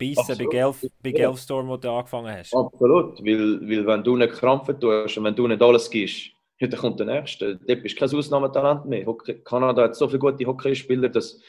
[0.00, 0.44] Beißen bei.
[0.46, 1.12] Gelf, bei.
[1.12, 2.54] Gelfstorm, wo du angefangen hast.
[2.54, 6.70] Absolut, weil, weil wenn du nicht krampfen tust und wenn du nicht alles gibst, dann
[6.70, 7.56] kommt der Nächste.
[7.56, 9.06] Dort bist du kein Ausnahmetalent mehr.
[9.44, 11.44] Kanada hat so viele gute Hockeyspieler, dass du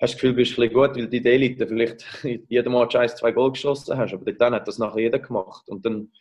[0.00, 2.04] hast das Gefühl, du bist ein bisschen gut, weil die Elite vielleicht
[2.48, 5.68] jeden Mal Scheiß zwei Goal geschossen hast, aber dann hat das nachher jeder gemacht.
[5.68, 6.12] Und dann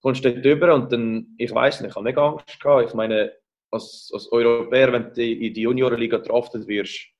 [0.00, 2.88] kommst du dort rüber und dann, ich weiß nicht, ich habe mega Angst gehabt.
[2.88, 3.32] Ich meine,
[3.70, 7.11] als, als Europäer, wenn du in die Juniorenliga draftet wirst,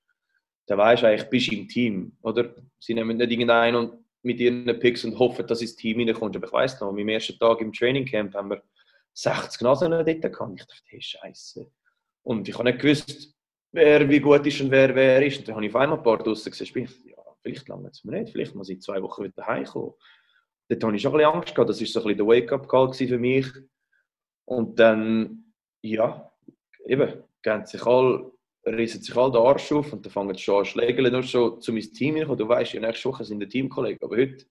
[0.66, 2.16] dann weißt du eigentlich, bist du im Team.
[2.22, 2.54] Oder?
[2.78, 6.36] Sie nehmen nicht irgendeinen und mit ihren Picks und hoffen, dass ins Team reinkommst.
[6.36, 8.62] Aber ich weiß noch, am ersten Tag im Trainingcamp haben wir
[9.14, 10.52] 60 Nasen dort gehabt.
[10.54, 11.70] Ich dachte, hey, Scheiße.
[12.22, 13.34] Und ich habe nicht gewusst,
[13.72, 15.38] wer wie gut ist und wer wer ist.
[15.38, 16.88] Und dann habe ich auf einmal ein paar draussen gesehen.
[17.04, 19.94] Ja, vielleicht lange es mir nicht, vielleicht muss ich zwei Wochen wieder heimkommen.
[20.68, 21.70] Dort habe ich schon ein bisschen Angst gehabt.
[21.70, 23.46] Das war so ein bisschen der Wake-up-Call für mich.
[24.44, 25.52] Und dann,
[25.82, 26.32] ja,
[26.86, 28.31] eben, gehen sich alle,
[28.64, 31.60] reissen sich alle den Arsch auf und dann fangen sie schon an schlägeln, nur schon
[31.60, 32.38] zu meinem Team hinkommen.
[32.38, 34.44] Du weißt, ja, nächste Woche sind die Teamkollegen, aber heute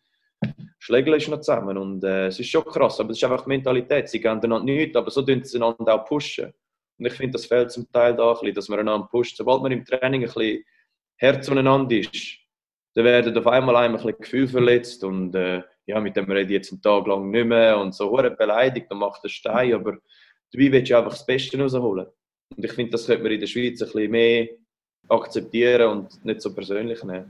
[0.80, 3.50] schlägeln ist noch zusammen und äh, es ist schon krass, aber es ist einfach die
[3.50, 4.10] Mentalität.
[4.10, 6.52] Sie geben einander nichts, aber so tun sie einander auch pushen.
[6.98, 9.38] Und ich finde, das fehlt zum Teil da ein bisschen, dass man einander pusht.
[9.38, 10.64] Sobald man im Training ein bisschen
[11.18, 12.38] Herz zueinander ist,
[12.94, 16.58] dann werden auf einmal ein bisschen Gefühl verletzt und äh, ja, mit dem rede ich
[16.58, 19.98] jetzt einen Tag lang nicht mehr und so hure beleidigt und macht einen Stein, aber
[20.52, 22.08] Dabei willst du einfach das Beste rausholen.
[22.56, 24.48] Und ich finde, das könnte man in der Schweiz ein bisschen mehr
[25.08, 27.26] akzeptieren und nicht so persönlich nehmen.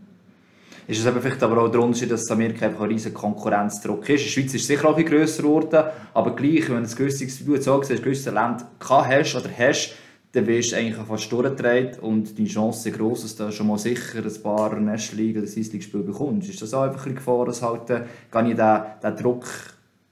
[0.87, 4.25] Ist es eben vielleicht aber auch der Unterschied, dass Amerika einfach ein riesiger Konkurrenzdruck ist.
[4.25, 7.39] Der Schweiz ist es sicher auch ein grösser geworden, aber gleich, wenn du ein gewisses,
[7.39, 9.95] wie du jetzt auch gesagt hast, Land hast oder hast,
[10.33, 13.77] dann wirst du eigentlich fast durchgedreht und die Chance ist gross, dass du schon mal
[13.77, 16.49] sicher ein paar National League oder Swiss League Spiele bekommst.
[16.49, 19.45] Ist das auch einfach ein bisschen Gefahr, dass halt äh, gar nicht der, der Druck,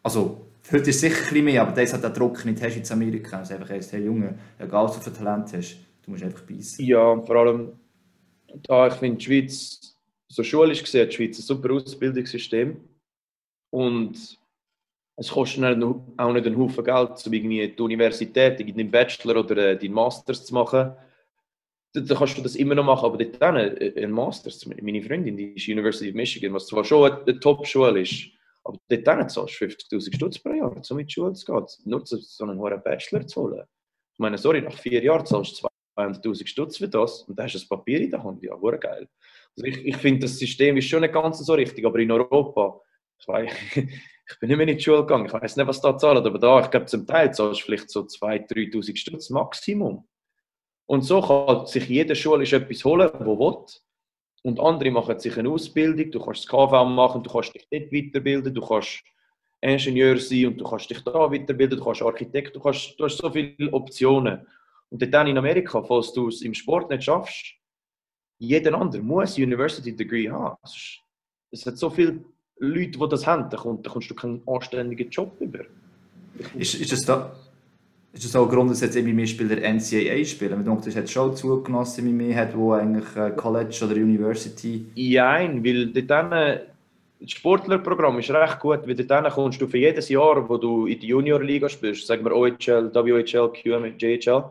[0.04, 2.92] also heute ist es sicher ein mehr, aber das hat den Druck nicht hast in
[2.92, 3.40] Amerika.
[3.40, 6.86] Also einfach heißt, hey Junge, egal was du für Talent hast, du musst einfach beißen.
[6.86, 7.74] Ja, vor allem,
[8.64, 9.98] da ich finde, die Schweiz,
[10.28, 12.78] so schulisch gesehen, die Schweiz ein super Ausbildungssystem.
[13.72, 14.40] Und
[15.16, 19.58] es kostet dann auch nicht einen Haufen Geld, um irgendwie die Universität, deinen Bachelor oder
[19.58, 20.94] äh, deinen Masters zu machen.
[21.94, 25.02] Da, da kannst du das immer noch machen, aber dort dann, äh, ein Masters, meine
[25.02, 28.30] Freundin, die ist University of Michigan, was zwar schon eine Top-Schule ist,
[28.70, 32.06] aber dort zahlst du 50'000 Stutz pro Jahr, um in die Schule zu gehen, nur
[32.06, 33.64] so so einen hohen Bachelor zu holen.
[34.14, 35.68] Ich meine, sorry, nach vier Jahren zahlst du
[35.98, 38.78] 200'000 Stutz für das und dann hast du ein Papier in der Hand, ja, hure
[38.78, 39.08] geil.
[39.56, 42.80] Also ich, ich finde, das System ist schon nicht ganz so richtig, aber in Europa,
[43.20, 45.98] ich, weiß, ich bin nicht mehr in die Schule gegangen, ich weiß nicht, was da
[45.98, 50.08] zahlt, aber da, ich glaube, zum Teil zahlst du vielleicht so 2'000, 3'000 Stutz Maximum.
[50.86, 53.66] Und so kann sich jede Schule etwas holen, wo will.
[54.44, 57.92] Und andere machen sich eine Ausbildung, du kannst das KV machen, du kannst dich dort
[57.92, 59.04] weiterbilden, du kannst
[59.62, 63.18] Ingenieur sein und du kannst dich da weiterbilden, du kannst Architekt, du, kannst, du hast
[63.18, 64.48] so viele Optionen.
[64.90, 67.56] Und dann in Amerika, falls du es im Sport nicht schaffst,
[68.38, 70.58] jeder andere muss ein University Degree haben.
[71.52, 72.24] Es hat so viele
[72.58, 75.66] Leute, die das haben, da kommst du keinen anständigen Job über.
[76.56, 77.36] Ist, ist das da...
[78.12, 80.52] Ist das auch ein Grund, dass jetzt eben mehr Spieler NCAA spielen?
[80.52, 84.86] Man denkt, das hat schon zugelassen, wie mehr hat, wo eigentlich äh, College oder University...
[84.96, 86.10] Nein, weil dort
[87.22, 91.00] das Sportlerprogramm ist recht gut, weil dort kommst du für jedes Jahr, wo du in
[91.00, 94.44] die Juniorliga spielst, sagen wir OHL, WHL, QM, JHL,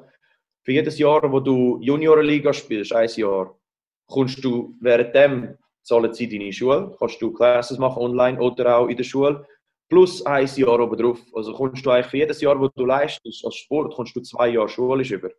[0.63, 3.59] für jedes Jahr, wo du Juniorliga spielst, ein Jahr,
[4.07, 8.97] kommst du währenddem zahlen sie deine Schule, kannst du Classes machen online oder auch in
[8.97, 9.47] der Schule,
[9.89, 11.21] plus ein Jahr oben drauf.
[11.35, 14.49] Also kommst du eigentlich für jedes Jahr, wo du leistest als Sport, kommst du zwei
[14.49, 15.31] Jahre schulisch über.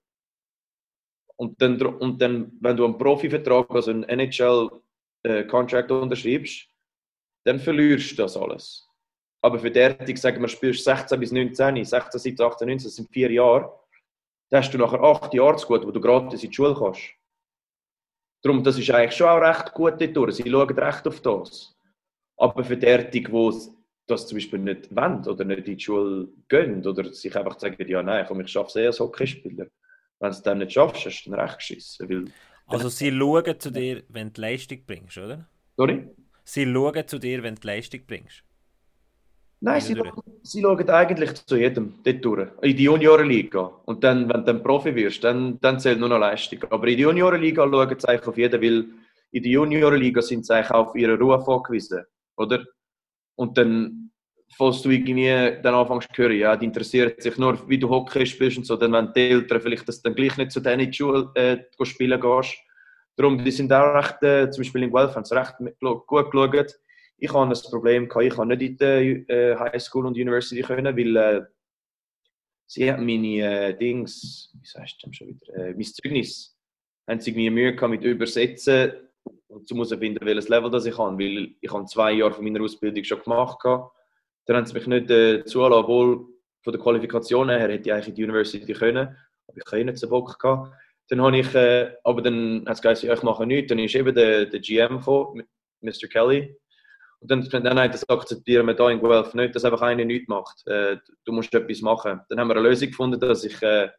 [1.38, 6.68] Und dann, und dann wenn du einen Profivertrag, also einen NHL-Contract unterschreibst,
[7.46, 8.86] dann verlierst du das alles.
[9.42, 13.10] Aber für derartig, sagen wir, spielst 16 bis 19, 16, 17, 18, 19, das sind
[13.10, 13.74] vier Jahre,
[14.50, 17.02] dann hast du nachher acht Jahre zu gut, wo du gratis in die Schule kannst.
[18.42, 20.34] Darum, das ist eigentlich schon auch recht gut dort.
[20.34, 21.76] Sie schauen recht auf das.
[22.38, 23.79] Aber für derartig, die
[24.10, 27.78] das zum Beispiel nicht wollen oder nicht in die Schule gehen oder sich einfach sagen,
[27.88, 29.68] ja nein, komm, ich schaffe es eh als Hockeyspieler.
[30.20, 32.10] Wenn du es dann nicht schaffst, hast du dann recht geschissen.
[32.10, 32.26] Weil,
[32.68, 35.48] Also sie schauen zu dir, wenn du Leistung bringst, oder?
[35.78, 36.08] sorry?
[36.44, 38.44] Sie schauen zu dir, wenn du Leistung bringst.
[39.62, 42.50] Nein, sie, schauen- sie schauen eigentlich zu jedem dort durch.
[42.62, 43.62] In die Juniorenliga.
[43.86, 46.64] Und dann, wenn du dann Profi wirst, dann, dann zählt nur noch Leistung.
[46.70, 48.86] Aber in die Juniorenliga schauen sie eigentlich auf jeden, weil
[49.32, 52.04] in der Juniorenliga sind sie eigentlich auf ihre Ruhe angewiesen.
[52.38, 52.66] Oder?
[53.40, 54.12] Und dann,
[54.58, 58.26] falls du irgendwie dann anfängst zu hören, ja, die interessiert sich nur, wie du Hockey
[58.26, 60.92] spielst und so, dann wenn die Eltern vielleicht das dann gleich nicht zu denen in
[60.92, 62.58] die Schule äh, spielen gehst.
[63.16, 65.54] Darum, die sind auch recht, äh, zum Beispiel in Guelph haben sie recht
[66.06, 66.76] gut geschaut.
[67.18, 70.62] Ich habe ein Problem gehabt, ich kann nicht in die äh, High School und University
[70.62, 71.42] können, weil äh,
[72.66, 76.58] sie haben meine äh, Dings, wie du denn schon wieder, äh, mein Zeugnis,
[77.08, 79.09] haben sie irgendwie Mühe gehabt mit Übersetzen
[79.50, 82.64] und zu finden, welches Level das ich habe, weil ich habe zwei Jahre von meiner
[82.64, 83.92] Ausbildung schon gemacht gehabt.
[84.46, 86.26] Dann haben sie mich nicht äh, zulassen, obwohl
[86.64, 89.16] von der Qualifikation her hätte ich eigentlich in die University können,
[89.48, 90.72] aber ich habe eh nicht so Bock gehabt.
[91.10, 93.70] Dann habe ich, äh, aber dann hat es gesagt, ich mache nichts.
[93.70, 95.44] Dann ist eben der, der GM gekommen,
[95.82, 96.08] Mr.
[96.08, 96.56] Kelly.
[97.20, 100.28] Und dann, dann er das akzeptieren wir da in Guelph nicht, dass einfach einer nichts
[100.28, 100.66] macht.
[100.68, 102.22] Äh, du musst etwas machen.
[102.30, 103.90] Dann haben wir eine Lösung gefunden, dass ich äh,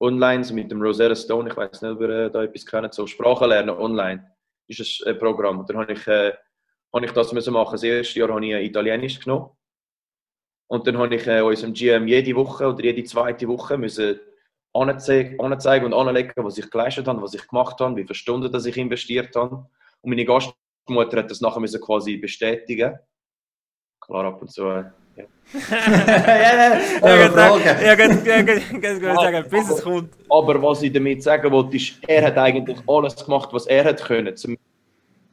[0.00, 3.06] online mit dem Rosetta Stone, ich weiß nicht, ob ihr äh, da etwas kennt, so
[3.06, 4.33] Sprachen lernen online,
[4.66, 5.64] ist ein äh, Programm.
[5.66, 6.32] Dann habe ich, äh,
[6.92, 7.72] habe ich das müssen machen.
[7.72, 9.50] Das erste Jahr habe ich äh, Italienisch genommen.
[10.66, 14.20] Und dann habe ich äh, unserem GM jede Woche oder jede zweite Woche müssen
[14.72, 18.66] anzeigen, und anlegen, was ich geleistet habe, was ich gemacht habe, wie viele Stunden dass
[18.66, 19.66] ich investiert habe.
[20.00, 22.98] Und meine Gastmutter hat das nachher quasi bestätigen.
[24.00, 24.84] Klar, ab und zu.
[25.70, 25.70] Ja.
[25.70, 27.80] ja, ja.
[27.80, 27.96] Ja,
[28.80, 30.12] kann sagen, bis es kommt.
[30.28, 34.02] Aber was ich damit sagen wollte, ist, er hat eigentlich alles gemacht, was er hat
[34.02, 34.56] können, zum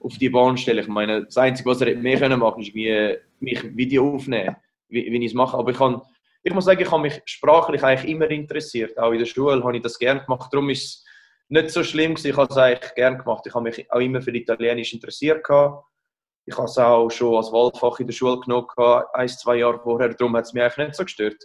[0.03, 0.79] auf die Bahn stellen.
[0.79, 4.55] Ich meine, das Einzige, was er mehr können machen, ist irgendwie mich Video aufnehmen,
[4.89, 5.57] wie, wie ich es mache.
[5.57, 6.01] Aber ich, kann,
[6.43, 8.97] ich muss sagen, ich habe mich sprachlich eigentlich immer interessiert.
[8.97, 10.51] Auch in der Schule habe ich das gerne gemacht.
[10.51, 11.05] Darum ist es
[11.49, 12.31] nicht so schlimm gewesen.
[12.31, 13.43] Ich habe es eigentlich gerne gemacht.
[13.45, 15.43] Ich habe mich auch immer für Italienisch interessiert.
[15.43, 15.85] Gehabt.
[16.51, 19.79] Ich habe es auch schon als Wahlfach in der Schule genommen, gehabt, ein, zwei Jahre
[19.79, 20.09] vorher.
[20.09, 21.41] Darum hat es mich eigentlich nicht so gestört.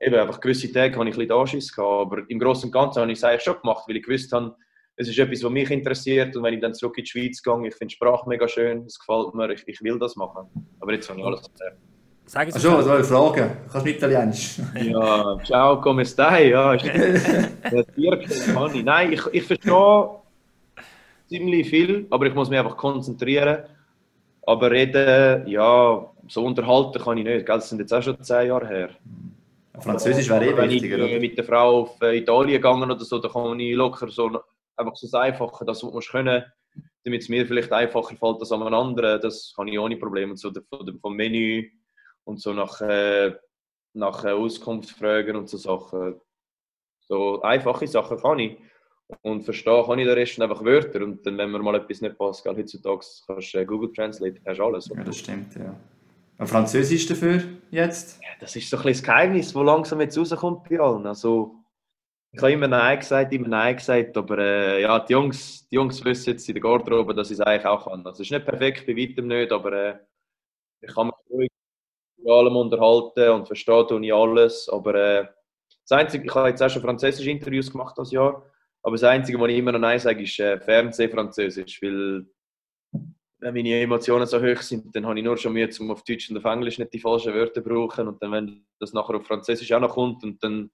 [0.00, 3.00] eben einfach gewisse Tage habe ich ein bisschen Anschiss gehabt, aber im Großen und Ganzen
[3.00, 4.54] habe ich es eigentlich schon gemacht, weil ich gewusst habe,
[4.94, 7.66] es ist etwas, was mich interessiert und wenn ich dann zurück in die Schweiz gehe,
[7.66, 10.46] ich finde die Sprache mega schön, es gefällt mir, ich, ich will das machen.
[10.78, 11.74] Aber jetzt habe ich alles erzählt.
[12.26, 13.50] Sagen Sie Ach schon, was soll ich fragen?
[13.70, 14.60] Kannst du Italienisch?
[14.80, 16.50] Ja, ciao, come stai?
[16.50, 16.84] Ja, ist.
[18.84, 20.08] Nein, ich, ich verstehe
[21.28, 23.64] ziemlich viel, aber ich muss mich einfach konzentrieren.
[24.46, 27.46] Aber reden, ja, so unterhalten kann ich nicht.
[27.46, 27.56] Gell?
[27.56, 28.90] Das sind jetzt auch schon zehn Jahre her.
[29.80, 33.04] Französisch wäre eh Aber wenn wichtiger, ich mit der Frau auf äh, Italien gegangen oder
[33.04, 34.26] so, dann kann ich locker so
[34.76, 36.44] einfach so das Einfache, das was musst können,
[37.04, 40.30] damit es mir vielleicht einfacher fällt als einem anderen, das kann ich ohne Probleme.
[40.32, 41.68] Und so der- von dem- vom Menü
[42.24, 43.34] und so nach, äh,
[43.94, 46.20] nach äh, Auskunft fragen und so Sachen.
[47.00, 48.56] So einfache Sachen kann ich.
[49.22, 51.04] Und verstehen kann ich den Rest einfach Wörter.
[51.04, 54.40] Und dann, wenn mir mal etwas nicht passt, gell, heutzutage kannst du äh, Google Translate,
[54.44, 54.88] hast alles.
[54.88, 55.76] Ja, das stimmt, ja.
[56.38, 58.20] Und Französisch dafür jetzt?
[58.22, 61.06] Ja, das ist so ein bisschen das Geheimnis, das langsam jetzt rauskommt bei allen.
[61.06, 61.54] Also,
[62.32, 66.04] ich habe immer Nein gesagt, immer Nein gesagt, aber äh, ja, die Jungs, die Jungs
[66.04, 68.04] wissen jetzt in der Garderobe, dass ich es eigentlich auch kann.
[68.04, 69.98] Also, es ist nicht perfekt, bei weitem nicht, aber äh,
[70.82, 71.50] ich kann mich ruhig
[72.18, 74.68] mit allem unterhalten und verstehe tue ich alles.
[74.68, 75.26] Aber äh,
[75.88, 78.42] das Einzige, ich habe jetzt auch schon französische Interviews gemacht das Jahr,
[78.86, 82.24] aber das Einzige, was ich immer noch Nein sage, ist äh, Fernsehfranzösisch, weil
[82.92, 86.30] wenn meine Emotionen so hoch sind, dann habe ich nur schon Mühe, um auf Deutsch
[86.30, 88.06] und auf Englisch nicht die falschen Wörter zu brauchen.
[88.06, 90.70] Und dann, wenn das nachher auf Französisch auch noch kommt, und dann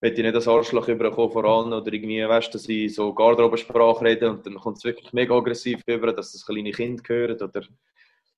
[0.00, 4.04] will ich nicht das Arschloch überkommen vor allen oder irgendwie, weißt, dass ich so Garderobensprache
[4.04, 7.62] rede und dann kommt es wirklich mega aggressiv über, dass das kleine Kind gehört oder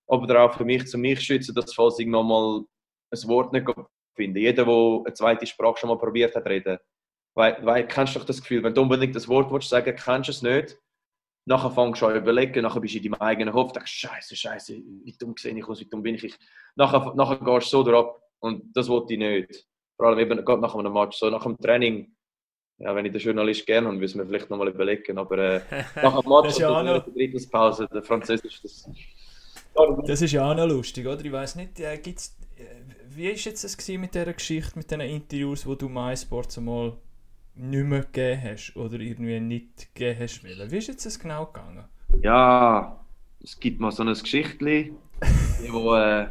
[0.06, 2.62] aber auch für mich zu mich schützen, dass falls ich nochmal
[3.10, 3.66] ein Wort nicht
[4.14, 4.40] finde.
[4.40, 6.78] Jeder, der eine zweite Sprache schon mal probiert hat, reden.
[7.34, 10.28] Weil, weil kennst du doch das Gefühl, wenn du unbedingt das Wort willst sagen, kennst
[10.28, 10.78] du es nicht.
[11.44, 14.36] Nachher fängst du an zu überlegen, nachher bist du in deinem eigenen Kopf, denkst, Scheiße,
[14.36, 14.74] Scheiße,
[15.04, 16.38] wie dumm sehe ich aus, wie dumm bin ich.
[16.76, 19.66] Nachher, nachher gehst du so drauf und das wollte ich nicht.
[19.96, 22.14] Vor allem eben gerade nach einem Match, so nach dem Training.
[22.78, 25.18] Ja, wenn ich den Journalist gerne habe, müssen wir vielleicht nochmal überlegen.
[25.18, 25.60] Aber äh,
[26.02, 28.88] nach dem Match, ist ja noch- der Drittelspause, der Französisch, das.
[30.06, 31.24] Das ist ja auch noch lustig, oder?
[31.24, 32.64] Ich weiß nicht, äh, gibt's, äh,
[33.08, 36.98] wie war jetzt das mit dieser Geschichte, mit diesen Interviews, wo du MySports einmal
[37.54, 40.70] nicht mehr gegeben hast oder irgendwie nicht gegeben hast wollen?
[40.70, 41.84] Wie ist jetzt das genau gegangen?
[42.22, 43.04] Ja,
[43.42, 44.94] es gibt mal so ein Geschichtli,
[45.70, 45.94] wo.
[45.94, 46.28] Äh,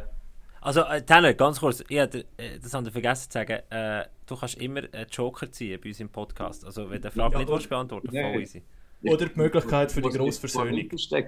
[0.60, 4.06] Also, äh, Tanner, ganz kurz, ich hatte, äh, das haben wir vergessen zu sagen, äh,
[4.26, 6.64] du kannst immer einen Joker ziehen bei uns im Podcast.
[6.64, 8.22] Also, wenn du die Frage Ja, nicht willst beantworten, Nee.
[8.22, 8.62] voll easy.
[9.04, 10.78] Oder die Möglichkeit für die nicht Grossversöhnung?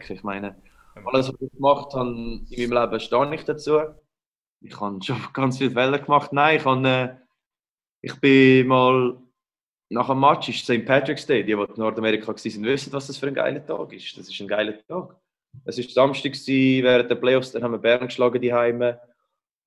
[0.09, 0.57] Ich meine,
[1.05, 3.80] alles, was ich gemacht habe in meinem Leben, stehe ich dazu.
[4.61, 6.32] Ich habe schon ganz viele Fälle gemacht.
[6.32, 6.88] Nein, ich habe.
[6.88, 7.16] Äh,
[8.03, 9.16] ich bin mal.
[9.91, 10.85] Nach einem Match ist St.
[10.85, 11.43] Patrick's Day.
[11.43, 14.16] Die, die in Nordamerika waren, wissen, was das für ein geiler Tag ist.
[14.16, 15.16] Das ist ein geiler Tag.
[15.64, 19.01] Es war Samstag während der Playoffs, dann haben wir Bern geschlagen, die Heime.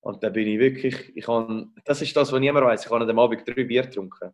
[0.00, 2.84] Und da bin ich wirklich, ich habe, das ist das, was niemand weiß.
[2.84, 4.32] Ich habe an dem Abend drei Bier getrunken.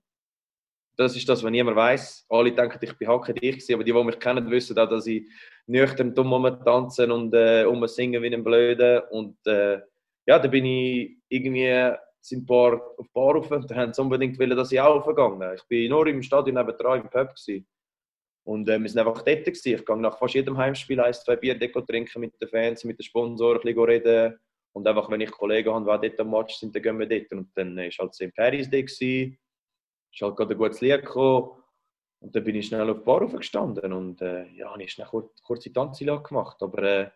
[0.97, 2.26] Das ist das, was niemand weiß.
[2.28, 5.26] Alle denken, ich bin hacke dich aber die, die mich kennen, wissen auch, dass ich
[5.66, 9.03] nüchtern dumm tanzen und äh, um singen wie ein Blöde.
[9.11, 9.80] Und äh,
[10.26, 14.39] ja, da bin ich irgendwie sind ein paar auf Bar rauf und haben sie unbedingt
[14.39, 15.55] wollen, dass ich auch raufgegangen.
[15.55, 17.66] Ich bin nur im Stadion nebendran im Pub gewesen.
[18.47, 19.75] Und äh, wir sind einfach dort gewesen.
[19.75, 22.99] Ich gehe nach fast jedem Heimspiel ein, zwei Bier Deko trinken mit den Fans, mit
[22.99, 24.39] den Sponsoren, ein bisschen reden.
[24.72, 27.33] Und einfach, wenn ich Kollegen habe, die dort am Match sind, dann gehen wir dort.
[27.33, 28.35] Und dann war halt St.
[28.35, 28.81] Paris da.
[28.81, 29.39] gewesen.
[30.12, 31.62] Ist halt gerade ein gutes Lied gekommen.
[32.20, 35.07] Und dann bin ich schnell auf die Bar aufgestanden und äh, ja, habe ich schnell
[35.07, 36.57] kurz, kurze Tanzila gemacht.
[36.62, 37.11] Aber äh,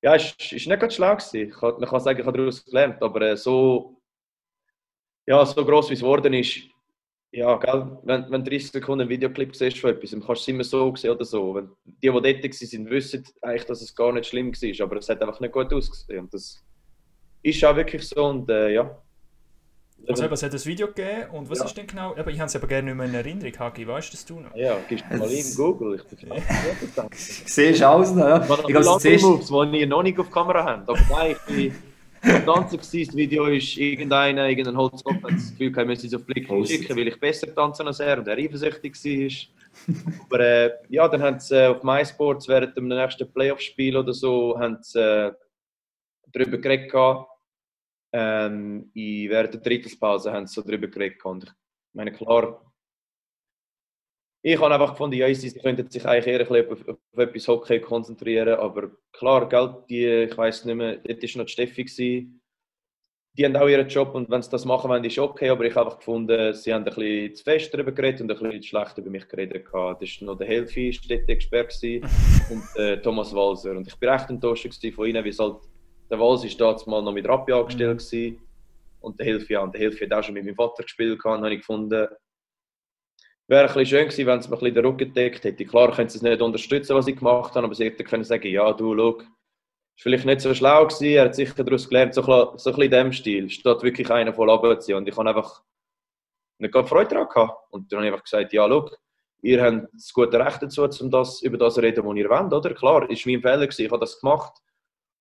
[0.00, 1.16] ja, es ist nicht ganz schlau.
[1.32, 4.00] Ich man kann sagen, ich habe daraus gelernt, aber äh, so,
[5.26, 6.60] ja, so gross wie es geworden ist,
[7.32, 10.52] ja, gell, wenn, wenn du 30 Sekunden einen Videoclip siehst von etwas, dann kannst du
[10.52, 11.54] es immer so sehen oder so.
[11.56, 15.08] Wenn, die, die dort waren, wissen eigentlich, dass es gar nicht schlimm war, aber es
[15.08, 16.20] hat einfach nicht gut ausgesehen.
[16.20, 16.62] Und das
[17.42, 19.02] ist auch wirklich so und äh, ja.
[20.06, 21.64] Also eben, es hat ein Video gegeben und was Ja.
[21.64, 22.14] ist denn genau?
[22.16, 24.40] Eben, ich habe es aber gerne nicht mehr in Erinnerung, Hagi, weißt du das du
[24.40, 24.54] noch?
[24.54, 25.96] Ja, gibst du mal in Google.
[25.96, 26.30] Ich bin
[27.12, 28.44] Siehst du alles noch, ja?
[28.44, 30.88] Ich habe Ich glaube, das siehst Moves, die ihr noch nicht auf Kamera habt.
[30.88, 31.74] Aber nein, ich bin
[32.44, 33.06] gewesen.
[33.06, 36.96] Das Video ist irgendeiner, irgendein Holzkopf hat das Gefühl, wir müssen es auf Blick schicken,
[36.96, 40.24] weil ich besser tanzen als er und er eifersüchtig war.
[40.26, 44.58] Aber äh, ja, dann haben sie äh, auf MySports während dem nächsten Playoff-Spiel oder so
[44.58, 45.32] haben sie, äh,
[46.32, 46.92] darüber geredet.
[48.12, 51.24] Ähm, in, während der Drittelspause haben sie so darüber geredet.
[51.24, 52.62] Und ich meine, klar,
[54.46, 57.18] ich habe einfach gefunden, ja, sie könnten sich eigentlich eher ein bisschen auf, auf, auf
[57.18, 61.52] etwas Hockey konzentrieren, aber klar, gell, die, ich weiß nicht mehr, dort war noch die
[61.52, 62.42] Steffi, gewesen.
[63.38, 65.74] die haben auch ihren Job und wenn sie das machen wollen, ist okay, aber ich
[65.74, 68.68] habe einfach gefunden, sie haben ein bisschen zu fest darüber geredet und ein bisschen zu
[68.68, 69.64] schlecht über mich geredet.
[69.64, 70.02] gehabt.
[70.02, 72.06] Das war noch der Helfi, Städte-Expert gewesen,
[72.50, 75.62] und äh, Thomas Walser und ich bin recht enttäuscht von ihnen, weil halt,
[76.10, 78.40] der Walser ist damals mal noch mit Rappi angestellt gewesen.
[79.00, 81.38] Und der Hilfe, ja, und der Hilfe hat auch schon mit meinem Vater gespielt gehabt,
[81.38, 82.08] und habe ich gefunden,
[83.46, 85.64] wäre ein bisschen schön gewesen, wenn es mir ein bisschen den Rücken gedeckt hätte.
[85.64, 88.48] Klar können sie es nicht unterstützen, was ich gemacht habe, aber sie hätten können sagen,
[88.48, 92.22] ja, du, schau, ist vielleicht nicht so schlau gewesen, er hat sicher daraus gelernt, so,
[92.22, 94.98] so ein bisschen in dem Stil, statt wirklich einer voll runterzuziehen.
[94.98, 95.62] Und ich habe einfach
[96.58, 97.72] nicht gerade Freude daran gehabt.
[97.72, 98.90] Und dann habe ich einfach gesagt, ja, schau,
[99.42, 102.52] ihr habt das gute Recht dazu, um das, über das zu reden, was ihr wollt,
[102.52, 102.74] oder?
[102.74, 104.54] Klar, ist mein Fehler gewesen, ich habe das gemacht.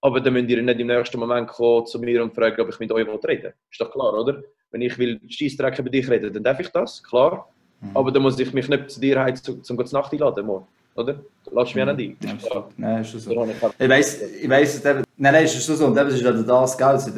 [0.01, 2.80] Aber dann müsst ihr nicht im nächsten Moment kommen zu mir und fragen, ob ich
[2.80, 3.53] mit euch reden will.
[3.71, 4.43] Ist doch klar, oder?
[4.71, 7.53] Wenn ich will Scheissdreck über dich reden, dann darf ich das, klar.
[7.94, 10.66] Aber dann muss ich mich nicht zu dir heim zum, zum gute Nacht einladen, morgen,
[10.96, 11.16] oder?
[11.52, 12.38] Lass mich auch nicht ein.
[12.40, 12.70] Das klar.
[12.78, 13.48] Nein, ist schon so.
[13.78, 16.78] Ich weiss, ich dass eben, nein, nein, ist schon so, und eben, ist halt das,
[16.78, 17.12] gell, also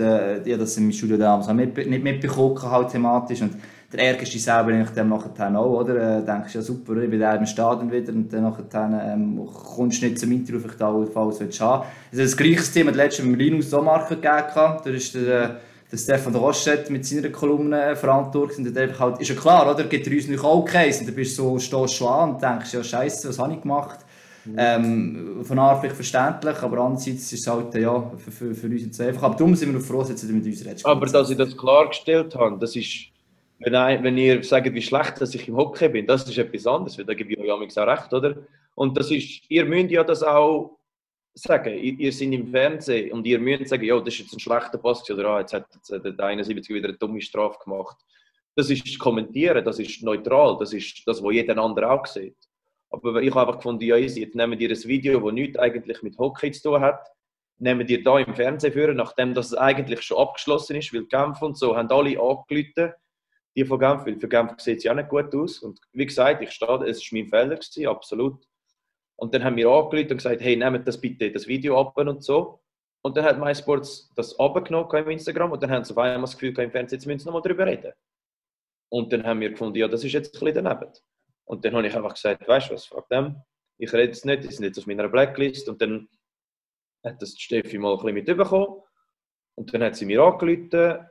[0.44, 3.54] die, das im Studio damals auch mit, nicht mitbekommen, halt thematisch, und
[3.94, 7.20] der ärgerst dich selber eigentlich dem nachher auch, oder, äh, denkst, ja super, ich bin
[7.20, 11.40] da im Stadion wieder, und dann nachher, ähm, kommst du nicht zum Interview, vielleicht allenfalls
[11.40, 11.86] willst du haben.
[12.12, 15.50] Also das gleiche Thema hat letztes Mal mit Linus Sommarker gegeben, da ist der, äh,
[15.92, 19.72] der Stefan Rochette mit seiner Kolumne äh, verantwortlich, und der einfach halt, ist ja klar,
[19.72, 22.42] oder, gibt er uns nicht auch Case, und dann bist du so, stehst an und
[22.42, 24.00] denkst, ja scheisse, was habe ich gemacht?
[24.58, 29.04] Ähm, von vielleicht verständlich, aber andererseits ist es halt ja, für, für, für uns so
[29.04, 29.24] einfach.
[29.24, 30.86] Aber darum sind wir noch froh, dass du mit uns redest.
[30.86, 33.08] Aber dass ich das klargestellt habe, das ist,
[33.60, 36.68] wenn, ein, wenn ihr sagt, wie schlecht dass ich im Hockey bin, das ist etwas
[36.68, 38.36] anderes, weil da gebe ich euch auch recht, oder?
[38.76, 40.78] Und das ist, ihr müsst ja das auch
[41.36, 44.40] sagen, ihr, ihr seid im Fernsehen und ihr müsst sagen, ja, das ist jetzt ein
[44.40, 47.98] schlechter Pass oder ah, jetzt hat der 71 wieder eine dumme Strafe gemacht.
[48.56, 52.38] Das ist kommentieren, das ist neutral, das ist das, was jeder andere auch sieht.
[52.90, 56.18] Aber ich habe einfach gefunden, ja, jetzt nehmen ihr ein Video, das nichts eigentlich mit
[56.18, 57.06] Hockey zu tun hat,
[57.58, 61.58] nehmen ihr da im Fernsehen führen, nachdem das eigentlich schon abgeschlossen ist, weil Genf und
[61.58, 62.94] so haben alle angerufen,
[63.58, 65.60] die von Genf, weil für Genf sieht es ja nicht gut aus.
[65.60, 68.46] Und wie gesagt, ich stehe, es war mein Fehler, gewesen, absolut.
[69.18, 72.24] Und dann haben wir angerufen und gesagt, hey, nehmt das bitte, das Video ab und
[72.24, 72.60] so.
[73.02, 76.38] Und dann hat MySports das abgenommen im Instagram und dann haben sie auf einmal das
[76.38, 77.94] Gefühl im Fernsehen, jetzt müssen sie nochmal darüber reden.
[78.90, 80.92] Und dann haben wir gefunden, ja, das ist jetzt ein bisschen daneben.
[81.46, 83.42] Und dann habe ich einfach gesagt, weißt du was, fuck dem,
[83.78, 85.70] ich rede jetzt nicht, die sind jetzt auf meiner Blacklist.
[85.70, 86.08] Und dann
[87.04, 88.82] hat das Steffi mal ein bisschen mitbekommen.
[89.56, 91.08] Und dann hat sie mir angerufen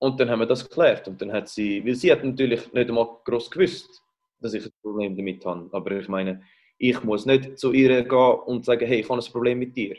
[0.00, 1.06] und dann haben wir das geklärt.
[1.08, 4.02] Und dann hat sie, weil sie hat natürlich nicht einmal groß gewusst,
[4.40, 5.68] dass ich ein Problem damit habe.
[5.72, 6.42] Aber ich meine,
[6.78, 9.96] ich muss nicht zu ihr gehen und sagen, hey, ich habe ein Problem mit dir.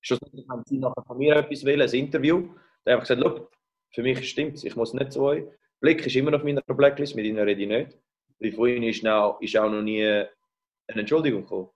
[0.00, 2.48] Schlussendlich haben sie nachher von mir etwas wollen, ein Interview.
[2.84, 3.50] Da habe ich gesagt, Look,
[3.94, 5.44] für mich stimmt es, ich muss nicht zu euch.
[5.80, 7.98] Blick ist immer auf meiner Blacklist, mit ihnen rede ich nicht.
[8.40, 10.28] Weil von ihnen ist, auch, noch nie eine
[10.88, 11.70] Entschuldigung gekommen.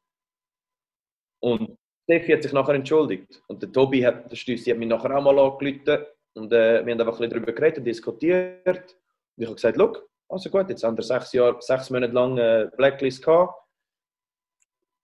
[1.41, 3.43] Und Steffi hat sich nachher entschuldigt.
[3.47, 6.93] Und der Tobi hat, der Stüssi hat mich nachher auch mal angerufen und äh, wir
[6.93, 8.67] haben einfach ein darüber geredet, diskutiert.
[8.67, 12.39] Und ich habe gesagt, look, also gut, jetzt haben wir sechs, Jahre, sechs Monate lang
[12.39, 13.55] äh, Blacklist gehabt.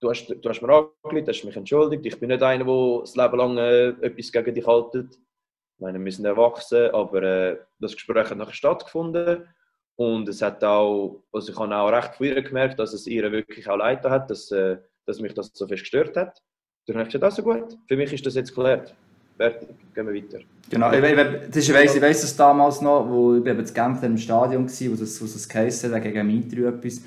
[0.01, 2.05] Du hast, du hast mir angerufen, hast mich entschuldigt.
[2.05, 5.15] Ich bin nicht einer, der das Leben lang äh, etwas gegen dich haltet.
[5.15, 9.49] Ich meine, wir sind erwachsen, aber äh, das Gespräch hat nachher stattgefunden.
[9.97, 13.69] Und es hat auch, also ich habe auch recht ihr gemerkt, dass es ihr wirklich
[13.69, 16.43] auch leid hat, dass, äh, dass mich das so fest gestört hat.
[16.87, 18.95] Dann habe ich gesagt, also gut, für mich ist das jetzt geklärt.
[19.37, 20.39] Fertig, gehen wir weiter.
[20.71, 24.03] Genau, ich, ich, ich weiss, ich weiss das damals noch, wo ich eben zu Genf
[24.03, 27.03] im Stadion war, wo das, das geheissen hat, gegen Interview etwas.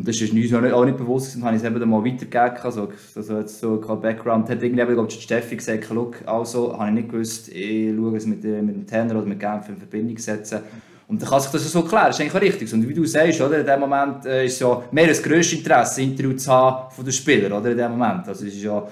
[0.00, 1.90] Und das ist uns auch nicht, auch nicht bewusst und habe ich es eben dann
[1.90, 2.56] mal weitergegeben.
[2.62, 4.48] Also, also jetzt so kein Background.
[4.48, 8.24] Hat irgendwie, glaube ich, Steffi gesagt, schau, also, habe ich nicht gewusst, ich schaue es
[8.24, 10.60] mit, äh, mit dem Tenor oder mit Genf in Verbindung setzen.
[11.06, 12.72] Und dann kann sich das so klären, das ist eigentlich auch richtig.
[12.72, 16.00] Und wie du sagst, oder, in dem Moment äh, ist ja mehr das grösste Interesse,
[16.00, 18.26] Interview zu haben von den Spielern, oder, in dem Moment.
[18.26, 18.82] Also es ist ja,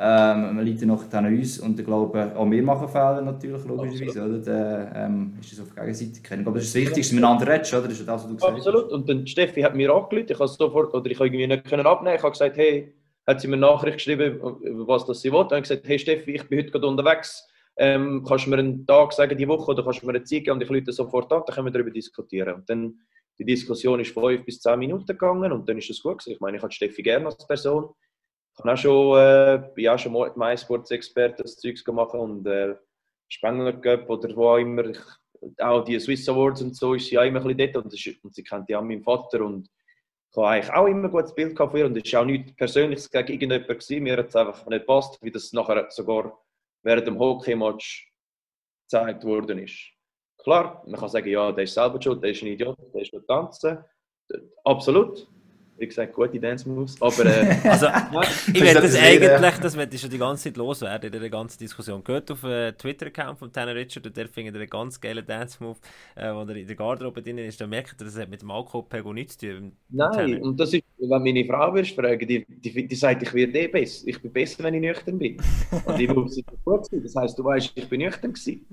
[0.00, 4.24] ähm, man ja noch an uns und ich glaube, auch wir machen Fehler natürlich, logischerweise,
[4.24, 4.38] oder?
[4.38, 6.42] Dann, ähm, ist das auf Gegenseitigkeit.
[6.42, 7.88] Glaube, das ist das Wichtigste, miteinander redest, oder?
[7.88, 8.66] Das ist das, was du gesagt hast.
[8.66, 8.92] Absolut.
[8.92, 12.14] Und dann Steffi hat mir angerufen, ich habe sofort, oder ich irgendwie nicht können abnehmen.
[12.14, 12.94] Ich habe gesagt, hey,
[13.26, 14.38] hat sie mir eine Nachricht geschrieben,
[14.86, 17.48] was das sie habe ich gesagt, hey Steffi, ich bin heute gerade unterwegs.
[17.76, 20.44] Ähm, kannst du mir einen Tag sagen, die Woche, oder kannst du mir eine Zeit
[20.44, 22.54] geben und ich rufe sofort an, dann können wir darüber diskutieren.
[22.54, 23.00] Und dann,
[23.38, 26.32] die Diskussion ist fünf bis zehn Minuten gegangen und dann ist es gut gewesen.
[26.32, 27.90] Ich meine, ich habe Steffi gerne als Person.
[28.58, 32.74] Ich habe auch schon, äh, bin auch schon MySports-Experte, das Zeugs gemacht und äh,
[33.28, 34.86] Spengler Cup oder wo auch immer.
[34.86, 34.98] Ich,
[35.58, 38.24] auch die Swiss Awards und so ist sie auch immer ein bisschen dort und, ist,
[38.24, 39.70] und sie kennt ja auch meinen Vater und
[40.30, 42.54] ich habe eigentlich auch immer ein gutes Bild von ihr und es war auch nichts
[42.56, 44.02] Persönliches gegen irgendjemanden gewesen.
[44.02, 46.36] Mir hat es einfach nicht gepasst, wie das nachher sogar
[46.82, 48.12] während dem Hockey-Match
[48.82, 49.78] gezeigt worden ist.
[50.38, 53.12] Klar, man kann sagen, ja, der ist selber schuld, der ist ein Idiot, der ist
[53.12, 53.78] nur tanzen.
[54.64, 55.28] Absolut.
[55.78, 57.86] Wie gesagt, gute Dance-Moves, aber äh, Also,
[58.52, 61.58] ich werde das eigentlich, das werde ich schon die ganze Zeit loswerden in dieser ganzen
[61.58, 62.02] Diskussion.
[62.02, 65.78] Geht auf den Twitter-Account von Tanner Richard und der findet einen ganz geilen Dance-Move,
[66.16, 67.60] äh, wo er in der Garderobe drin ist.
[67.60, 69.72] Dann merkt ihr, das hat mit dem Alkoholpegel nichts zu tun.
[69.90, 70.42] Nein, Tanner.
[70.42, 73.68] und das ist, wenn meine Frau wirst fragen, die, die, die sagt, ich werde eh
[73.68, 74.08] besser.
[74.08, 75.36] Ich bin besser, wenn ich nüchtern bin.
[75.84, 77.02] Und ich muss gut sein.
[77.02, 78.66] Das heisst, du weißt, ich bin nüchtern gewesen.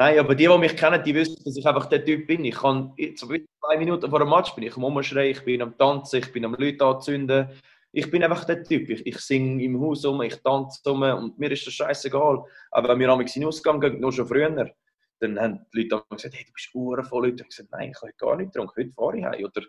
[0.00, 2.44] Nein, aber die, die mich kennen, die wissen, dass ich einfach der Typ bin.
[2.44, 6.20] Ich kann, zwei Minuten vor dem Match bin ich am Umschreien, ich bin am Tanzen,
[6.20, 7.48] ich bin am Leute anzünden.
[7.90, 8.88] Ich bin einfach der Typ.
[8.90, 12.44] Ich, ich singe im Haus um, ich tanze um und mir ist das scheißegal.
[12.70, 14.70] Aber wenn wir einmal in den Ausgang gehen, nur schon früher,
[15.20, 17.26] dann haben die Leute gesagt, hey, du bist Uhren voll.
[17.26, 17.42] Leute.
[17.42, 19.44] Ich gesagt, nein, ich habe gar nicht getrunken, heute fahre ich heim.
[19.44, 19.62] Oder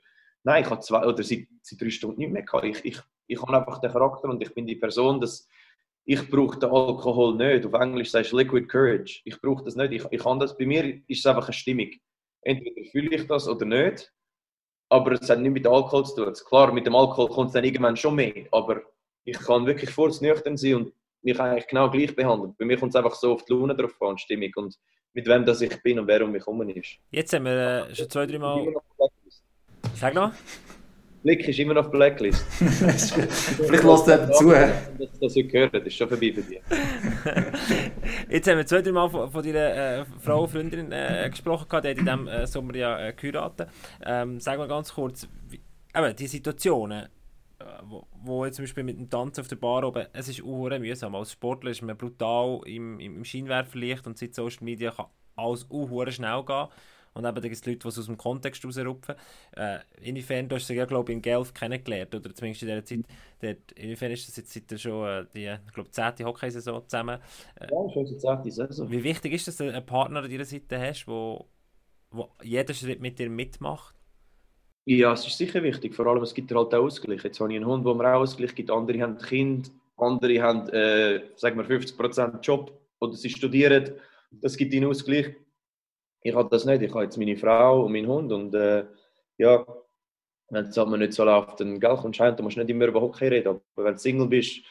[0.44, 2.66] nein, ich habe zwei oder seit, seit drei Stunden nicht mehr gehabt.
[2.66, 5.48] Ich, ich, ich habe einfach den Charakter und ich bin die Person, dass
[6.06, 7.66] ich brauche den Alkohol nicht.
[7.66, 9.22] Auf Englisch sagst du Liquid Courage.
[9.26, 9.94] Ich brauche das nicht.
[9.94, 10.58] Ich, ich kann das.
[10.58, 11.92] Bei mir ist es einfach eine Stimmung.
[12.42, 14.12] Entweder fühle ich das oder nicht.
[14.90, 16.34] Aber es hat nichts mit Alkohol zu tun.
[16.34, 18.48] Klar, mit dem Alkohol kommt es dann irgendwann schon mehr.
[18.52, 18.82] Aber
[19.24, 22.56] ich kann wirklich nüchtern sein und mich eigentlich genau gleich behandeln.
[22.58, 24.76] Bei mir kommt es einfach so auf die Laune drauf an, Stimmung und
[25.14, 26.98] mit wem das ich bin und wer um mich herum ist.
[27.12, 28.74] Jetzt haben wir äh, schon zwei, drei Mal.
[29.96, 30.32] Sag noch.
[31.24, 32.46] Blick ist immer noch auf Blacklist.
[32.54, 34.56] Vielleicht lässt er zu.
[34.56, 34.72] hä?
[35.20, 36.62] Das, gehört, das ist schon vorbei für dich.
[38.30, 41.68] Jetzt haben wir zwei, drei Mal von, von deiner äh, Frau und Freundin äh, gesprochen,
[41.68, 43.70] gehabt, die hat in diesem äh, Sommer ja äh, geheiratet.
[44.06, 45.62] Ähm, sag mal ganz kurz, wie,
[45.96, 47.06] eben, die Situationen,
[47.60, 50.42] äh, wo, wo jetzt zum Beispiel mit dem Tanzen auf der Bar oben, es ist
[50.42, 51.16] uhr mühsam.
[51.16, 55.66] Als Sportler ist man brutal im, im, im Scheinwerferlicht und seit Social Media kann alles
[55.70, 56.68] uhr schnell gehen.
[57.20, 59.16] Und eben, da gibt es Leute, die es aus dem Kontext rausrupfen.
[59.58, 62.86] Äh, inwiefern, du hast sie ja, glaube ich, in Genf kennengelernt, oder zumindest in dieser
[62.86, 63.06] Zeit.
[63.42, 66.26] Dort, inwiefern ist das jetzt seit schon äh, die, glaube, 10.
[66.26, 67.20] Hockeysaison zusammen?
[67.60, 68.52] Ja, schon seit 10.
[68.52, 68.90] Saison.
[68.90, 71.50] Wie wichtig ist es, dass du einen Partner an deiner Seite hast, wo,
[72.10, 73.96] wo jeden Schritt mit dir mitmacht?
[74.86, 75.94] Ja, es ist sicher wichtig.
[75.94, 77.22] Vor allem, es gibt halt auch Ausgleich.
[77.22, 78.72] Jetzt habe ich einen Hund, wo mir auch Ausgleich gibt.
[78.72, 83.92] Andere haben Kind, andere haben, äh, sagen wir, 50% Job oder sie studieren.
[84.32, 85.36] Das gibt ihnen Ausgleich.
[86.22, 86.82] Ich habe das nicht.
[86.82, 88.32] Ich habe jetzt meine Frau und meinen Hund.
[88.32, 88.86] Und äh,
[89.38, 89.66] ja,
[90.50, 92.70] wenn es halt nicht so läuft, dann gell, kommst du heim, dann musst du nicht
[92.70, 93.48] immer über Hockey reden.
[93.50, 94.62] Aber wenn du Single bist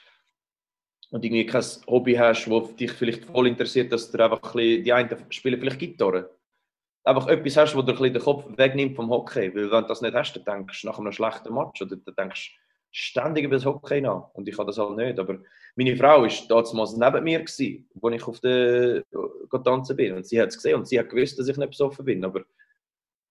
[1.10, 4.92] und irgendwie kein Hobby hast, das dich vielleicht voll interessiert, dass du einfach ein die
[4.92, 6.30] einen spielen vielleicht Gitarre.
[7.04, 9.54] Einfach etwas hast, wo dir ein den Kopf wegnimmt vom Hockey.
[9.54, 12.14] Weil wenn du das nicht hast, dann denkst du nach einem schlechten Match oder dann
[12.14, 14.30] denkst du ständig über das Hockey nach.
[14.34, 15.18] Und ich habe das halt nicht.
[15.18, 15.38] Aber
[15.76, 17.82] meine Frau war damals neben mir, als ich
[18.26, 20.14] auf der äh, tanzen bin.
[20.14, 22.24] Und sie hat es gesehen und sie hat gewusst, dass ich nicht besoffen bin.
[22.24, 22.44] Aber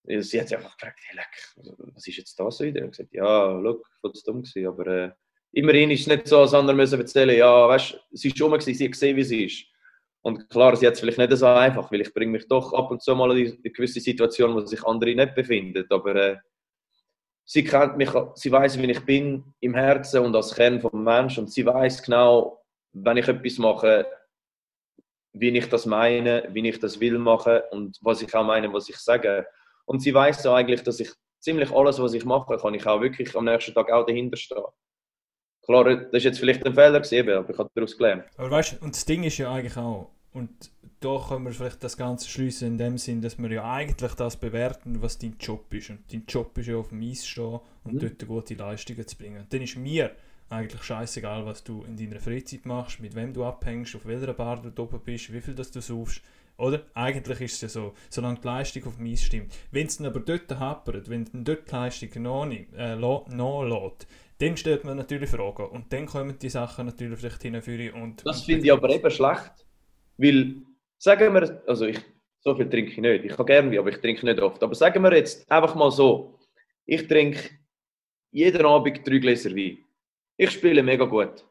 [0.07, 2.83] sie hat sich einfach gefragt, hey, leck, was ist jetzt das wieder?
[2.83, 4.67] Und gesagt, ja, ich war dumm gewesen.
[4.67, 5.11] Aber äh,
[5.51, 8.51] immerhin ist es nicht so, als andere müssen erzählen, ja, weißt du, sie ist rum,
[8.51, 9.65] gewesen, sie hat gesehen, wie sie ist.
[10.21, 12.91] Und klar, sie hat es vielleicht nicht so einfach, weil ich bringe mich doch ab
[12.91, 15.85] und zu mal in eine gewisse Situation, wo sich andere nicht befinden.
[15.89, 16.37] Aber äh,
[17.47, 21.37] sie kennt mich, sie weiß, wie ich bin im Herzen und als Kern vom Mensch
[21.37, 24.05] und sie weiß genau, wenn ich etwas mache,
[25.33, 28.89] wie ich das meine, wie ich das will machen und was ich auch meine, was
[28.89, 29.47] ich sage.
[29.85, 33.01] Und sie weiß so eigentlich, dass ich ziemlich alles, was ich mache, kann ich auch
[33.01, 34.63] wirklich am nächsten Tag auch dahinter stehen.
[35.63, 38.25] Klar, das ist jetzt vielleicht ein Fehler gewesen, aber ich habe daraus gelernt.
[38.35, 41.95] Aber weißt und das Ding ist ja eigentlich auch, und da können wir vielleicht das
[41.97, 45.89] Ganze schließen in dem Sinn, dass wir ja eigentlich das bewerten, was dein Job ist.
[45.91, 47.99] Und dein Job ist ja auf dem Eis stehen und Mhm.
[47.99, 49.45] dort gute Leistungen zu bringen.
[49.49, 50.11] Dann ist mir
[50.49, 54.61] eigentlich scheißegal, was du in deiner Freizeit machst, mit wem du abhängst, auf welcher Bar
[54.61, 56.21] du oben bist, wie viel das du suchst.
[56.57, 56.81] Oder?
[56.95, 59.53] Eigentlich ist es ja so, solange die Leistung auf dem Eis stimmt.
[59.71, 64.07] Wenn es dann aber dort hapert, wenn dann dort die Leistung noch nicht, äh, nachlässt,
[64.39, 65.67] dann stellt man natürlich Fragen.
[65.67, 68.01] Und dann kommen die Sachen natürlich vielleicht hinführen.
[68.01, 69.51] Und Das und finde ich aber eben schlecht.
[70.17, 70.55] Weil,
[70.97, 71.99] sagen wir, also ich,
[72.39, 73.25] so viel trinke ich nicht.
[73.25, 74.61] Ich kann gerne Wein, aber ich trinke nicht oft.
[74.63, 76.39] Aber sagen wir jetzt einfach mal so,
[76.85, 77.49] ich trinke
[78.31, 79.79] jeden Abend drei Gläser Wein.
[80.37, 81.45] Ich spiele mega gut.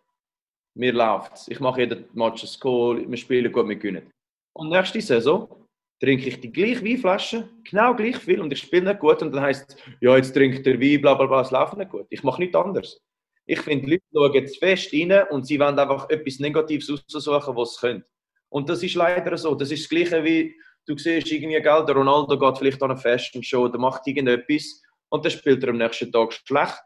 [0.74, 1.48] Mir läuft's.
[1.48, 4.12] Ich mache jeden Match ein Goal, wir spielen gut, wir gewinnen.
[4.52, 5.66] Und nächste Saison
[6.00, 9.42] trinke ich die gleiche Weinflasche, genau gleich viel und ich spiele nicht gut und dann
[9.42, 12.06] heisst es, ja, jetzt trinkt der Wein, bla bla bla, es läuft nicht gut.
[12.10, 13.00] Ich mache nichts anderes.
[13.46, 17.56] Ich finde, die Leute schauen zu fest rein und sie wollen einfach etwas Negatives aussuchen,
[17.56, 18.04] was sie können.
[18.48, 19.54] Und das ist leider so.
[19.54, 20.54] Das ist das Gleiche wie,
[20.86, 24.82] du siehst irgendwie, gell, der Ronaldo geht vielleicht an eine Fashion Show oder macht irgendetwas
[25.08, 26.82] und dann spielt er am nächsten Tag schlecht.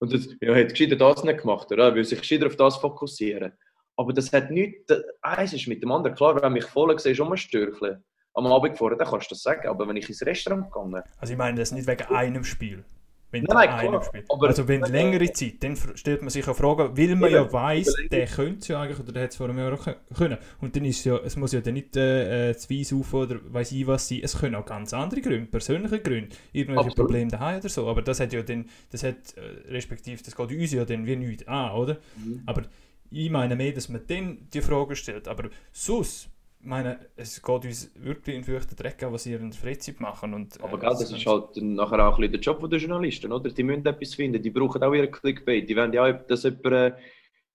[0.00, 1.86] Und das, ja, hat gescheiter das nicht gemacht, oder?
[1.86, 3.52] Er will sich gescheiter auf das fokussieren.
[3.96, 4.92] Aber das hat nichts,
[5.22, 6.14] eins ist mit dem anderen.
[6.14, 8.04] Klar, wenn mich voll siehst, um ein Störchen
[8.34, 9.66] am Abend vorher, dann kannst du das sagen.
[9.66, 12.84] Aber wenn ich ins Restaurant gegangen Also ich meine das nicht wegen einem Spiel.
[13.30, 14.02] Wenn Nein, nein, klar.
[14.04, 14.24] Spiel.
[14.28, 17.88] Aber- also wenn längere Zeit, dann stellt man sich auch Fragen, weil man ja weiss,
[17.88, 18.10] Überlegen.
[18.10, 19.78] der könnte es ja eigentlich, oder der hätte es vor einem Jahr
[20.16, 20.38] können.
[20.62, 23.12] Und dann ist es ja, es muss ja dann nicht äh, äh, zu Weiss auf
[23.12, 26.96] oder weiss ich was sein, es können auch ganz andere Gründe, persönliche Gründe, irgendwelche Absolut.
[26.96, 30.50] Probleme daheim oder so, aber das hat ja dann, das hat, äh, respektive, das geht
[30.50, 31.98] uns ja dann wie nichts an, oder?
[32.16, 32.42] Mhm.
[32.46, 32.62] Aber
[33.10, 36.28] ich meine mehr, dass man dann die Frage stellt, aber ich
[36.68, 40.34] meine, es geht uns wirklich in feuchten Dreck an, was ihr in der Freizeit machen
[40.34, 40.56] und...
[40.56, 43.50] äh, Aber gell, das ist halt nachher auch ein bisschen der Job der Journalisten, oder?
[43.50, 46.66] Die müssen etwas finden, die brauchen auch ihren Clickbait, die wollen ja auch, dass jemand
[46.66, 46.92] äh,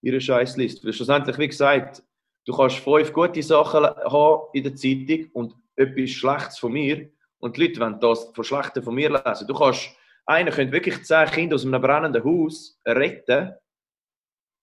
[0.02, 0.84] ihren Scheiß liest.
[0.84, 2.04] Weil schlussendlich, wie gesagt,
[2.46, 7.10] du kannst fünf gute Sachen haben in der Zeitung und etwas Schlechtes von mir
[7.40, 9.48] und die Leute wollen das von Schlechten von mir lesen.
[9.48, 9.90] Du kannst,
[10.26, 13.54] einer könnte wirklich zehn Kinder aus einem brennenden Haus retten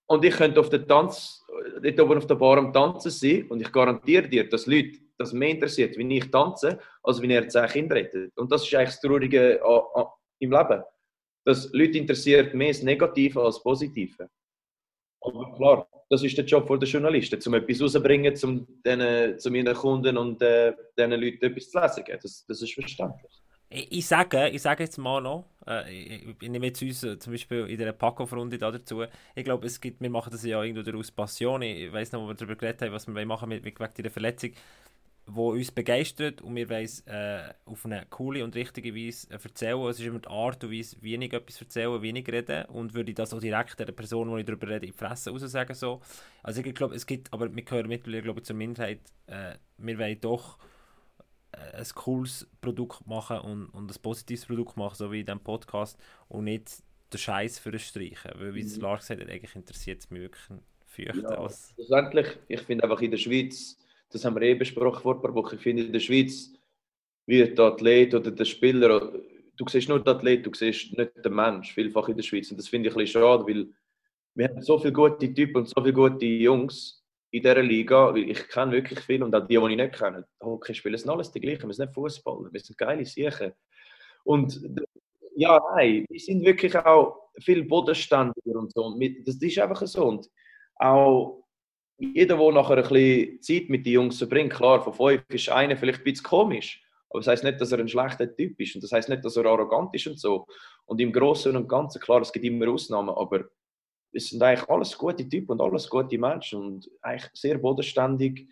[0.07, 1.40] und ich könnte auf der Tanz,
[1.83, 5.33] dort oben auf der Bar am Tanzen sein und ich garantiere dir, dass Leute das
[5.33, 8.37] mehr interessiert, wie ich tanze, als wenn er zehn Kinder rettet.
[8.37, 9.61] Und das ist eigentlich das Traurige
[10.39, 10.83] im Leben.
[11.45, 14.29] Dass Leute interessiert mehr das Negative als das Positive.
[15.23, 18.67] Aber klar, das ist der Job der Journalisten, um etwas rauszubringen, um
[19.39, 22.05] zu meinen Kunden und äh, diesen Leuten etwas zu lesen.
[22.23, 23.40] Das, das ist verständlich.
[23.73, 27.19] Ich, ich, sage, ich sage jetzt mal noch, äh, ich, ich nehme jetzt uns äh,
[27.21, 29.05] zum Beispiel in der Pack-Off-Runde da dazu,
[29.37, 32.29] ich glaube, es gibt, wir machen das ja irgendwo aus Passion, ich weiß noch, wo
[32.29, 34.51] wir darüber geredet haben, was wir machen mit, wegen dieser Verletzung,
[35.27, 39.81] wo uns begeistert und wir wollen äh, auf eine coole und richtige Weise äh, erzählen.
[39.89, 43.15] Es ist immer die Art und Weise, ich etwas erzähle, wie ich rede und würde
[43.15, 45.75] das auch direkt der Person, die ich darüber rede, in die Fresse raus sagen.
[45.75, 46.01] So.
[46.43, 49.99] Also ich glaube, es gibt, aber wir gehören mittlerweile glaube ich, zur Minderheit, äh, wir
[49.99, 50.59] wollen doch
[51.53, 55.99] ein cooles Produkt machen und, und ein positives Produkt machen, so wie in diesem Podcast
[56.29, 56.71] und nicht
[57.13, 58.33] den Scheiß für ein Streichen.
[58.37, 58.81] Weil, wie es Mhm.
[58.81, 61.35] Lars gesagt hat, eigentlich interessiert es mich wirklich fürchten.
[61.35, 63.77] Ja, schlussendlich, ich finde einfach in der Schweiz,
[64.11, 66.51] das haben wir eh besprochen vor ein paar Wochen, ich finde in der Schweiz
[67.27, 69.13] wird der Athlet oder der Spieler,
[69.57, 72.51] du siehst nur den Athlet, du siehst nicht den Mensch, vielfach in der Schweiz.
[72.51, 73.69] Und das finde ich ein bisschen schade, weil
[74.35, 77.00] wir haben so viele gute Typen und so viele gute Jungs
[77.31, 80.27] in dieser Liga, weil ich kenne wirklich viele und auch die, die ich nicht kenne.
[80.43, 83.53] Hockeyspieler sind alles die gleichen, wir sind nicht Fußballer, wir sind geile Siechen.
[84.25, 84.61] Und
[85.37, 88.99] ja, nein, wir sind wirklich auch viel bodenständiger und so.
[89.25, 90.05] Das ist einfach so.
[90.07, 90.29] Und
[90.77, 91.45] auch
[91.99, 95.77] jeder, der nachher ein bisschen Zeit mit den Jungs verbringt, klar, von fünf ist einer
[95.77, 96.83] vielleicht ein bisschen komisch.
[97.11, 98.75] Aber das heißt nicht, dass er ein schlechter Typ ist.
[98.75, 100.47] Und das heißt nicht, dass er arrogant ist und so.
[100.87, 103.45] Und im Großen und Ganzen, klar, es gibt immer Ausnahmen, aber
[104.13, 108.49] es sind eigentlich alles gute Typen und alles gute Menschen und eigentlich sehr bodenständig.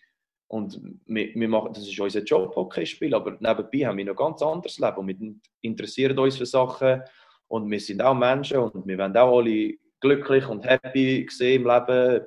[0.46, 4.16] Und wir, wir machen, das ist unser Job, Hockeyspiel, aber nebenbei haben wir noch ein
[4.16, 4.96] ganz anderes Leben.
[4.96, 7.02] Und wir interessieren uns für Sachen
[7.48, 11.68] und wir sind auch Menschen und wir wollen auch alle glücklich und happy sehen im
[11.68, 12.24] Leben,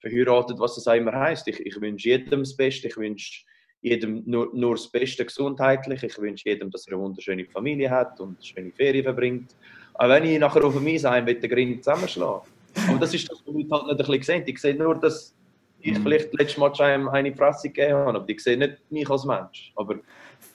[0.00, 1.48] verheiratet, was das auch immer heisst.
[1.48, 3.44] Ich, ich wünsche jedem das Beste, ich wünsche
[3.80, 8.20] jedem nur, nur das Beste gesundheitlich, ich wünsche jedem, dass er eine wunderschöne Familie hat
[8.20, 9.54] und schöne Ferien verbringt.
[9.94, 12.51] Auch wenn ich nachher auf mich sein will, den Grind zusammenschlagen.
[12.88, 14.44] Aber das ist das, was die Leute halt nicht ein bisschen sehen.
[14.46, 15.34] Die sehen nur, dass
[15.80, 16.02] ich Mhm.
[16.02, 19.72] vielleicht letztes Mal einem eine Fresse gegeben habe, aber die sehen nicht mich als Mensch.
[19.76, 19.96] Aber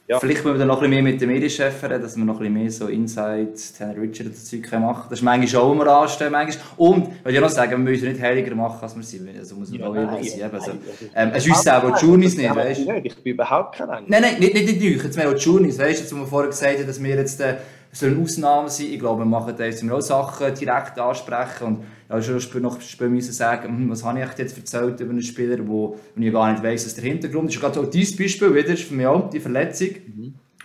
[0.07, 0.19] ja.
[0.21, 2.35] Vielleicht müssen wir dann noch ein bisschen mehr mit dem Medienchef reden, dass wir noch
[2.35, 5.87] ein bisschen mehr so Inside Tanner Richard Zeug können machen Das ist manchmal auch, wir
[5.87, 6.31] anstehen.
[6.31, 6.65] Manchmal.
[6.77, 9.37] Und, ich will ja noch sagen, wir müssen nicht heiliger machen, als wir sind.
[9.37, 10.49] Also muss man auch ehrlich sein.
[10.49, 10.71] Also,
[11.13, 13.01] ähm, es ist uns selber die Journeys nicht, weißt du?
[13.03, 14.05] Ich bin überhaupt kein Engel.
[14.07, 15.03] Nein, nein, nicht, nicht in euch.
[15.03, 17.15] Jetzt mehr auch die Journeys, weißt du, jetzt, wo wir vorher gesagt haben, dass wir
[17.15, 17.57] jetzt äh,
[17.91, 18.89] so eine Ausnahme sind.
[18.93, 23.09] Ich glaube, wir machen da jetzt auch Sachen direkt ansprechen und ja, schon noch später
[23.09, 26.51] müssen sagen, hm, was habe ich jetzt erzählt über einen Spieler, wo, wo ich gar
[26.51, 27.57] nicht weiss, was der Hintergrund ist.
[27.57, 29.89] Und gerade auch dieses Beispiel wieder ist für mich auch die Verletzung.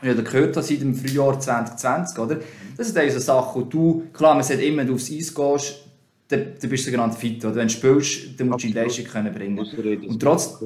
[0.02, 2.40] Ich habe gehört, habe, seit dem Frühjahr 2020, oder?
[2.76, 5.84] Das sind also Sachen, wo du, klar, man sagt immer, wenn du aufs Eis gehst,
[6.28, 7.56] dann, dann bist du sogenannt fit, oder?
[7.56, 8.74] Wenn du spielst, dann musst du die.
[8.74, 9.58] Leistung können bringen.
[9.58, 10.60] Und trotz,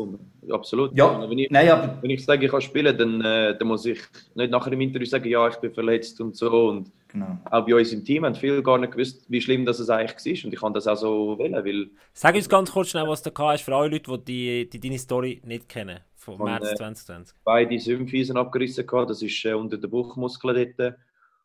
[0.51, 0.97] Absolut.
[0.97, 3.85] ja, Wenn ich, nein, aber wenn ich sage, ich kann spielen, dann, äh, dann muss
[3.85, 4.01] ich
[4.35, 6.69] nicht nachher im Interview sagen, ja, ich bin verletzt und so.
[6.69, 6.91] Und
[7.21, 7.39] genau.
[7.51, 10.43] auch bei uns im Team haben viele gar nicht gewusst, wie schlimm das es eigentlich
[10.43, 10.47] war.
[10.47, 13.31] Und ich kann das auch so wählen, weil Sag uns ganz kurz schnell, was da
[13.37, 17.37] hast für alle Leute, die, die deine Story nicht kennen, vom Von, März äh, 2020.
[17.45, 19.07] beide Symphysen abgerissen hatte.
[19.09, 20.95] Das ist äh, unter den Bauchmuskeln dort,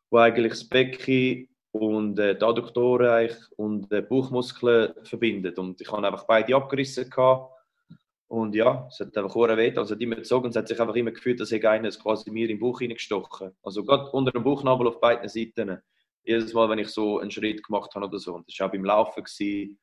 [0.09, 5.57] wo eigentlich das Becken und äh, die Adduktoren eigentlich und die Bauchmuskeln verbindet.
[5.57, 7.09] Und ich habe einfach beide abgerissen.
[7.09, 7.50] Gehabt.
[8.32, 9.75] Und ja, es hat einfach sehr weh.
[9.75, 12.49] Also, die immer gezogen es hat sich einfach immer gefühlt, dass ich eines quasi mir
[12.49, 15.79] im Bauch hineingestochen Also, gerade unter dem Bauchnabel auf beiden Seiten.
[16.23, 18.36] Jedes Mal, wenn ich so einen Schritt gemacht habe oder so.
[18.36, 19.25] Und das war auch beim Laufen.
[19.25, 19.77] Gewesen.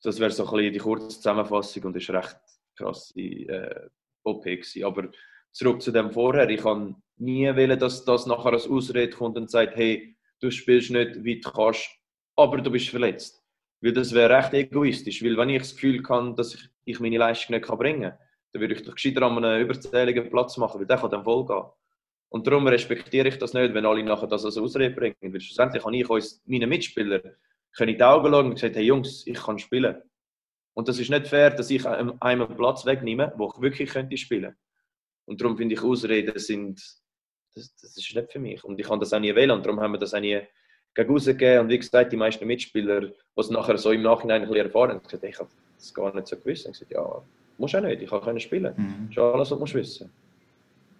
[0.00, 2.38] Das wäre so ein bisschen die kurze Zusammenfassung und das war recht
[2.76, 3.88] krasse äh,
[4.22, 4.44] OP.
[4.44, 4.84] Gewesen.
[4.84, 5.08] Aber
[5.50, 6.48] zurück zu dem vorher.
[6.48, 10.92] Ich kann nie wollen, dass das nachher als Ausrede kommt und sagt, hey, du spielst
[10.92, 11.90] nicht, wie du kannst,
[12.36, 13.42] aber du bist verletzt.
[13.80, 15.24] Weil das wäre recht egoistisch.
[15.24, 18.18] Weil wenn ich das Gefühl kann, dass ich, ich meine Leistung nicht kann bringen kann,
[18.52, 21.44] dann würde ich doch gescheiter an einem überzähligen Platz machen, weil der kann dann voll
[21.44, 21.64] gehen.
[22.28, 25.16] Und darum respektiere ich das nicht, wenn alle nachher das als Ausrede bringen.
[25.20, 27.22] Weil schlussendlich kann ich uns, meinen Mitspielern
[27.76, 30.02] können in die Augen schauen und gesagt, hey Jungs, ich kann spielen.
[30.74, 34.16] Und das ist nicht fair, dass ich einem einen Platz wegnehme, wo ich wirklich könnte
[34.16, 34.56] spielen.
[35.24, 36.80] Und darum finde ich, Ausreden sind,
[37.54, 38.62] das, das ist nicht für mich.
[38.64, 39.52] Und ich kann das auch nie wählen.
[39.52, 40.40] Und darum haben wir das auch nie
[40.98, 41.60] rausgegeben.
[41.60, 44.90] Und wie gesagt, die meisten Mitspieler, die es nachher so im Nachhinein ein bisschen erfahren,
[44.92, 46.66] haben gesagt, ich habe das gar nicht so gewusst.
[46.66, 47.22] Und ich gesagt, ja,
[47.58, 48.72] musst auch nicht, ich kann spielen.
[48.76, 49.08] Mhm.
[49.08, 50.10] Das ist alles, was du wissen.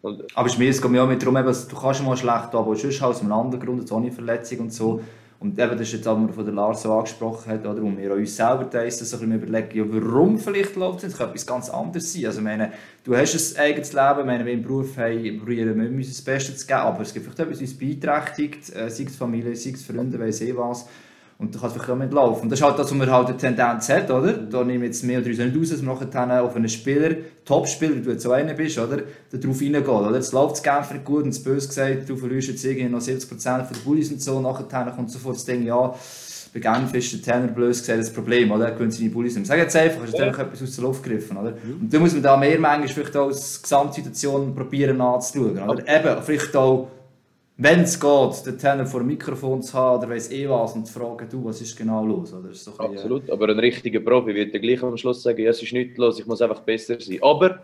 [0.03, 2.77] Und Aber es mir- es geht mir auch mit darum, du kannst mal schlecht, aber
[2.77, 5.01] sonst halt aus einem anderen Grund, jetzt ohne Verletzung und so.
[5.39, 8.13] Und eben, das ist jetzt auch, was der Lars so angesprochen hat, oder, wo wir
[8.15, 11.47] uns selber testen, so ein bisschen überlegen, ja, warum vielleicht läuft es, es kann etwas
[11.47, 12.27] ganz anderes sein.
[12.27, 12.73] Also, meine,
[13.05, 16.23] du hast ein eigenes Leben, ich meine, wir im Beruf haben, probieren wir uns das
[16.23, 19.55] Beste zu geben, aber es gibt vielleicht etwas, was uns beeinträchtigt, äh, sei es Familie,
[19.55, 20.87] sei es Freunde, weiss ich was.
[21.39, 22.45] Und da kann es auch mitlaufen.
[22.45, 24.33] Und das ist halt das, was man halt eine Tendenz hat, oder?
[24.33, 27.15] Da nehme ich jetzt mehr oder weniger nicht aus, dass man nachher auf einen Spieler,
[27.45, 29.03] Top-Spieler, wie du jetzt so einer bist, oder?
[29.31, 30.15] Da drauf reingeht, oder?
[30.15, 33.29] Jetzt läuft es Genfer gut und das böse gesagt, du verlierst jetzt irgendwie noch 70%
[33.29, 35.95] von den Bullies und so, nachher kommt sofort das Ding, ja,
[36.55, 38.67] bei Genf ist der Tenor blöd gesagt das Problem, oder?
[38.67, 39.47] Er gewinnt seine Bullies nicht.
[39.47, 41.53] Sag jetzt einfach, hast du einfach etwas aus der Luft gegriffen, oder?
[41.81, 45.83] Und da muss man da mehr manchmal vielleicht auch als Gesamtsituation probieren anzuschauen, oder?
[45.87, 46.89] Eben, vielleicht auch
[47.59, 50.87] wenn es geht, den Tenor vor dem Mikrofon zu haben oder weiss eh was und
[50.87, 52.35] zu fragen, du, was ist genau los?
[52.35, 52.51] Oder?
[52.51, 55.43] Ist so ein bisschen, Absolut, aber ein richtiger Profi wird ja gleich am Schluss sagen,
[55.43, 57.19] ja, es ist nichts los, ich muss einfach besser sein.
[57.23, 57.63] Aber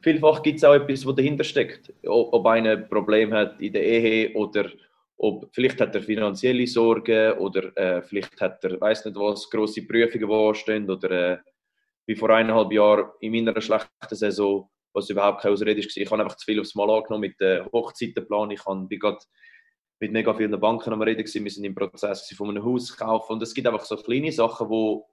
[0.00, 1.92] vielfach gibt es auch etwas, was dahinter steckt.
[2.06, 4.70] Ob einer ein Problem hat in der Ehe oder
[5.18, 9.82] ob, vielleicht hat er finanzielle Sorgen oder äh, vielleicht hat er, weiß nicht was, grosse
[9.82, 11.38] Prüfungen, die anstehen oder äh,
[12.06, 15.90] wie vor eineinhalb Jahren in meiner schlechten Saison, was überhaupt keine Ausrede war.
[15.94, 18.52] Ich habe einfach zu viel aufs Mal angenommen mit dem Hochzeitenplan.
[18.52, 19.18] Ich habe, bin gerade
[20.00, 21.44] mit mega vielen Banken am Reden gewesen.
[21.44, 23.34] Wir sind im Prozess von einem Haus kaufen.
[23.34, 25.08] Und es gibt einfach so kleine Sachen, wo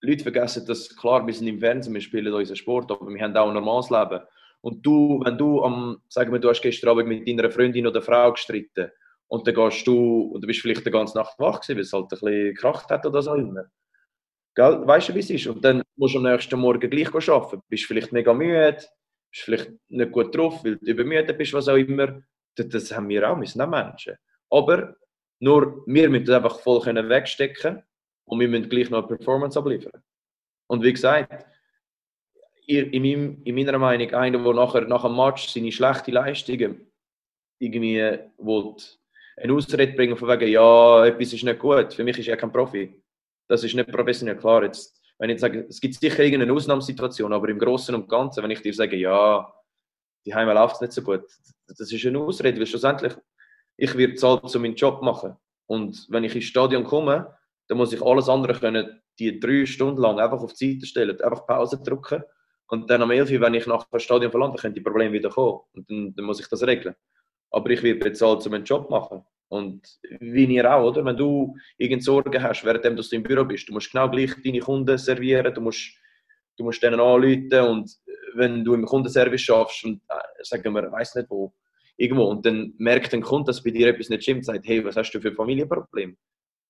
[0.00, 3.36] Leute vergessen, dass klar, wir sind im Fernsehen, wir spielen unseren Sport, aber wir haben
[3.36, 4.20] auch ein normales Leben.
[4.60, 8.02] Und du, wenn du am, sagen wir, du hast gestern Abend mit deiner Freundin oder
[8.02, 8.90] Frau gestritten
[9.28, 11.92] und dann gehst du, und du bist vielleicht die ganze Nacht wach gewesen, weil es
[11.92, 13.64] halt ein bisschen gekracht hat oder so immer.
[14.54, 14.86] Gell?
[14.86, 15.46] Weißt du, wie es ist?
[15.46, 17.62] Und dann musst du am nächsten Morgen gleich arbeiten.
[17.68, 18.76] Bist vielleicht mega müde,
[19.30, 22.22] bist vielleicht nicht gut drauf, weil du übermüdet bist, was auch immer.
[22.56, 24.14] Das, haben wir auch, wir sind auch Menschen.
[24.48, 24.96] Aber
[25.40, 27.82] nur, wir müssen das einfach voll wegstecken
[28.26, 30.02] und wir müssen gleich noch eine Performance abliefern.
[30.68, 31.46] Und wie gesagt,
[32.66, 36.92] in, in, meinem, in meiner Meinung, einer, der nachher nach dem Match seine schlechten Leistungen
[37.58, 38.00] irgendwie
[38.38, 38.74] will,
[39.36, 42.52] eine Ausrede bringen von wegen, ja, etwas ist nicht gut, für mich ist er kein
[42.52, 43.02] Profi.
[43.48, 44.64] Das ist nicht professionell, klar.
[44.64, 48.50] Jetzt, wenn ich sage, es gibt sicher irgendeine Ausnahmesituation, aber im Großen und Ganzen, wenn
[48.50, 49.52] ich dir sage, ja,
[50.26, 51.24] die Heime läuft nicht so gut,
[51.66, 53.14] das ist eine Ausrede, weil schlussendlich,
[53.76, 55.36] ich werde zahlt, um meinen Job machen.
[55.66, 57.36] Und wenn ich ins Stadion komme,
[57.68, 61.20] dann muss ich alles andere können, die drei Stunden lang einfach auf die Seite stellen,
[61.20, 62.22] einfach Pause drücken.
[62.68, 65.30] Und dann am 11 Uhr, wenn ich nach dem Stadion verlande, können die Probleme wieder
[65.30, 65.60] kommen.
[65.74, 66.94] Und dann, dann muss ich das regeln.
[67.50, 69.24] Aber ich werde bezahlt, um meinen Job machen.
[69.54, 69.86] Und
[70.18, 71.04] wie ihr auch, oder?
[71.04, 74.58] Wenn du irgendeine Sorgen hast, während du im Büro bist, du musst genau gleich deine
[74.58, 75.94] Kunden servieren, du musst,
[76.56, 77.88] du musst denen anrufen und
[78.34, 81.54] wenn du im Kundenservice schaffst und äh, sagen wir, weiß nicht wo,
[81.96, 84.96] irgendwo, und dann merkt ein Kunde, dass bei dir etwas nicht stimmt, sagt, hey, was
[84.96, 86.16] hast du für ein Familienproblem?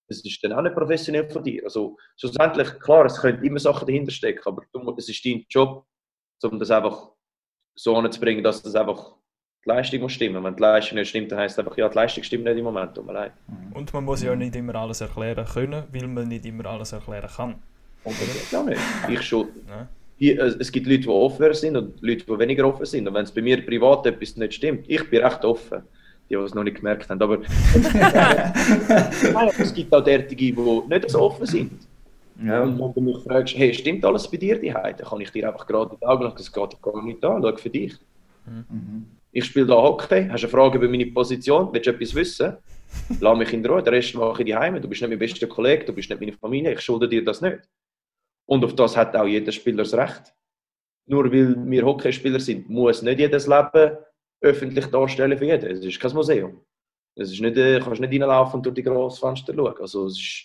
[0.07, 1.65] Das ist dann auch nicht professionell von dir.
[1.65, 4.63] Also schlussendlich, klar, es können immer Sachen dahinter stecken, aber
[4.99, 5.87] es ist dein Job,
[6.43, 7.13] um das einfach
[7.75, 9.17] so anzubringen, dass das einfach
[9.65, 10.45] die Leistung muss stimmen.
[10.45, 12.65] Wenn die Leistung nicht stimmt, dann heisst es einfach, ja, die Leistung stimmt nicht im
[12.65, 13.33] Moment, tut mir leid.
[13.73, 17.31] Und man muss ja nicht immer alles erklären können, weil man nicht immer alles erklären
[17.35, 17.55] kann.
[18.05, 18.81] Und das geht auch nicht.
[19.09, 19.89] Ich schon, Ne?
[20.17, 23.09] hier, äh, es gibt Leute, die offener sind und Leute, die weniger offen sind.
[23.09, 25.83] Und wenn es bei mir privat etwas nicht stimmt, ich bin recht offen.
[26.31, 27.21] Die, die es noch nicht gemerkt haben.
[27.21, 27.39] Aber
[29.59, 31.73] es gibt auch derartige, die nicht so offen sind.
[32.43, 32.63] Ja.
[32.63, 35.49] Und wenn du mich fragst, hey, stimmt alles bei dir die dann kann ich dir
[35.49, 37.95] einfach gerade in die Augen sagen, das geht gar nicht an, schau für dich.
[39.37, 42.57] Ich spiele da Hockey, hast eine Frage über meine Position, willst du etwas wissen?
[43.19, 44.81] Lass mich in Ruhe, den Rest mache ich daheim.
[44.81, 47.41] Du bist nicht mein bester Kollege, du bist nicht meine Familie, ich schulde dir das
[47.41, 47.69] nicht.
[48.47, 50.33] Und auf das hat auch jeder Spieler das Recht.
[51.07, 53.97] Nur weil wir Hockeyspieler sind, muss nicht jedes Leben
[54.41, 55.69] öffentlich darstellen für jeden.
[55.69, 56.65] Es ist kein Museum.
[57.17, 59.75] Es ist nicht, äh, kannst nicht reinlaufen und durch die grossen Fenster schauen.
[59.81, 60.45] Also es ist,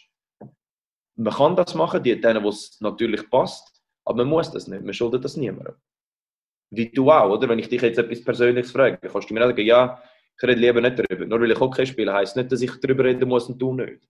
[1.16, 4.84] man kann das machen, die, denen, wo es natürlich passt, aber man muss das nicht.
[4.84, 5.76] Man schuldet das niemandem.
[6.72, 7.50] Wie du auch, oder?
[7.50, 10.02] Wenn ich dich jetzt etwas Persönliches frage, kannst du mir sagen, ja,
[10.38, 11.26] ich rede lieber nicht darüber.
[11.26, 14.08] Nur weil ich Hockey spiele, heisst nicht, dass ich darüber reden muss und du nicht.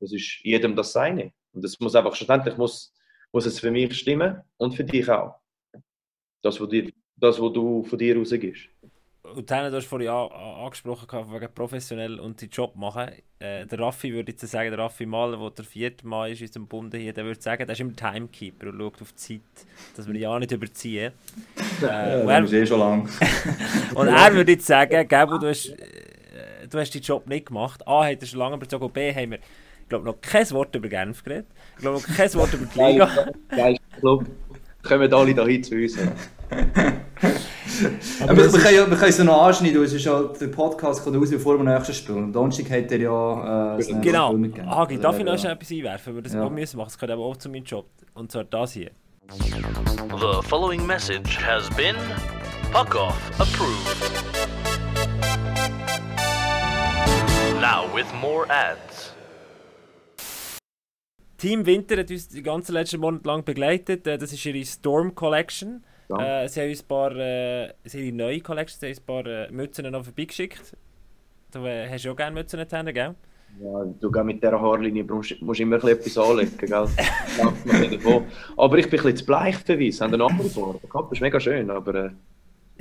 [0.00, 1.32] Das ist jedem das Seine.
[1.52, 2.94] Und das muss einfach, schlussendlich muss,
[3.32, 5.40] muss es für mich stimmen und für dich auch.
[6.42, 8.70] Das, was du von dir rausgibst.
[9.22, 13.10] Und dann, du hast vorhin an, an- angesprochen, wegen professionell und die Job machen.
[13.38, 16.46] Äh, der Raffi würde jetzt sagen, der Raffi Mahler, der der vierte Mal ist in
[16.46, 19.66] unserem Bund hier, der würde sagen, der ist immer Timekeeper und schaut auf die Zeit,
[19.96, 21.12] dass wir ja nicht überziehen.
[21.82, 21.90] Äh, Ja,
[22.30, 23.08] er, ist eh schon lang.
[23.94, 27.86] und er würde jetzt sagen, Gabo, du hast, äh, du hast deinen Job nicht gemacht.
[27.86, 29.38] A, hat er schon lange überzogen, und B, haben wir,
[29.82, 31.46] ich glaube, noch kein Wort über Genf geredet.
[31.76, 33.30] Ich glaube, noch kein Wort über die Liga.
[33.50, 34.24] Geil, Club.
[34.82, 35.98] Kommen alle da hin zu uns.
[38.22, 41.02] Aber wir, wir, können, ja- wir können es noch anschneiden, es ist ja, der Podcast
[41.04, 42.24] kommt raus, bevor wir das nächste spielen.
[42.24, 44.32] Und Donnerstag hat er ja äh, Genau.
[44.36, 44.66] Spiel.
[44.66, 46.44] Hagi, darf ich noch schnell etwas einwerfen, weil das Ja.
[46.44, 46.88] auch müssen machen?
[46.88, 47.86] Das gehört aber auch zu meinem Job.
[48.14, 48.90] Und zwar das hier.
[49.38, 51.94] The following message has been
[52.72, 53.96] Puck Off approved.
[57.60, 59.14] Now with more ads.
[61.38, 64.06] Team Winter hat uns die ganzen letzten Monate lang begleitet.
[64.06, 65.84] Äh, Das ist ihre Storm Collection.
[66.10, 66.42] Ja.
[66.42, 69.26] Äh, sie haben uns ein paar, äh, sie ihre neue Collection, sie haben ein paar
[69.26, 70.76] äh, Mützen noch vorbeigeschickt.
[71.52, 73.14] Du äh, hast ja auch gerne Mützen haben, gell?
[73.60, 76.70] Ja, du geh mit dieser Haarlinie musst, musst immer etwas anlegen, gell?
[78.56, 80.00] Aber ich bin ein bisschen zu bleich für weiss.
[80.00, 80.86] Haben eine andere Farbe.
[80.88, 82.10] Kappe ist mega schön, aber äh,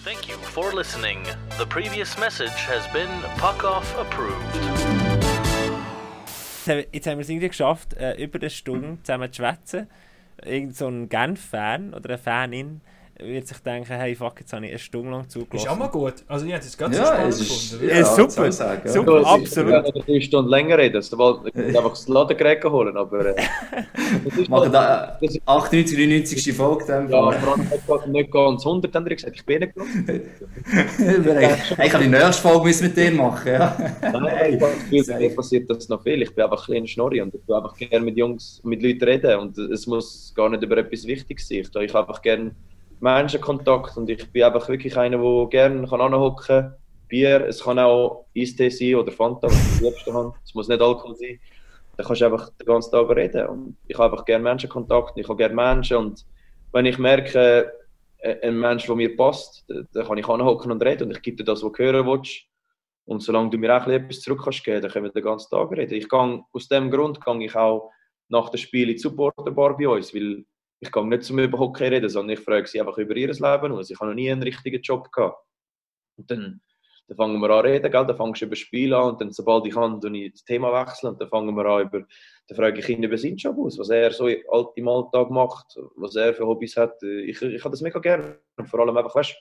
[0.05, 1.19] Thank you for listening.
[1.59, 3.09] The previous message has been
[3.39, 4.57] Puck Off approved.
[6.61, 9.89] Jetzt haben- Jetzt haben wir es irgendwie geschafft, äh, über eine Stunde zusammen zu schwätzen.
[10.45, 12.81] Irgend so ein Genf-Fan oder eine Fanin
[13.23, 15.79] wird sich denken, hey fuck, jetzt habe ich eine Stunde lang Ist auch zugelassen.
[15.79, 16.15] mal gut.
[16.29, 17.71] Also ich hätte es ganz so Ja, spannend es ist.
[17.73, 17.89] gefunden.
[17.89, 18.91] Ja, Ja, super, sagen, ja.
[18.93, 19.27] super.
[19.27, 19.69] Absolut.
[19.69, 23.27] Ich werde drei Stunden länger reden, sobald ich einfach das Ladengerät holen, aber...
[23.37, 23.43] Äh,
[24.25, 26.55] das ist Machen da äh, ist- 98, 99.
[26.57, 27.09] Folge dann.
[27.11, 27.31] Ja,
[28.09, 30.23] nicht ganz 100, haben die gesagt, ich bin nicht gelaufen.
[31.85, 33.77] Ich kann die nächste Folge müssen mit dir machen, ja.
[34.03, 36.23] Nein, ich habe das Gefühl, mir passiert das noch viel.
[36.23, 39.05] Ich bin einfach ein kleiner Schnorri und ich will einfach gerne mit Jungs, mit Leuten
[39.05, 41.59] reden und es muss gar nicht über etwas Wichtiges sein.
[41.61, 42.53] Ich, ich einfach gerne
[43.01, 46.75] Menschenkontakt und ich bin einfach wirklich einer, der gerne anhocken kann.
[47.09, 50.35] Bier, es kann auch Eistee sein oder Fanta, was liebsten habe.
[50.45, 51.41] Es muss nicht Alkohol sein.
[51.97, 53.47] Da kannst du einfach den ganzen Tag reden.
[53.49, 55.97] Und ich habe einfach gerne Menschenkontakt und ich habe gerne Menschen.
[55.97, 56.25] Und
[56.73, 57.73] wenn ich merke,
[58.19, 61.39] äh, ein Mensch, der mir passt, dann kann ich anhocken und reden und ich gebe
[61.39, 62.43] dir das, was du hören willst.
[63.07, 65.73] Und solange du mir auch etwas zurück kannst geben, dann können wir den ganzen Tag
[65.73, 65.95] reden.
[65.95, 67.91] Ich gang, aus dem Grund gehe ich auch
[68.29, 70.45] nach dem Spiel in die Supporterbar bei uns, weil
[70.81, 73.73] ich gehe nicht zum über Hockey reden, sondern ich frage sie einfach über ihr Leben
[73.73, 73.91] aus.
[73.91, 75.45] Ich habe noch nie einen richtigen Job gehabt.
[76.17, 76.61] Und dann,
[77.07, 78.07] dann fangen wir an reden, gell?
[78.07, 80.73] dann fangst du über Spiel an und dann, sobald ich kann, tue ich das Thema
[80.73, 82.07] wechseln und dann fangen wir an über,
[82.49, 86.17] dann frage ich ihn über seinen Job aus, was er so im Alltag macht, was
[86.17, 87.03] er für Hobbys hat.
[87.03, 88.39] Ich, ich habe das mega gerne.
[88.57, 89.37] Und vor allem einfach, weißt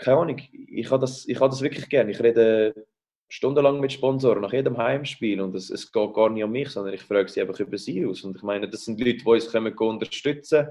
[0.00, 2.10] keine Ahnung, ich habe das, ich das wirklich gerne.
[2.10, 2.86] Ich rede
[3.30, 6.94] stundenlang mit Sponsoren nach jedem Heimspiel und es, es geht gar nicht um mich, sondern
[6.94, 8.24] ich frage sie einfach über sie aus.
[8.24, 10.66] Und ich meine, das sind Leute, die uns können unterstützen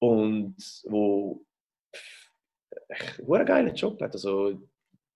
[0.00, 1.44] und wo
[3.28, 4.14] einen geilen Job hat.
[4.14, 4.58] Also,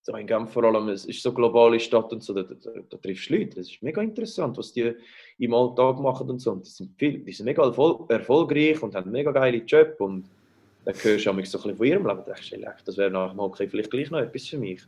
[0.03, 2.71] so in Genf vor allem, es ist so eine globale Stadt und so, da, da,
[2.91, 3.57] da triffst du Leute.
[3.57, 4.95] Das ist mega interessant, was die
[5.39, 6.53] im Alltag machen und so.
[6.53, 9.99] Und die, sind viel, die sind mega erfol erfolgreich und haben mega geilen Job
[10.85, 13.11] dann hörst du auch so ein bisschen von ihrem Leben und denkst, hey, das wäre
[13.11, 14.83] nach dem Hockey vielleicht gleich noch etwas für mich.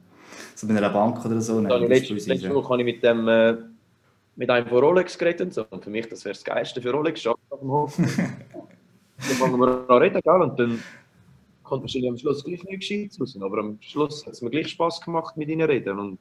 [0.54, 1.60] So bei einer Bank oder so.
[1.60, 2.54] Nein, letzte, letzte.
[2.54, 3.56] Woche habe ich mit dem äh,
[4.36, 5.64] mit einem von Rolex geredet und so.
[5.70, 7.96] Und für mich, das wäre das Geilste für Rolex, schaffen auf dem Hof.
[7.96, 10.42] dann fangen wir an reden, gell?
[10.42, 10.82] Und dann
[11.62, 13.36] kommt wahrscheinlich am Schluss gleich nicht gescheit raus.
[13.40, 15.98] Aber am Schluss hat es mir gleich Spass gemacht, mit ihnen reden.
[15.98, 16.18] Und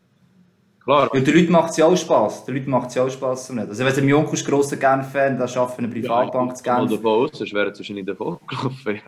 [0.84, 2.46] klar, Ja, den Leuten macht es ja auch Spass.
[2.46, 3.50] Den Leuten macht es ja auch Spass.
[3.50, 3.68] Nicht?
[3.70, 6.92] Also, wenn mein Onkel ist grosser Genf-Fan, der arbeitet für eine Privatbank zu mal Genf.
[7.02, 9.00] davon aus, sonst wären sie wahrscheinlich davon gelaufen.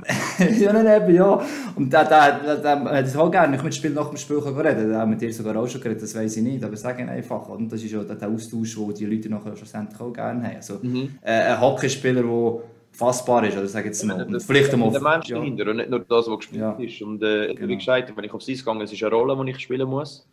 [0.60, 1.42] ja, nein, eben, ja.
[1.76, 3.56] Und der, der, der, der hat es auch gerne.
[3.56, 4.90] Ich mit Spiel nach dem Spiel kann reden.
[4.90, 6.64] Der hat mit dir sogar auch schon geredet, das weiß ich nicht.
[6.64, 7.48] Aber sagen einfach.
[7.50, 10.56] Und das ist ja der, Austausch, den die Leute nachher schlussendlich auch gerne haben.
[10.56, 11.16] Also, Mhm.
[11.22, 12.60] äh, ein Hockeyspieler, der
[12.92, 14.24] fassbar ist, oder sag jetzt mal.
[14.24, 14.90] Und vielleicht einmal.
[14.92, 15.38] der Mensch ja.
[15.38, 16.72] dahinter und nicht nur das, was gespielt Ja.
[16.80, 17.02] ist.
[17.02, 17.68] Und äh, Genau.
[17.68, 20.26] wie gesagt, wenn ich aufs Eis gehe, es ist eine Rolle, die ich spielen muss.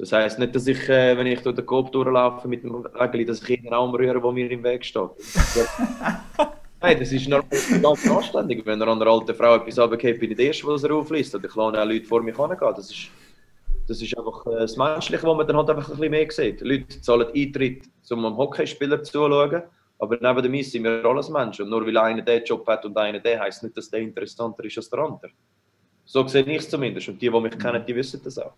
[0.00, 3.26] Das heisst nicht, dass ich, äh, wenn ich durch den Kopf durchlaufe mit dem Wägeli,
[3.26, 5.10] dass ich jeden Arm rühre, der mir im Weg steht.
[6.80, 7.46] Nein, das ist normal,
[7.82, 8.64] ganz anständig.
[8.64, 11.34] Wenn er an einer alten Frau etwas runtergeht, bin ich der Erste, der es aufliest.
[11.34, 12.72] Oder ich lasse auch Leute vor mir hergehen.
[12.74, 13.08] Das ist,
[13.86, 16.62] das ist einfach äh, das Menschliche, was man dann halt einfach ein bisschen mehr sieht.
[16.62, 19.64] Leute zahlen Eintritt, um einem Hockeyspieler zuzuschauen.
[19.98, 21.64] Aber neben dem Eis sind wir alles Menschen.
[21.64, 24.64] Und nur weil einer den Job hat und einer den, heisst nicht, dass der interessanter
[24.64, 25.32] ist als der andere.
[26.06, 27.06] So sehe ich es zumindest.
[27.10, 28.54] Und die, die mich kennen, die wissen das auch.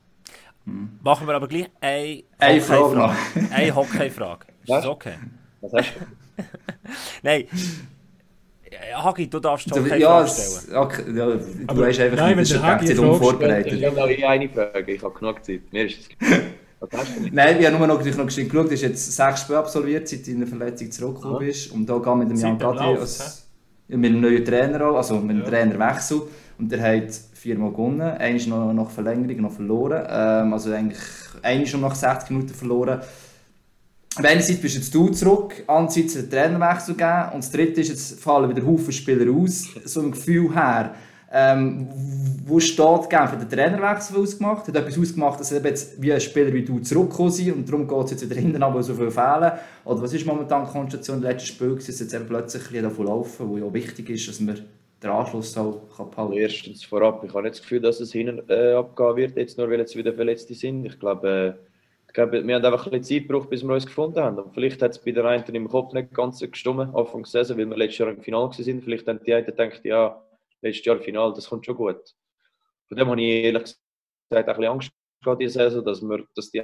[1.02, 3.16] Machen wir aber gleich eine Eine Frage Hockey-Frage.
[3.52, 4.46] Eine Hockey-Frage.
[4.60, 4.86] Ist das Was?
[4.86, 5.14] okay?
[5.60, 6.44] Was hast du?
[7.22, 7.44] Nein.
[8.90, 10.46] Ja, Hagi, du darfst die Du- Hockey-Frage Ja, stellen.
[10.46, 13.84] es- okay, ja, du Aber weißt einfach nein, das der Hagi Frage Ich unvorbereitet.
[13.84, 14.92] habe noch eine Frage.
[14.92, 15.60] Ich habe genug Zeit.
[15.72, 15.98] Mir ist
[16.80, 17.34] das hast du denn?
[17.34, 20.26] Nein, ich habe nur noch, noch geschwind geschaut, du hast jetzt sechs Spiele absolviert, seit
[20.26, 21.70] du in der Verletzung zurückgekommen bist.
[21.72, 23.46] Und da gehen mit dem Jan Gatti als,
[23.88, 25.48] mit einem neuen Trainer auch, also mit einem Ja.
[25.50, 26.22] Trainerwechsel.
[26.58, 27.10] Und der hat
[27.42, 30.06] viermal gewonnen, einer ist noch nach Verlängerung noch verloren.
[30.08, 30.98] Ähm, also eigentlich
[31.42, 33.00] einer schon nach 60 Minuten verloren.
[34.14, 37.88] Auf einer Seite bist jetzt du zurück, andererseits einen Trainerwechsel gegeben und das dritte ist,
[37.88, 40.94] jetzt fallen wieder Haufen Spieler aus, so im Gefühl her.
[41.34, 41.88] Ähm,
[42.44, 43.32] wo steht Genf?
[43.32, 44.68] Hat der Trainerwechsel ausgemacht?
[44.68, 47.88] Hat etwas ausgemacht, dass eben jetzt wie ein Spieler wie du zurückgekommen sind und darum
[47.88, 49.52] geht es jetzt wieder hinten ab, weil so viel fehlen?
[49.86, 53.48] Oder was ist momentan die Konstellation des letzten Spiels, dass jetzt plötzlich ein davon laufen,
[53.48, 54.60] wo ja wichtig ist, dass man
[55.02, 58.48] den Anschluss auch kann Also erstens vorab, ich habe nicht das Gefühl, dass es hinten
[58.48, 60.84] äh, abgehen wird, jetzt nur weil jetzt wieder Verletzte sind.
[60.84, 61.62] Ich glaube, äh,
[62.06, 64.38] ich glaube, wir haben einfach ein bisschen Zeit gebraucht, bis wir uns gefunden haben.
[64.38, 67.56] Und vielleicht hat es bei der einen im Kopf nicht ganz gestimmt, Anfang der Saison,
[67.56, 68.82] weil wir letztes Jahr im Finale waren.
[68.82, 70.22] Vielleicht haben die einen gedacht, ja,
[70.60, 72.14] letztes Jahr Finale, das kommt schon gut.
[72.88, 73.78] Von dem habe ich ehrlich gesagt
[74.30, 74.90] ein bisschen Angst
[75.24, 76.62] gehabt, diese Saison, dass, wir, dass die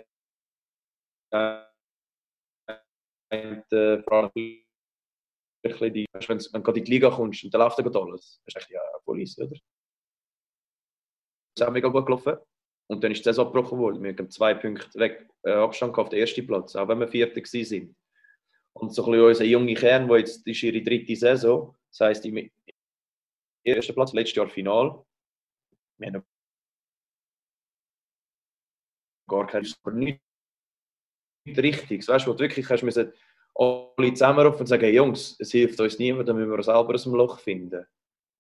[1.31, 1.63] äh,
[4.03, 4.31] vor allem
[5.69, 8.63] bisschen die, wenn, wenn du in die Liga kommst und dann läuft gerade alles, dann
[8.63, 9.51] ist ja Police, oder?
[9.51, 9.61] Das
[11.57, 12.37] ist auch mega gut gelaufen.
[12.91, 14.03] Und dann ist die Saison abgebrochen worden.
[14.03, 17.45] Wir haben zwei Punkte weg, äh, Abstand auf den ersten Platz, auch wenn wir Vierter
[17.45, 17.95] sind.
[18.73, 22.25] Und so ein bisschen unser junger Kern, der jetzt ist ihre dritte Saison, das heisst,
[22.25, 22.51] im
[23.65, 25.05] ersten Platz, letztes Jahr Final.
[25.99, 26.25] Wir haben
[29.29, 30.21] gar kein aber nicht
[31.47, 32.07] richtig.
[32.07, 33.13] Weißt du wirklich hast müssen
[33.59, 37.05] alle zusammenrufen und sagen, hey, Jungs, es hilft uns niemand, dann müssen wir selber aus
[37.05, 37.85] dem Loch finden.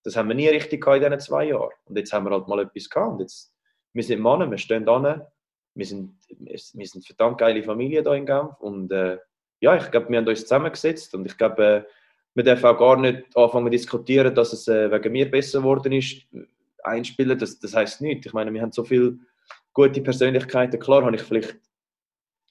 [0.04, 1.72] Das haben wir nie richtig gehabt in diesen zwei Jahren.
[1.84, 3.12] Und jetzt haben wir halt mal etwas gehabt.
[3.12, 3.52] Und jetzt,
[3.92, 5.30] wir sind Männer, wir stehen da,
[5.74, 8.54] wir sind, wir sind eine verdammt geile Familie hier in Genf.
[8.60, 9.18] Und äh,
[9.60, 11.82] ja, ich glaube, wir haben uns zusammengesetzt und ich glaube, äh,
[12.34, 15.92] wir dürfen auch gar nicht anfangen zu diskutieren, dass es äh, wegen mir besser geworden
[15.92, 16.22] ist.
[16.84, 18.26] Einspielen, das, das heisst nichts.
[18.26, 19.18] Ich meine, wir haben so viele
[19.72, 20.78] gute Persönlichkeiten.
[20.78, 21.58] Klar habe ich vielleicht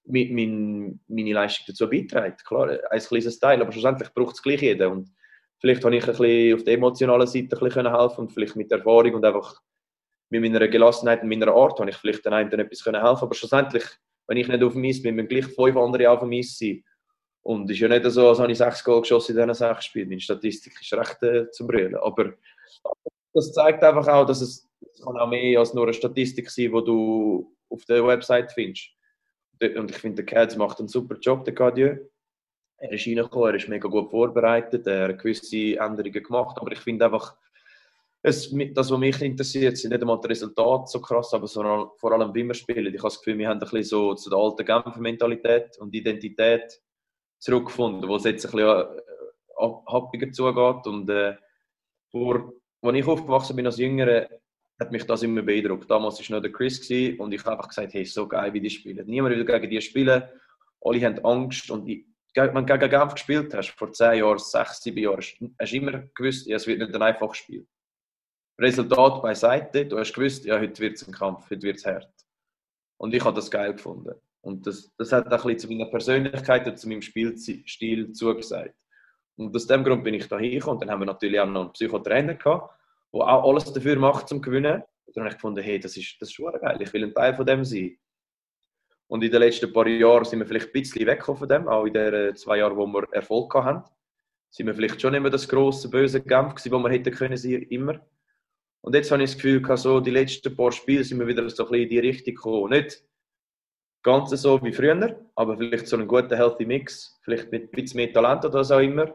[0.08, 2.36] mein, meine Leistung dazu beitragen.
[2.46, 4.90] Klar, ein kleines Teil, aber schlussendlich braucht es gleich jeder.
[4.92, 5.10] Und
[5.60, 8.72] vielleicht habe ich ein bisschen auf der emotionalen Seite ein bisschen helfen und vielleicht mit
[8.72, 9.62] Erfahrung und einfach
[10.30, 13.24] mit meiner Gelassenheit und meiner Art habe ich vielleicht den einen etwas können helfen.
[13.24, 13.86] Aber schlussendlich,
[14.28, 16.84] wenn ich nicht auf dem Eis bin, müssen gleich fünf andere auf dem Eis sein.
[17.42, 19.86] Und es ist ja nicht so, als habe ich sechs Goal geschossen in diesen sechs
[19.86, 20.10] Spielen.
[20.10, 21.96] Meine Statistik ist recht äh, zum Brüllen.
[21.96, 22.34] Aber
[23.34, 26.66] das zeigt einfach auch, dass es, es kann auch mehr als nur eine Statistik sein,
[26.66, 28.90] die du auf der Website findest.
[29.62, 31.98] Und ich finde, der Kerl macht einen super Job, der Cadieu.
[32.78, 36.80] Er ist reingekommen, er ist mega gut vorbereitet, er hat gewisse Änderungen gemacht, aber ich
[36.80, 37.36] finde einfach,
[38.22, 42.12] es, das, was mich interessiert, sind nicht einmal die Resultate so krass, aber sondern vor
[42.12, 42.94] allem, wie wir spielen.
[42.94, 45.94] Ich habe das Gefühl, wir haben ein bisschen so zu der alten Genfer Mentalität und
[45.94, 46.82] Identität
[47.40, 50.88] zurückgefunden, wo es jetzt ein bisschen äh, happiger zugeht.
[50.88, 51.36] Und äh,
[52.12, 54.28] vor, als ich aufgewachsen bin als Jüngere,
[54.80, 55.90] hat mich das immer beeindruckt.
[55.90, 58.62] Damals war noch der Chris gewesen, und ich habe einfach gesagt, hey, so geil, wie
[58.62, 59.06] die spielen.
[59.08, 60.24] Niemand will gegen die spielen,
[60.82, 61.70] alle haben Angst.
[61.72, 62.06] Und ich,
[62.36, 66.04] wenn du gegen Genf gespielt hast, vor 10 Jahren, 6, 7 Jahren, hast du immer
[66.14, 67.68] gewusst, ja, es wird nicht ein einfaches Spiel.
[68.60, 72.10] Resultat beiseite, du hast gewusst, ja, heute wird es ein Kampf, heute wird es hart.
[72.98, 74.16] Und ich habe das geil gefunden.
[74.42, 78.76] Und das, das hat auch ein zu meiner Persönlichkeit und zu meinem Spielstil zugesagt.
[79.36, 80.76] Und aus dem Grund bin ich da hingekommen.
[80.76, 82.74] Und dann haben wir natürlich auch noch einen Psychotrainer gehabt,
[83.18, 84.84] der auch alles dafür macht, zum Gewinnen.
[85.06, 87.14] Und dann habe ich gefunden, hey, das ist, das ist schon geil, ich will ein
[87.14, 87.98] Teil von dem sein.
[89.08, 91.86] Und in den letzten paar Jahren sind wir vielleicht ein bisschen weggekommen von dem, auch
[91.86, 93.90] in den zwei Jahren, wo wir Erfolg hatten.
[94.50, 97.64] Sind wir vielleicht schon immer das grosse, böse Kampf gewesen, wo wir hätten können sein,
[97.70, 98.06] immer.
[98.82, 101.66] Und jetzt habe ich das Gefühl, so die letzten paar Spiele sind wir wieder so
[101.66, 102.70] ein bisschen in die Richtung gekommen.
[102.72, 103.04] Nicht
[104.04, 107.20] ganz so wie früher, aber vielleicht so einen guten Healthy Mix.
[107.24, 109.14] Vielleicht mit ein bisschen mehr Talent oder was auch immer.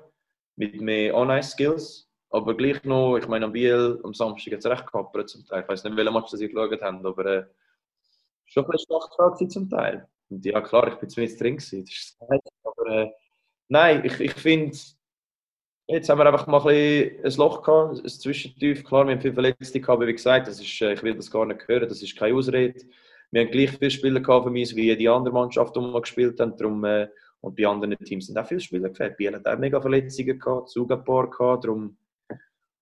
[0.56, 2.11] Mit mehr On-Ice-Skills.
[2.32, 5.62] Aber gleich noch, ich meine, am Biel am Samstag jetzt recht gehabt zum Teil.
[5.62, 7.44] Ich weiß nicht, welchen Match ihr geschaut habt, aber äh,
[8.46, 10.08] schon ein bisschen stark zum Teil.
[10.30, 11.84] Und ja, klar, ich bin zumindest drin gewesen.
[11.84, 13.10] Das ist das aber äh,
[13.68, 14.78] nein, ich, ich finde,
[15.88, 18.82] jetzt haben wir einfach mal ein, ein Loch gehabt, ein Zwischentief.
[18.82, 21.30] Klar, wir haben viele Verletzte gehabt, aber wie gesagt, das ist, äh, ich will das
[21.30, 22.82] gar nicht hören, das ist keine Ausrede.
[23.30, 26.40] Wir haben gleich viele Spieler gehabt für mich, wie jede andere Mannschaft, die wir gespielt
[26.40, 26.56] haben.
[26.56, 27.08] Darum, äh,
[27.42, 29.18] und bei anderen Teams sind auch viele Spieler gefällt.
[29.18, 31.64] Biel hat auch mega Verletzungen gehabt, Zug ein paar gehabt.
[31.64, 31.96] Darum,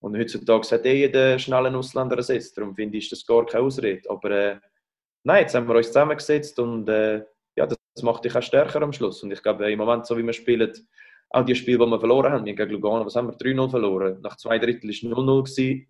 [0.01, 2.57] und heutzutage hat eh jeder schnellen Ausländer ersetzt.
[2.57, 4.09] Darum finde ich, das gar keine Ausrede.
[4.09, 4.59] Aber äh,
[5.23, 7.23] nein, jetzt haben wir uns zusammengesetzt und äh,
[7.55, 9.21] ja, das macht dich auch stärker am Schluss.
[9.23, 10.73] Und ich glaube, im Moment, so wie wir spielen,
[11.29, 13.37] auch die Spiele, die wir verloren haben, gegen Lugano, was haben wir?
[13.37, 14.19] 3-0 verloren.
[14.21, 15.85] Nach zwei Drittel war 0-0.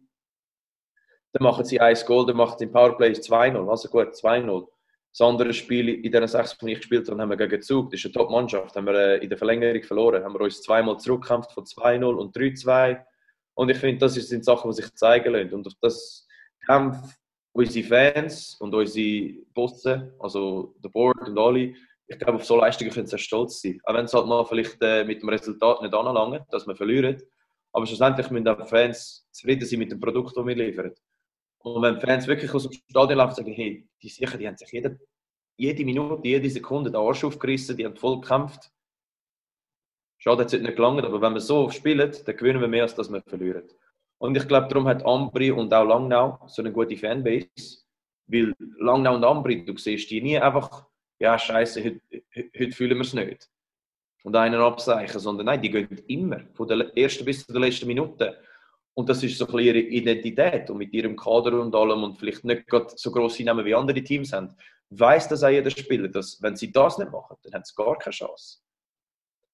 [1.33, 3.69] Dann machen sie ein Goal, dann machen sie im Powerplay 2-0.
[3.69, 4.67] Also gut, 2-0.
[5.13, 7.99] Das andere Spiel in diesen sechs, die ich gespielt habe, haben wir gegen Zug, das
[7.99, 10.23] ist eine Top-Mannschaft, haben wir äh, in der Verlängerung verloren.
[10.23, 13.01] Haben wir uns zweimal zurückgekämpft von 2-0 und 3-2.
[13.53, 15.53] Und ich finde, das sind Sachen, die sich zeigen lassen.
[15.53, 16.28] Und auf das
[16.65, 16.98] Kampf
[17.53, 21.73] unsere Fans und unsere Bosse, also der Board und alle,
[22.07, 23.80] ich glaube, auf so Leistungen können sie stolz sein.
[23.84, 27.22] Auch wenn es halt mal vielleicht äh, mit dem Resultat nicht anlangt, dass wir verlieren.
[27.72, 30.94] Aber schlussendlich müssen auch die Fans zufrieden sein mit dem Produkt, das wir liefern.
[31.60, 34.48] Und wenn die Fans wirklich aus dem Stadion laufen und sagen, hey, die sicher, die
[34.48, 34.99] haben sich jede,
[35.57, 38.72] jede Minute, jede Sekunde den Arsch aufgerissen, die haben voll gekämpft.
[40.23, 42.93] Schade, hat es nicht gelangt, aber wenn wir so spielen, dann gewinnen wir mehr, als
[42.93, 43.64] dass wir verlieren.
[44.19, 47.48] Und ich glaube, darum hat Ambri und auch Langnau so eine gute Fanbase.
[48.27, 50.85] Weil Langnau und Ambri, du siehst die nie einfach,
[51.18, 52.02] ja, scheiße, heute,
[52.38, 53.49] heute- fühlen wir es nicht.
[54.23, 58.38] Und einen abseichen, sondern nein, die gehen immer, von der ersten bis zur letzten Minute.
[58.93, 60.69] Und das ist so ein ihre Identität.
[60.69, 64.03] Und mit ihrem Kader und allem und vielleicht nicht gerade so grosse Namen wie andere
[64.03, 64.56] Teams haben,
[64.91, 67.98] weiß das auch jeder Spieler, dass wenn sie das nicht machen, dann haben sie gar
[67.98, 68.60] keine Chance.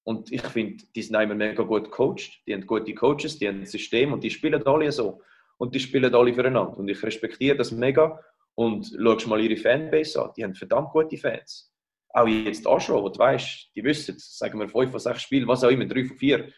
[0.08, 3.58] Und ich finde, die sind immer mega gut gecoacht, die haben gute Coaches, die haben
[3.58, 5.20] ein System und die spielen alle so.
[5.58, 6.78] Und die spielen alle füreinander.
[6.78, 8.18] Und ich respektiere das mega.
[8.54, 11.70] Und schau mal ihre Fanbase an, die haben verdammt gute Fans.
[12.08, 15.62] Auch jetzt Aschro, wo du weißt, die wissen, sagen wir 5 von 6 Spielen, was
[15.62, 16.52] auch immer, 3 von 4,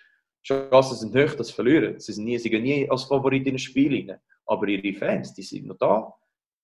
[0.46, 1.98] Chancen sind hoch, dass verlieren.
[1.98, 4.20] Sie, sind nie, sie gehen nie als Favorit in ein Spiel rein.
[4.46, 6.14] Aber ihre Fans, die sind noch da.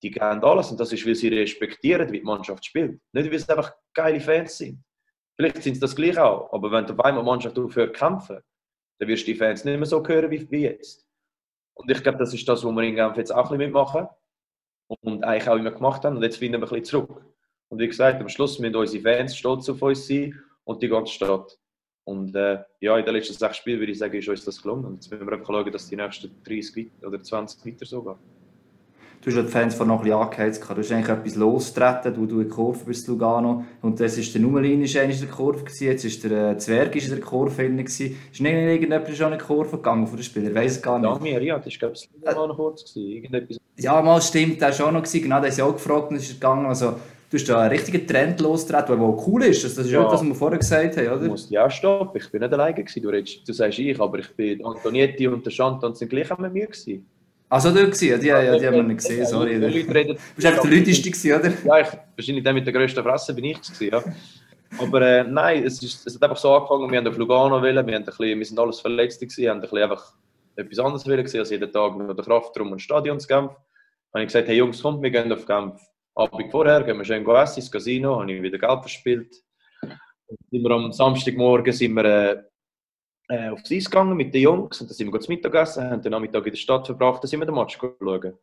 [0.01, 0.71] Die geben alles.
[0.71, 3.01] Und das ist, weil sie respektieren, wie die Mannschaft spielt.
[3.11, 4.81] Nicht, weil sie einfach geile Fans sind.
[5.37, 6.51] Vielleicht sind sie das gleich auch.
[6.51, 8.39] Aber wenn du auf einmal Mannschaft aufhört kämpfen,
[8.99, 11.07] dann wirst du die Fans nicht mehr so hören wie, jetzt.
[11.75, 14.07] Und ich glaube, das ist das, was wir in Genf jetzt auch ein bisschen mitmachen.
[14.87, 16.17] Und eigentlich auch immer gemacht haben.
[16.17, 17.25] Und jetzt finden wir ein bisschen zurück.
[17.69, 21.13] Und wie gesagt, am Schluss müssen unsere Fans stolz auf uns sein und die ganze
[21.13, 21.59] Stadt.
[22.05, 24.85] Und äh, ja, in den letzten sechs Spielen würde ich sagen, ist uns das gelungen.
[24.85, 28.01] Und jetzt müssen wir einfach schauen, dass die nächsten 30 weit- oder 20 weiter so
[28.01, 28.36] gehen.
[29.29, 30.63] Du hast die Fans vor noch ein bisschen angeheizt.
[30.63, 33.65] Du hast eigentlich etwas losgetreten, wo du in die Kurve bist, Lugano.
[33.81, 36.95] Und das ist der Nummerlin ist in der Kurve, gewesen, jetzt ist der äh, Zwerg
[36.95, 37.75] ist in der Kurve drin.
[37.75, 38.15] gewesen.
[38.31, 40.51] Ist nicht irgendjemand schon in die Kurve gegangen von den Spielern?
[40.51, 41.13] Ich weiß es gar nicht.
[41.13, 42.95] Damir, ja, das war, glaube ich, war noch kurz.
[42.95, 43.57] Irgendetwas.
[43.77, 45.01] Ja, mal stimmt, der war schon noch.
[45.03, 45.23] Gewesen.
[45.23, 46.65] Genau, der ist ja auch gefragt und ist gegangen.
[46.65, 46.91] Also,
[47.29, 49.61] du hast da einen richtigen Trend losgetreten, der cool ist.
[49.65, 50.03] Das das ist Ja.
[50.03, 51.27] das, was wir vorher gesagt haben, Du oder?
[51.27, 52.21] musst ja stoppen.
[52.21, 52.75] Ich bin nicht alleine.
[52.75, 53.03] Gewesen.
[53.03, 56.53] Du, redest, du sagst ich, aber ich bin Antonietti und der Chantal sind gleich mit
[56.53, 56.67] mir.
[56.67, 57.05] Gewesen.
[57.49, 58.09] Also, du gewesen.
[58.09, 59.59] Ja, die, ja, die haben wir nicht gesehen, sorry.
[59.59, 61.53] Du Leute reden, bist einfach der Lüteste gewesen, oder?
[61.65, 64.13] Ja, ich, wahrscheinlich der mit der grössten Fresse bin ich es gewesen, ja.
[64.79, 67.87] Aber äh, nein, es, ist, es hat einfach so angefangen, wir haben auf Lugano wollen,
[67.87, 70.13] wir, haben ein bisschen, wir sind alles Verletzte gewesen, haben ein bisschen einfach
[70.57, 73.53] etwas anderes wollen gewesen, als jeden Tag nur der Kraftraum und Stadionskampf.
[73.53, 75.79] Dann habe ich gesagt, hey Jungs, kommt, wir gehen auf Genf.
[76.15, 79.35] Abend vorher gehen wir schön go essen ins Casino, habe ich wieder Geld verspielt.
[79.81, 82.43] Dann sind wir am Samstagmorgen sind wir, äh,
[83.29, 86.01] äh, aufs Eis gegangen mit den Jungs und dann sind wir zu Mittag gegessen, haben
[86.01, 88.37] den Nachmittag in der Stadt verbracht, dann sind wir den Match schauen.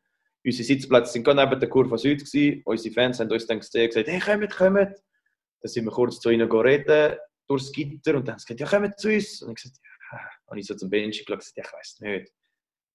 [0.44, 2.62] Unsere Sitzplätze sind gerade neben der Kurve Süd gewesen.
[2.66, 4.76] Unsere Fans haben uns dann gesehen und gesagt, hey, kommt, kommt.
[4.76, 7.16] Dann sind wir kurz zu ihnen reden,
[7.48, 9.40] durchs Gitter und dann haben sie gesagt, ja, kommt zu uns.
[9.42, 9.78] Und ich gesagt,
[10.12, 12.32] ja, habe ich so zum und gesagt, ja, ich weiß nicht.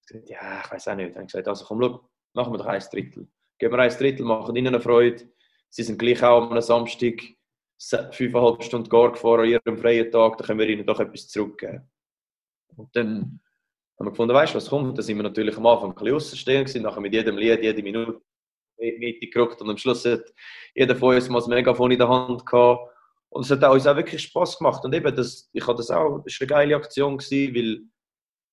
[0.01, 1.15] Ich gesagt, ja, ich weiß auch nicht.
[1.15, 3.27] Habe ich gesagt, also komm, schau, machen wir doch ein Drittel.
[3.57, 5.27] Geben wir ein Drittel, machen ihnen eine Freude.
[5.69, 7.19] Sie sind gleich auch am Samstag
[7.79, 11.89] fünfeinhalb Stunden gar gefahren an ihrem freien Tag, dann können wir ihnen doch etwas zurückgeben.
[12.75, 13.39] Und dann
[13.97, 14.97] haben wir gefunden, weißt du, was kommt?
[14.97, 17.83] Dann sind wir natürlich am Anfang ein bisschen außenstehend gewesen, nachher mit jedem Lied, jede
[17.83, 18.21] Minute
[18.79, 20.33] Mitte gerückt und am Schluss hat
[20.73, 22.89] jeder von uns mal das Megafon in der Hand gehabt.
[23.29, 24.83] Und es hat uns auch wirklich Spaß gemacht.
[24.83, 27.81] Und eben, das, ich habe das auch, das war eine geile Aktion, gewesen, weil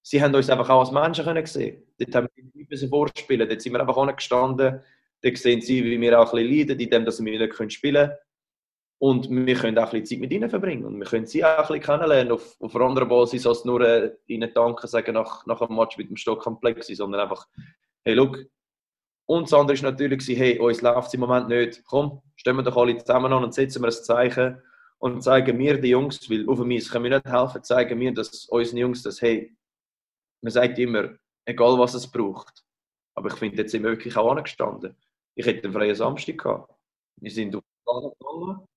[0.02, 1.82] sie haben uns einfach auch als Menschen können sehen.
[1.98, 4.80] Dort haben wir nicht müssen vorspielen, dort sind wir einfach gestanden.
[5.22, 8.08] Dort sehen sie, wie wir auch ein bisschen leiden, in dem, dass wir nicht spielen
[8.08, 8.18] können.
[8.98, 10.84] Und wir können auch ein bisschen Zeit mit ihnen verbringen.
[10.84, 13.80] Und wir können sie auch ein bisschen kennenlernen auf, auf einer anderen Basis, als nur
[13.82, 17.46] äh, ihnen Danke sagen nach, nach einem Match mit dem Stock am Plexi, sondern einfach,
[18.04, 18.38] hey, look.
[19.26, 21.82] Und das andere war natürlich, hey, uns läuft es im Moment nicht.
[21.84, 24.62] Komm, stehen wir doch alle zusammen an und setzen wir ein Zeichen
[24.98, 28.46] und zeigen mir die Jungs, weil auf mich können wir nicht helfen, zeigen mir, dass
[28.46, 29.54] unseren Jungs das, hey,
[30.40, 31.10] man sagt immer,
[31.44, 32.64] egal was es braucht.
[33.14, 34.96] Aber ich finde, jetzt sind wir wirklich auch angestanden.
[35.34, 36.72] Ich hätte einen freien Samstag gehabt.
[37.16, 38.68] Wir sind auf Lugano gegangen.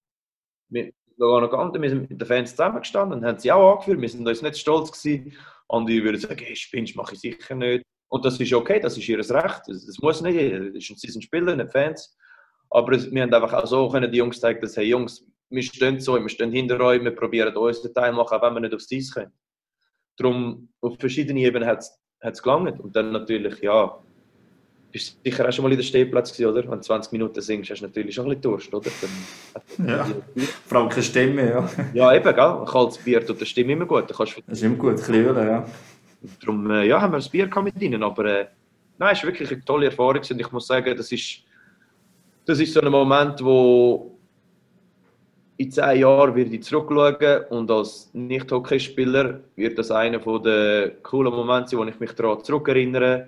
[0.72, 4.02] Auf Lugano gegangen, wir sind mit den Fans zusammengestanden und haben sie auch angeführt.
[4.02, 5.36] Wir sind uns nicht stolz gewesen.
[5.68, 7.84] Andere würden sagen, hey, spinnst, mache ich sicher nicht.
[8.10, 9.62] Und das ist okay, das ist ihr Recht.
[9.68, 10.80] Das, muss nicht jeder.
[10.80, 12.18] Sie sind Spieler, nicht Fans.
[12.72, 16.00] Aber wir haben einfach auch so können die Jungs zeigen, dass, hey Jungs, wir stehen
[16.00, 18.74] so, wir stehen hinter euch, wir probieren unseren Teil zu machen, auch wenn wir nicht
[18.74, 19.32] aufs Eis können.
[20.18, 21.84] Darum, auf verschiedenen Ebenen hat
[22.20, 22.80] es gelangt.
[22.80, 24.04] Und dann natürlich, ja,
[24.92, 26.64] bist sicher auch schon mal in der Stehplatz gewesen, oder?
[26.64, 28.90] Wenn du 20 Minuten singst, hast du natürlich schon ein bisschen Durst, oder?
[29.02, 30.08] Dann, Ja.
[30.66, 31.70] Vor allem keine Stimme, ja.
[31.94, 32.44] ja, eben, gell?
[32.44, 34.10] Ein kaltes Bier tut der Stimme immer gut.
[34.10, 35.66] Da kannst du Das ist immer gut, ein bisschen ja.
[36.42, 38.04] Darum äh, ja, haben wir ein Bier mit ihnen.
[38.04, 38.48] Aber äh,
[38.98, 40.22] nein, es war wirklich eine tolle Erfahrung.
[40.30, 41.44] Und ich muss sagen, das ist,
[42.46, 44.20] das ist so ein Moment, wo
[45.58, 51.72] in zehn Jahren werde ich zurückschauen und als Nicht-Hockeyspieler wird das einer der coolen Momente
[51.72, 53.28] sein, wo ich mich daran zurückerinnere.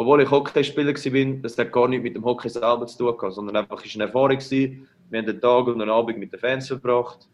[0.00, 3.34] Obwohl ich Hockeyspieler war, das hat gar nichts mit dem Hockey selber zu tun gehabt,
[3.34, 4.28] sondern einfach war eine Erfahrung.
[4.28, 4.86] gewesen.
[5.10, 7.28] Wir haben einen Tag und einen Abend mit den Fans verbracht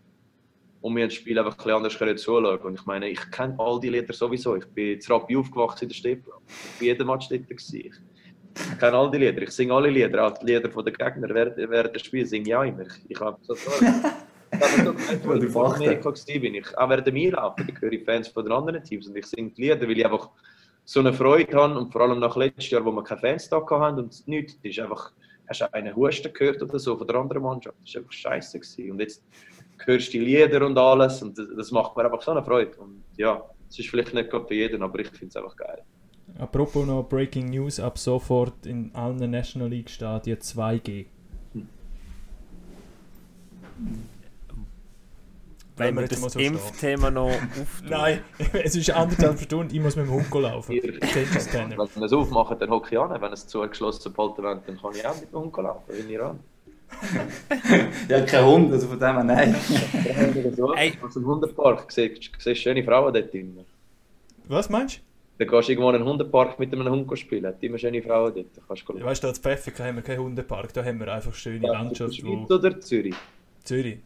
[0.80, 2.58] und wir haben das Spiel einfach ein bisschen anders können zuschauen.
[2.60, 4.56] Und ich meine, ich kenne all die Lieder sowieso.
[4.56, 6.40] Ich bin in Rappi aufgewachsen in der Stehplatz.
[6.48, 7.46] Ich war jeden Match dort.
[7.46, 7.74] gewesen.
[7.74, 9.42] Ich kenne all die Lieder.
[9.42, 10.26] Ich singe alle Lieder.
[10.26, 12.86] Auch die Lieder der Gegner während, während des Spiels singe ich auch immer.
[13.06, 13.82] Ich, habe so als
[15.20, 18.54] ich in Amerika war, bin ich auch während dem Einlaufen, ich höre Fans von den
[18.54, 20.30] anderen Teams und ich singe die Lieder, weil ich einfach
[20.84, 23.64] so eine Freude habe und vor allem nach letztes Jahr, wo wir keine Fans da
[23.68, 25.12] hatten und nichts, ist einfach,
[25.48, 28.60] hast du einen Husten gehört oder so von der anderen Mannschaft, das war einfach scheiße
[28.60, 28.90] gewesen.
[28.90, 29.22] Und jetzt
[29.84, 33.02] hörst du die Lieder und alles und das, macht mir einfach so eine Freude und
[33.16, 35.82] ja, es ist vielleicht nicht gerade für jeden, aber ich finde es einfach geil.
[36.38, 41.06] Apropos noch Breaking News, ab sofort in allen National League Stadien 2G.
[45.76, 47.88] Wenn wir das so Impfthema noch auftun.
[47.88, 48.20] Nein,
[48.64, 50.76] es ist anderthalb Stunden, ich muss mit dem Hund laufen.
[50.76, 50.82] Du?
[50.82, 53.20] Wenn wir es aufmachen, dann hocke ich an.
[53.20, 56.18] Wenn es zugeschlossen behalten wird, dann kann ich auch mit dem Hund laufen, wenn ich
[56.18, 56.38] ran.
[58.08, 59.54] Ja, kein Hund, also von dem her nein.
[60.76, 60.92] Ey.
[61.02, 63.58] Aus dem Hundepark siehst du siehst schöne Frauen dort drin.
[64.46, 65.00] Was meinst
[65.38, 67.46] Dann gehst du irgendwo in einen Hundepark mit einem Hund spielen.
[67.46, 68.46] Hat immer schöne Frauen dort.
[68.54, 69.04] Da kannst du du?
[69.04, 72.46] Weißt du, als Pfäffiken haben wir keinen Hundepark, da haben wir einfach schöne Landschaft, wo...
[72.46, 73.16] Schweiz oder Zürich?
[73.64, 73.98] Zürich.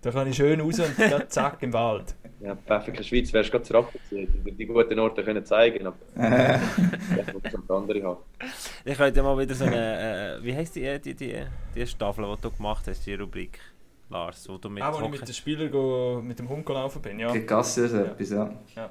[0.00, 2.14] Da kann ich schön raus und dann zack im Wald.
[2.40, 4.28] Ja, Pfäffiken Schweiz wärst du gerade zu Rapperswil.
[4.46, 5.96] Die die guten Orte können zeigen, aber
[7.16, 8.18] ich muss schon andere haben.
[8.84, 11.34] Ich könnte mal wieder so eine, äh, wie heisst die, äh, die, die,
[11.74, 13.58] die Staffel, die du gemacht hast, die Rubrik,
[14.08, 17.02] Lars, wo du mit Auch als ich mit den Spielern go, mit dem Hund gelaufen
[17.02, 17.32] bin, ja.
[17.36, 18.50] Gassi oder so etwas, ja.
[18.76, 18.90] Ja.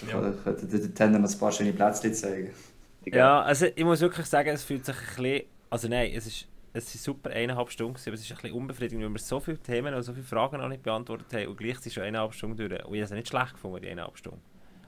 [0.00, 2.50] Ich könnte den Tender noch ein paar schöne Plätzchen zeigen.
[3.04, 6.46] Ja, also ich muss wirklich sagen, es fühlt sich ein bisschen, also nein, es ist,
[6.78, 9.40] es sind super eineinhalb Stunden gewesen, aber es ist ein bisschen unbefriedigend, weil wir so
[9.40, 12.32] viele Themen und so viele Fragen noch nicht beantwortet haben und gleich sind schon eineinhalb
[12.34, 12.70] Stunden durch.
[12.84, 14.40] Und ich habe es nicht schlecht gefunden, die eineinhalb Stunden.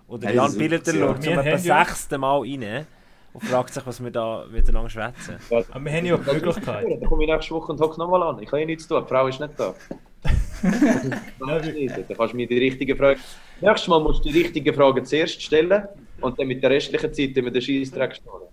[0.08, 2.86] Oder Hey, Jan super, schaut zum etwa haben ja- sechste Mal rein
[3.32, 5.36] und fragt sich, was wir da miteinander schwätzen.
[5.50, 6.86] Aber wir haben ja die Möglichkeit.
[7.00, 8.42] Dann komme ich nächste Woche und hocke nochmal an.
[8.42, 9.74] Ich kann ja nichts tun, die Frau ist nicht da.
[10.62, 11.48] Dann
[12.16, 13.20] kannst du mir die richtigen Fragen.
[13.60, 15.84] Nächstes Mal musst du die richtigen Fragen zuerst stellen
[16.20, 18.48] und dann mit der restlichen Zeit immer den Scheissdreck schnallen.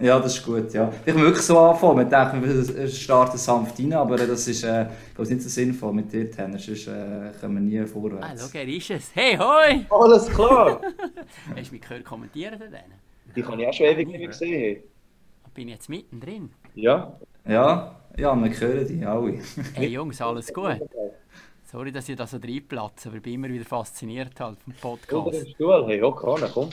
[0.00, 0.90] Ja, das ist gut, ja.
[1.04, 1.98] Ich will wirklich so anfangen.
[1.98, 5.92] Wir denken, wir starten sanft rein, aber das ist äh, ich glaube, nicht so sinnvoll
[5.92, 8.50] mit dir, Tenner, sonst äh, kommen wir nie Ah, vorwärts.
[8.50, 9.10] schau, er ist es.
[9.14, 9.84] Hey, hoi!
[9.90, 10.80] Alles klar!
[11.56, 12.94] Hast du mich gehört kommentieren da denen?
[13.36, 14.82] Die kann ich auch schon ewig nicht mehr gesehen.
[15.54, 16.50] Bin ich jetzt mittendrin?
[16.74, 17.12] Ja?
[17.46, 19.38] Ja, ja, wir hören die alle.
[19.74, 20.78] Hey Jungs, alles gut?
[21.70, 24.80] Sorry, dass ich da so reinplatze, aber ich bin immer wieder fasziniert halt vom Unter
[24.80, 25.46] Podcast.
[25.46, 25.84] dem Stuhl.
[25.86, 26.70] Hey, hock an, komm.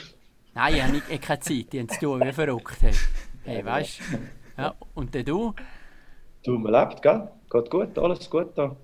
[0.57, 2.77] Nein, ich habe nicht, keine Zeit, die haben zu tun, wie verrückt.
[2.81, 2.93] Hey,
[3.43, 4.61] hey weißt du?
[4.61, 5.53] Ja, und dann du?
[6.43, 7.27] Du, man lebt, gell?
[7.51, 8.75] Geht gut, alles gut da.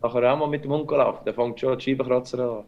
[0.00, 2.64] Nachher auch mal mit dem Hund laufen, dann fängt schon die Scheibenkratzer an.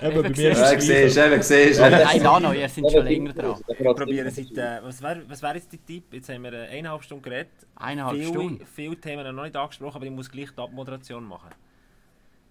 [0.00, 1.80] Eben, bei mir ist es siehst eben, siehst.
[1.80, 3.56] Nein, da noch, ihr seid schon länger dran.
[3.94, 6.04] Probieren seit, äh, was wäre was wär jetzt die Tipp?
[6.12, 7.50] Jetzt haben wir äh, eineinhalb Stunden geredet.
[7.76, 8.64] Eineinhalb Stunden.
[8.64, 11.50] Viele Themen haben noch nicht angesprochen, aber ich muss gleich die Abmoderation machen.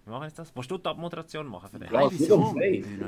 [0.04, 0.52] Wie machen wir jetzt das?
[0.54, 1.90] Willst du die Abmoderation machen für dich?
[1.90, 2.54] Nein, wieso?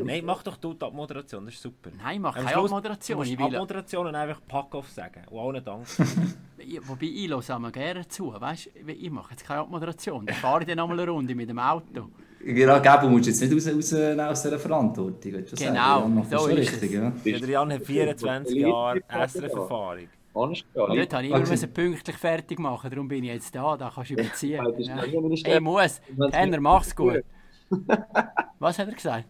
[0.04, 0.24] Nein.
[0.24, 1.90] Mach doch du die Abmoderation, das ist super.
[2.02, 3.18] Nein, mach keine Abmoderation.
[3.18, 5.22] musst Ich will, Abmoderation einfach Pack-Off sagen.
[5.30, 5.86] Und allen Dank.
[6.86, 8.32] wobei ich höre einmal gerne zu.
[8.38, 10.26] Weißt du, ich mache jetzt keine Abmoderation.
[10.26, 12.10] Dann fahre ich dann nochmal eine Runde mit dem Auto.
[12.44, 15.32] Genau, Gabo musst du jetzt nicht raus, raus aus dieser Verantwortung.
[15.56, 16.92] Genau, das so ist richtig, es.
[16.92, 17.12] ja.
[17.24, 20.08] Ja, der Jan hat 24 Jahre SRF-Erfahrung.
[20.34, 20.82] Anders, ja.
[20.88, 21.26] Habe ich Okay.
[21.26, 24.64] immer müssen pünktlich fertig machen, darum bin ich jetzt da, da kannst du überziehen.
[24.64, 24.96] Das ist Ja.
[24.96, 26.00] noch Ich muss.
[26.32, 27.22] Henner, mach's gut.
[28.58, 29.24] Was hat er gesagt?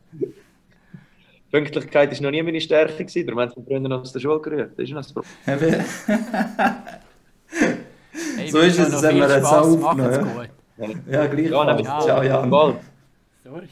[1.51, 4.73] Pünktlichkeit war noch nie meine Stärke, gewesen, darum haben sie früher aus der Schule gerührt.
[4.79, 5.85] Das ist noch das Problem.
[8.37, 10.49] Hey, So ich ist es, noch das haben wir jetzt auch aufgenommen.
[11.09, 11.51] Ja, gleich.
[11.51, 12.01] Ja, Ja.
[12.01, 12.51] Ciao, Jan.
[12.51, 12.77] Bald.
[13.45, 13.69] Sorry.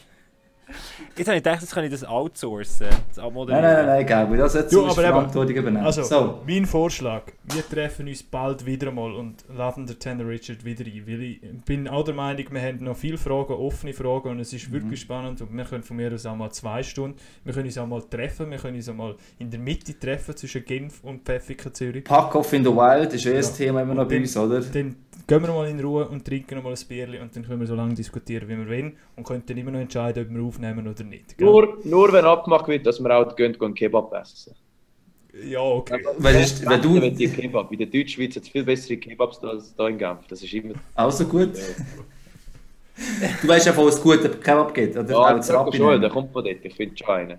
[1.17, 2.87] Jetzt habe ich gedacht, jetzt kann ich das outsourcen.
[3.09, 3.63] Das Nein, abmoderieren.
[3.65, 5.85] nein, nein, nein, Gabo, das hat Du, aber eben- Verantwortung übernehmen.
[5.85, 6.41] Also, so.
[6.47, 11.07] mein Vorschlag, wir treffen uns bald wieder mal und laden den Tanner Richard wieder ein,
[11.07, 14.53] weil ich bin auch der Meinung, wir haben noch viele Fragen, offene Fragen und es
[14.53, 17.67] ist wirklich spannend und wir können von mir aus auch mal zwei Stunden, wir können
[17.67, 21.03] uns auch mal treffen, wir können uns auch mal in der Mitte treffen zwischen Genf
[21.03, 22.05] und Pfäffiken Zürich.
[22.05, 23.57] Pack-Off in the Wild ist ja das.
[23.57, 24.61] Thema immer noch bei uns, oder?
[24.61, 24.95] Dann
[25.27, 27.67] gehen wir mal in Ruhe und trinken noch mal ein Bierchen und dann können wir
[27.67, 30.87] so lange diskutieren, wie wir wollen und können dann immer noch entscheiden, ob wir aufnehmen
[30.89, 31.37] oder nicht.
[31.37, 31.47] gell?
[31.47, 34.55] Nur, nur wenn abgemacht wird, dass wir auch gehen, gehen Kebab essen.
[35.45, 36.05] Ja, okay.
[36.19, 37.01] Weil, ist, wenn du...
[37.01, 37.71] Wenn die Kebab.
[37.73, 40.27] In der Deutschschweiz hat es viel bessere Kebabs als da in Genf.
[40.29, 40.75] Das ist immer.
[40.95, 41.53] Also gut.
[43.43, 45.11] Du weißt ja, wo es gute Kebab gibt, oder?
[45.11, 46.65] Ja, das schon, der kommt von dort.
[46.65, 47.39] Ich finde schon einen.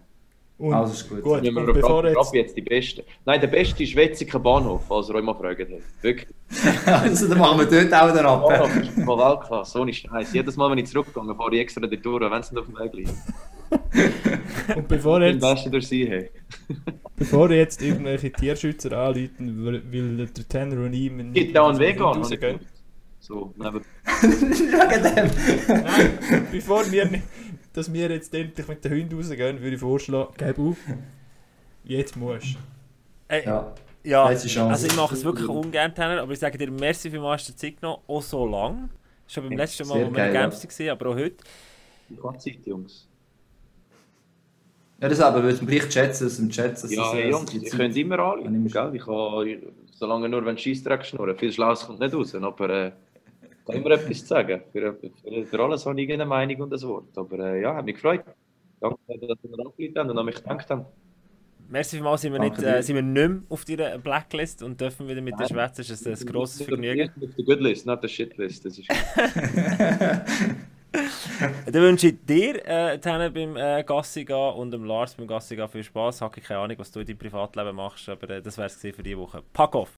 [0.61, 1.23] Und, Also ist gut.
[1.23, 2.17] gut, Nehmen und wir bevor Rappi, jetzt...
[2.17, 3.03] Rappi jetzt die beste.
[3.25, 6.03] Nein, der beste ist Wetziger Bahnhof, falls ihr euch mal gefragt habt.
[6.03, 6.27] Wirklich.
[6.85, 8.47] Also dann machen wir dort auch den Rappen.
[8.47, 10.33] Bahnhof ist von Weltklasse, ohne Scheiß.
[10.33, 12.77] Jedes Mal, wenn ich zurückgehe, fahre ich extra dort durch, wenn es nicht auf dem
[12.77, 13.13] Weg liegt.
[14.77, 15.41] Und bevor Den jetzt...
[15.41, 16.29] besten durch sie hey.
[17.15, 22.07] Bevor jetzt irgendwelche Tierschützer anrufen, weil, der Tanner und ich mit Gibt auch einen Vegan.
[22.07, 22.39] habe ich rausgehen.
[22.39, 22.61] gehört.
[23.19, 23.81] So, neben.
[25.67, 27.23] Nein, bevor wir nicht,
[27.73, 30.77] dass wir jetzt endlich mit den Hunden rausgehen, würde ich vorschlagen, gib auf.
[31.83, 32.55] Jetzt musst
[33.27, 33.73] Ey, Ja.
[34.03, 34.47] ja, also
[34.87, 38.01] ich mache es wirklich ungern, Tanner, aber ich sage dir, merci für die Zeit genommen,
[38.07, 38.89] auch so lang.
[39.27, 41.43] Schon beim letzten Mal, Sehr wo wir in Genf waren, aber auch heute.
[42.09, 43.07] Ich habe Zeit, Jungs.
[45.01, 46.73] Ja, das aber würde man gleich schätzen, aus dem Chat.
[46.73, 48.91] dass Ja, das, hey, Jungs, die ihr könnt immer Wenn anrufen, ich- gell?
[48.95, 49.59] Ich kann, ich-
[49.93, 51.35] solange nur, wenn Scheissdreck schnurren.
[51.37, 52.91] Viel Schlaues kommt nicht raus, aber äh,
[53.61, 54.61] ich kann immer etwas zu sagen.
[54.71, 57.17] Für, für, für alles habe ich irgendeine Meinung und ein Wort.
[57.17, 58.23] Aber äh, ja, hat mich gefreut.
[58.79, 60.85] Danke, dass ihr mir angeleitet habt und an mich gedacht habt.
[61.69, 64.81] Merci vielmals, sind wir, nicht, Danke äh, sind wir nicht mehr auf deiner Blacklist und
[64.81, 65.85] dürfen wieder mit dir schwätzen.
[65.87, 67.09] Das ist ein grosses Vergnügen.
[67.09, 68.65] Auf der Goodlist, nicht der Shitlist.
[68.65, 68.89] Das ist
[70.91, 75.69] Dann wünsche ich dir, äh, beim äh, Gassi gehen und dem Lars beim Gassi gehen
[75.69, 76.17] viel Spaß.
[76.17, 78.75] Ich habe keine Ahnung, was du in deinem Privatleben machst, aber äh, das wäre es
[78.75, 79.41] für diese Woche.
[79.53, 79.97] Pack off!